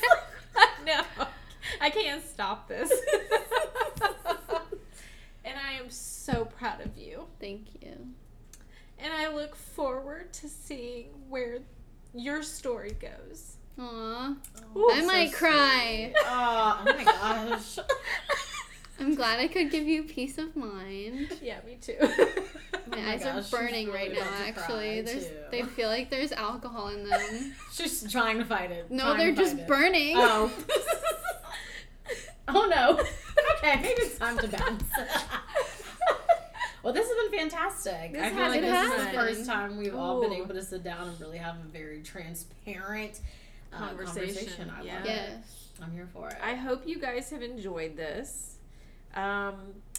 no, 0.87 1.03
I 1.81 1.91
can't 1.91 2.25
stop 2.25 2.69
this. 2.69 2.91
and 5.45 5.55
I 5.59 5.73
am 5.75 5.91
so 5.91 6.45
proud 6.45 6.81
of 6.81 6.97
you. 6.97 7.27
Thank 7.41 7.67
you. 7.83 7.93
And 8.99 9.13
I 9.13 9.33
look 9.33 9.55
forward 9.55 10.33
to 10.35 10.49
seeing 10.49 11.07
where 11.29 11.59
your 12.15 12.43
story 12.43 12.97
goes. 13.01 13.57
Aw. 13.79 14.35
Ooh, 14.77 14.91
I 14.93 15.03
might 15.05 15.33
cry. 15.33 16.13
Oh, 16.17 16.81
oh 16.81 16.85
my 16.85 17.05
gosh. 17.05 17.79
I'm 19.01 19.15
glad 19.15 19.41
I 19.41 19.49
could 19.49 19.71
give 19.71 19.87
you 19.87 20.05
peace 20.05 20.39
of 20.39 20.55
mind. 20.57 21.29
Yeah, 21.43 21.59
me 21.67 21.77
too. 21.81 21.97
My 22.91 22.97
my 23.01 23.13
eyes 23.13 23.25
gosh, 23.25 23.53
are 23.53 23.57
burning 23.57 23.87
really 23.89 24.11
right 24.11 24.13
now. 24.15 24.29
Actually, 24.47 25.01
there's 25.01 25.27
too. 25.27 25.33
they 25.51 25.63
feel 25.63 25.89
like 25.89 26.11
there's 26.11 26.33
alcohol 26.33 26.89
in 26.89 27.09
them. 27.09 27.53
She's 27.73 28.11
trying 28.13 28.39
to 28.39 28.45
fight 28.45 28.71
it. 28.71 28.91
No, 28.91 29.17
they're 29.17 29.33
just 29.35 29.57
it. 29.57 29.67
burning. 29.67 30.15
Oh. 30.19 30.53
oh 32.49 32.67
no. 32.67 33.01
Okay, 33.57 33.77
maybe 33.81 34.03
it's 34.03 34.19
time 34.19 34.39
to 34.39 34.49
bounce. 34.49 34.85
well, 36.83 36.93
this 36.93 37.09
has 37.09 37.31
been 37.31 37.39
fantastic. 37.41 38.13
This 38.13 38.23
I 38.23 38.29
feel 38.31 38.39
has- 38.39 38.51
like 38.53 38.63
it 38.63 38.71
this 38.71 38.93
is 39.01 39.07
the 39.07 39.13
first 39.13 39.47
time 39.47 39.77
we've 39.79 39.95
all 39.95 40.21
been 40.21 40.33
able 40.33 40.55
to 40.55 40.63
sit 40.63 40.85
down 40.85 41.09
and 41.09 41.21
really 41.21 41.39
have 41.39 41.57
a 41.57 41.69
very 41.73 42.03
transparent 42.03 43.21
uh, 43.73 43.79
Conversation, 43.79 44.35
conversation. 44.35 44.71
I 44.79 44.83
yeah. 44.83 44.95
love 44.97 45.07
Yes. 45.07 45.31
it. 45.79 45.83
I'm 45.83 45.93
here 45.93 46.09
for 46.13 46.29
it. 46.29 46.37
I 46.43 46.55
hope 46.55 46.87
you 46.87 46.99
guys 47.01 47.31
have 47.31 47.43
enjoyed 47.43 47.97
this. 47.97 48.54
Um, 49.15 49.55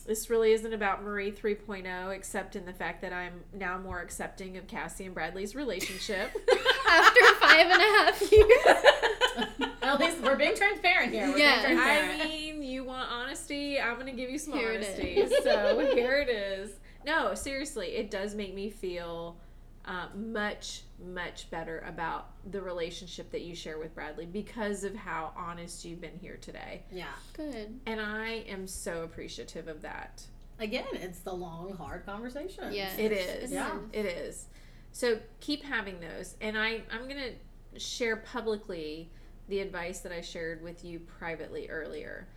this 0.06 0.30
really 0.30 0.52
isn't 0.52 0.72
about 0.74 1.04
Marie 1.04 1.32
3.0, 1.32 2.16
except 2.16 2.56
in 2.56 2.66
the 2.66 2.74
fact 2.74 3.02
that 3.02 3.12
I'm 3.12 3.42
now 3.54 3.80
more 3.80 4.02
accepting 4.02 4.56
of 4.58 4.68
Cassie 4.68 5.06
and 5.06 5.16
Bradley's 5.16 5.56
relationship. 5.56 6.30
After 6.88 7.26
five 7.40 7.66
and 7.68 7.72
a 7.72 7.86
half 7.86 8.32
years. 8.32 9.72
At 9.82 10.00
least 10.00 10.22
we're 10.22 10.36
being 10.36 10.56
transparent 10.56 11.12
here. 11.12 11.28
We're 11.28 11.38
Yeah. 11.40 11.66
being 11.68 11.80
I 11.80 12.24
mean, 12.28 12.62
you 12.64 12.84
want 12.84 13.10
honesty? 13.12 13.80
I'm 13.80 13.96
going 13.96 14.06
to 14.08 14.12
give 14.12 14.30
you 14.30 14.38
some 14.38 14.54
Here 14.54 14.74
honesty. 14.76 15.26
so 15.44 15.80
here 15.96 16.18
it 16.18 16.30
is. 16.30 16.72
No, 17.06 17.34
seriously, 17.34 17.88
it 17.96 18.10
does 18.12 18.36
make 18.36 18.54
me 18.54 18.70
feel 18.70 19.38
uh, 19.86 20.08
much, 20.16 20.82
much 21.00 21.50
better 21.52 21.84
about 21.88 22.32
the 22.52 22.62
relationship 22.62 23.32
that 23.32 23.42
you 23.42 23.56
share 23.56 23.78
with 23.78 23.94
Bradley 23.94 24.26
because 24.26 24.84
of 24.84 24.96
how 24.96 25.32
honest 25.38 25.86
you've 25.86 26.02
been 26.02 26.18
here 26.20 26.38
today. 26.42 26.84
yeah. 26.92 27.06
Good. 27.34 27.80
And 27.86 28.02
I 28.02 28.44
am 28.48 28.68
so 28.68 29.04
appreciative 29.04 29.68
of 29.68 29.82
that. 29.84 30.24
Again, 30.60 30.86
it's 30.94 31.20
the 31.20 31.34
long, 31.34 31.76
hard 31.78 32.06
conversation. 32.06 32.74
Yes. 32.74 32.98
It 32.98 33.12
is. 33.12 33.52
Yeah. 33.52 33.78
It 33.92 34.06
is. 34.06 34.48
So 34.92 35.20
keep 35.42 35.64
having 35.64 36.00
those. 36.00 36.36
And 36.42 36.58
I, 36.58 36.82
I'm 36.92 37.08
going 37.08 37.38
to 37.74 37.80
share 37.80 38.16
publicly 38.16 39.12
the 39.50 39.60
advice 39.60 40.00
that 40.00 40.12
I 40.12 40.22
shared 40.22 40.64
with 40.64 40.84
you 40.84 41.00
privately 41.00 41.70
earlier. 41.70 42.28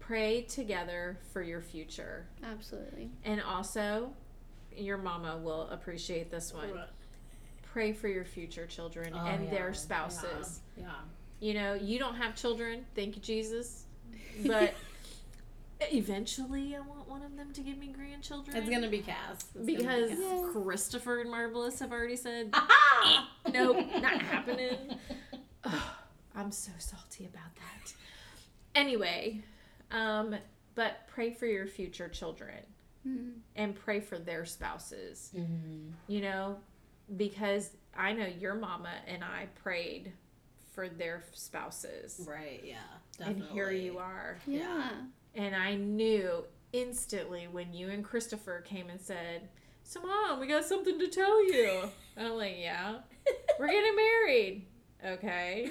Pray 0.00 0.42
together 0.42 1.18
for 1.32 1.42
your 1.42 1.60
future. 1.60 2.26
Absolutely. 2.42 3.10
And 3.24 3.40
also, 3.40 4.14
your 4.76 4.98
mama 4.98 5.38
will 5.38 5.68
appreciate 5.70 6.30
this 6.30 6.52
one. 6.52 6.70
Pray 7.72 7.92
for 7.92 8.08
your 8.08 8.24
future 8.24 8.66
children 8.66 9.14
Oh, 9.16 9.24
and 9.26 9.44
yeah, 9.44 9.50
their 9.50 9.74
spouses. 9.74 10.60
Yeah. 10.76 10.90
You 11.40 11.54
know, 11.54 11.74
you 11.74 11.98
don't 11.98 12.14
have 12.16 12.36
children, 12.36 12.84
thank 12.94 13.16
you, 13.16 13.22
Jesus. 13.22 13.84
But 14.46 14.74
eventually, 15.92 16.76
I 16.76 16.80
want 16.80 17.08
one 17.08 17.22
of 17.22 17.36
them 17.36 17.52
to 17.54 17.60
give 17.62 17.78
me 17.78 17.88
grandchildren. 17.88 18.56
It's 18.56 18.68
gonna 18.68 18.88
be 18.88 19.00
Cass. 19.00 19.16
It's 19.34 19.44
gonna 19.54 19.66
be 19.66 19.76
because 19.76 20.10
Cass. 20.10 20.52
Christopher 20.52 21.20
and 21.20 21.30
Marvelous 21.30 21.78
have 21.80 21.92
already 21.92 22.16
said, 22.16 22.50
Aha! 22.52 23.30
nope, 23.52 23.78
not 24.00 24.20
happening. 24.20 24.76
Ugh, 25.64 25.82
I'm 26.34 26.52
so 26.52 26.72
salty 26.78 27.24
about 27.24 27.54
that. 27.56 27.94
Anyway, 28.74 29.42
um, 29.90 30.36
but 30.74 31.06
pray 31.08 31.32
for 31.32 31.46
your 31.46 31.66
future 31.66 32.08
children 32.08 32.56
Mm. 33.06 33.32
and 33.56 33.74
pray 33.74 33.98
for 34.00 34.16
their 34.18 34.44
spouses, 34.44 35.32
Mhm. 35.36 35.90
you 36.06 36.20
know, 36.20 36.58
because 37.16 37.70
I 37.96 38.12
know 38.12 38.26
your 38.26 38.54
mama 38.54 38.92
and 39.06 39.24
I 39.24 39.46
prayed 39.56 40.12
for 40.72 40.88
their 40.88 41.24
spouses. 41.32 42.24
Right. 42.26 42.62
Yeah. 42.64 42.76
And 43.18 43.42
here 43.42 43.70
you 43.72 43.98
are. 43.98 44.38
Yeah. 44.46 44.90
And 45.34 45.54
I 45.56 45.74
knew 45.74 46.44
instantly 46.72 47.48
when 47.48 47.72
you 47.74 47.90
and 47.90 48.04
Christopher 48.04 48.60
came 48.60 48.88
and 48.88 49.00
said, 49.00 49.48
So, 49.82 50.00
mom, 50.00 50.38
we 50.40 50.46
got 50.46 50.64
something 50.64 50.98
to 50.98 51.08
tell 51.08 51.44
you. 51.52 51.90
And 52.16 52.28
I'm 52.28 52.34
like, 52.36 52.56
Yeah, 52.58 53.00
we're 53.58 53.68
getting 53.68 53.96
married. 53.96 54.66
Okay. 55.04 55.68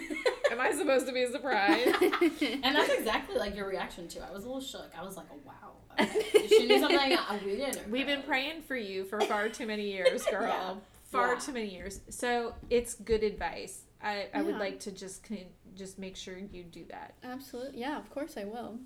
Am 0.52 0.60
I 0.60 0.74
supposed 0.74 1.08
to 1.08 1.14
be 1.14 1.26
surprised? 1.32 1.96
And 2.42 2.76
that's 2.76 2.92
exactly 2.94 3.38
like 3.38 3.56
your 3.56 3.68
reaction 3.68 4.08
to. 4.10 4.20
it. 4.20 4.26
I 4.28 4.32
was 4.32 4.44
a 4.44 4.48
little 4.48 4.62
shook. 4.62 4.92
I 4.98 5.04
was 5.04 5.16
like, 5.18 5.28
oh 5.32 5.40
wow. 5.46 5.74
Okay. 6.00 6.48
She 6.48 6.66
knew 6.68 6.80
something 6.80 7.18
we 7.46 7.56
didn't. 7.58 7.90
We've 7.90 8.06
been 8.06 8.24
praying 8.24 8.62
for 8.64 8.76
you 8.76 9.04
for 9.06 9.20
far 9.22 9.50
too 9.50 9.66
many 9.66 9.92
years, 9.92 10.24
girl. 10.32 10.44
Yeah. 10.48 10.74
Far 11.12 11.34
Yeah. 11.34 11.40
too 11.40 11.52
many 11.54 11.74
years. 11.74 12.00
So 12.10 12.56
it's 12.70 12.96
good 12.96 13.24
advice. 13.24 13.82
I, 14.04 14.28
I 14.34 14.42
would 14.42 14.58
like 14.58 14.80
to 14.82 14.92
just 14.92 15.24
con- 15.24 15.46
just 15.76 16.00
make 16.00 16.16
sure 16.16 16.38
you 16.38 16.64
do 16.64 16.86
that. 16.90 17.14
Absolutely. 17.24 17.80
Yeah, 17.82 17.98
of 17.98 18.10
course 18.10 18.36
I 18.38 18.46
will. 18.46 18.80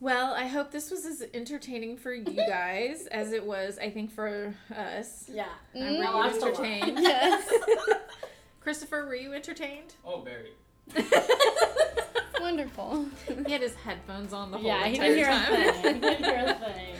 Well, 0.00 0.34
I 0.34 0.46
hope 0.46 0.70
this 0.72 0.90
was 0.90 1.06
as 1.06 1.24
entertaining 1.32 1.96
for 1.96 2.12
you 2.12 2.24
guys 2.48 3.06
as 3.06 3.32
it 3.32 3.44
was, 3.46 3.78
I 3.78 3.88
think, 3.90 4.10
for 4.10 4.54
us. 4.76 5.24
Yeah. 5.32 5.46
I'm 5.74 5.80
Mm. 5.80 5.84
really 5.84 6.00
No, 6.00 6.20
I 6.20 6.28
entertained. 6.28 6.98
Yes. 7.02 7.48
Christopher, 8.60 9.06
were 9.06 9.14
you 9.14 9.32
entertained? 9.32 9.94
Oh, 10.04 10.20
very. 10.22 10.50
Wonderful. 12.44 13.06
He 13.46 13.52
had 13.52 13.62
his 13.62 13.74
headphones 13.74 14.34
on 14.34 14.50
the 14.50 14.58
whole 14.58 14.66
Yeah, 14.66 14.84
he 14.86 14.98
didn't 14.98 15.16
hear 15.16 15.26
time. 15.28 15.52
a 15.54 15.72
thing. 15.72 15.94
He 15.94 16.00
didn't 16.00 16.24
hear 16.24 16.44
a 16.46 16.54
thing. 16.54 16.96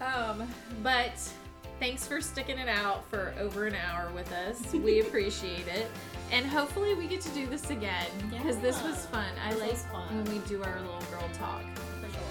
Um, 0.00 0.48
but 0.82 1.12
thanks 1.78 2.06
for 2.08 2.22
sticking 2.22 2.58
it 2.58 2.66
out 2.70 3.06
for 3.10 3.34
over 3.38 3.66
an 3.66 3.74
hour 3.74 4.10
with 4.14 4.32
us. 4.32 4.72
We 4.72 5.00
appreciate 5.06 5.68
it. 5.68 5.86
And 6.32 6.46
hopefully 6.46 6.94
we 6.94 7.06
get 7.08 7.20
to 7.20 7.28
do 7.34 7.46
this 7.46 7.68
again 7.68 8.06
because 8.30 8.56
this 8.60 8.82
was 8.82 9.04
fun. 9.06 9.26
I 9.46 9.52
this 9.52 9.60
like 9.60 9.76
fun. 9.92 10.16
when 10.16 10.24
we 10.32 10.38
do 10.48 10.62
our 10.64 10.80
little 10.80 11.02
girl 11.10 11.28
talk. 11.34 11.60
For 12.00 12.10
sure. 12.10 12.22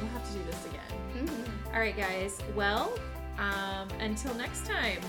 We'll 0.00 0.10
have 0.10 0.24
to 0.24 0.38
do 0.38 0.44
this 0.44 0.64
again. 0.66 1.26
Mhm. 1.26 1.74
All 1.74 1.80
right, 1.80 1.96
guys. 1.96 2.38
Well, 2.54 2.92
um, 3.40 3.88
until 3.98 4.32
next 4.34 4.64
time, 4.64 5.00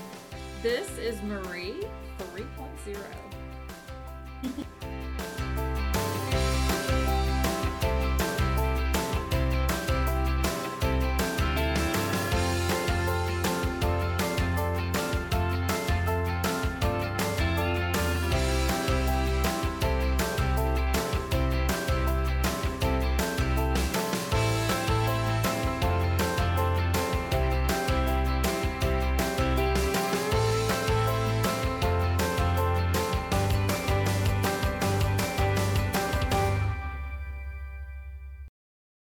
this 0.64 0.90
is 0.98 1.22
Marie 1.22 1.86
3.0. 2.34 2.96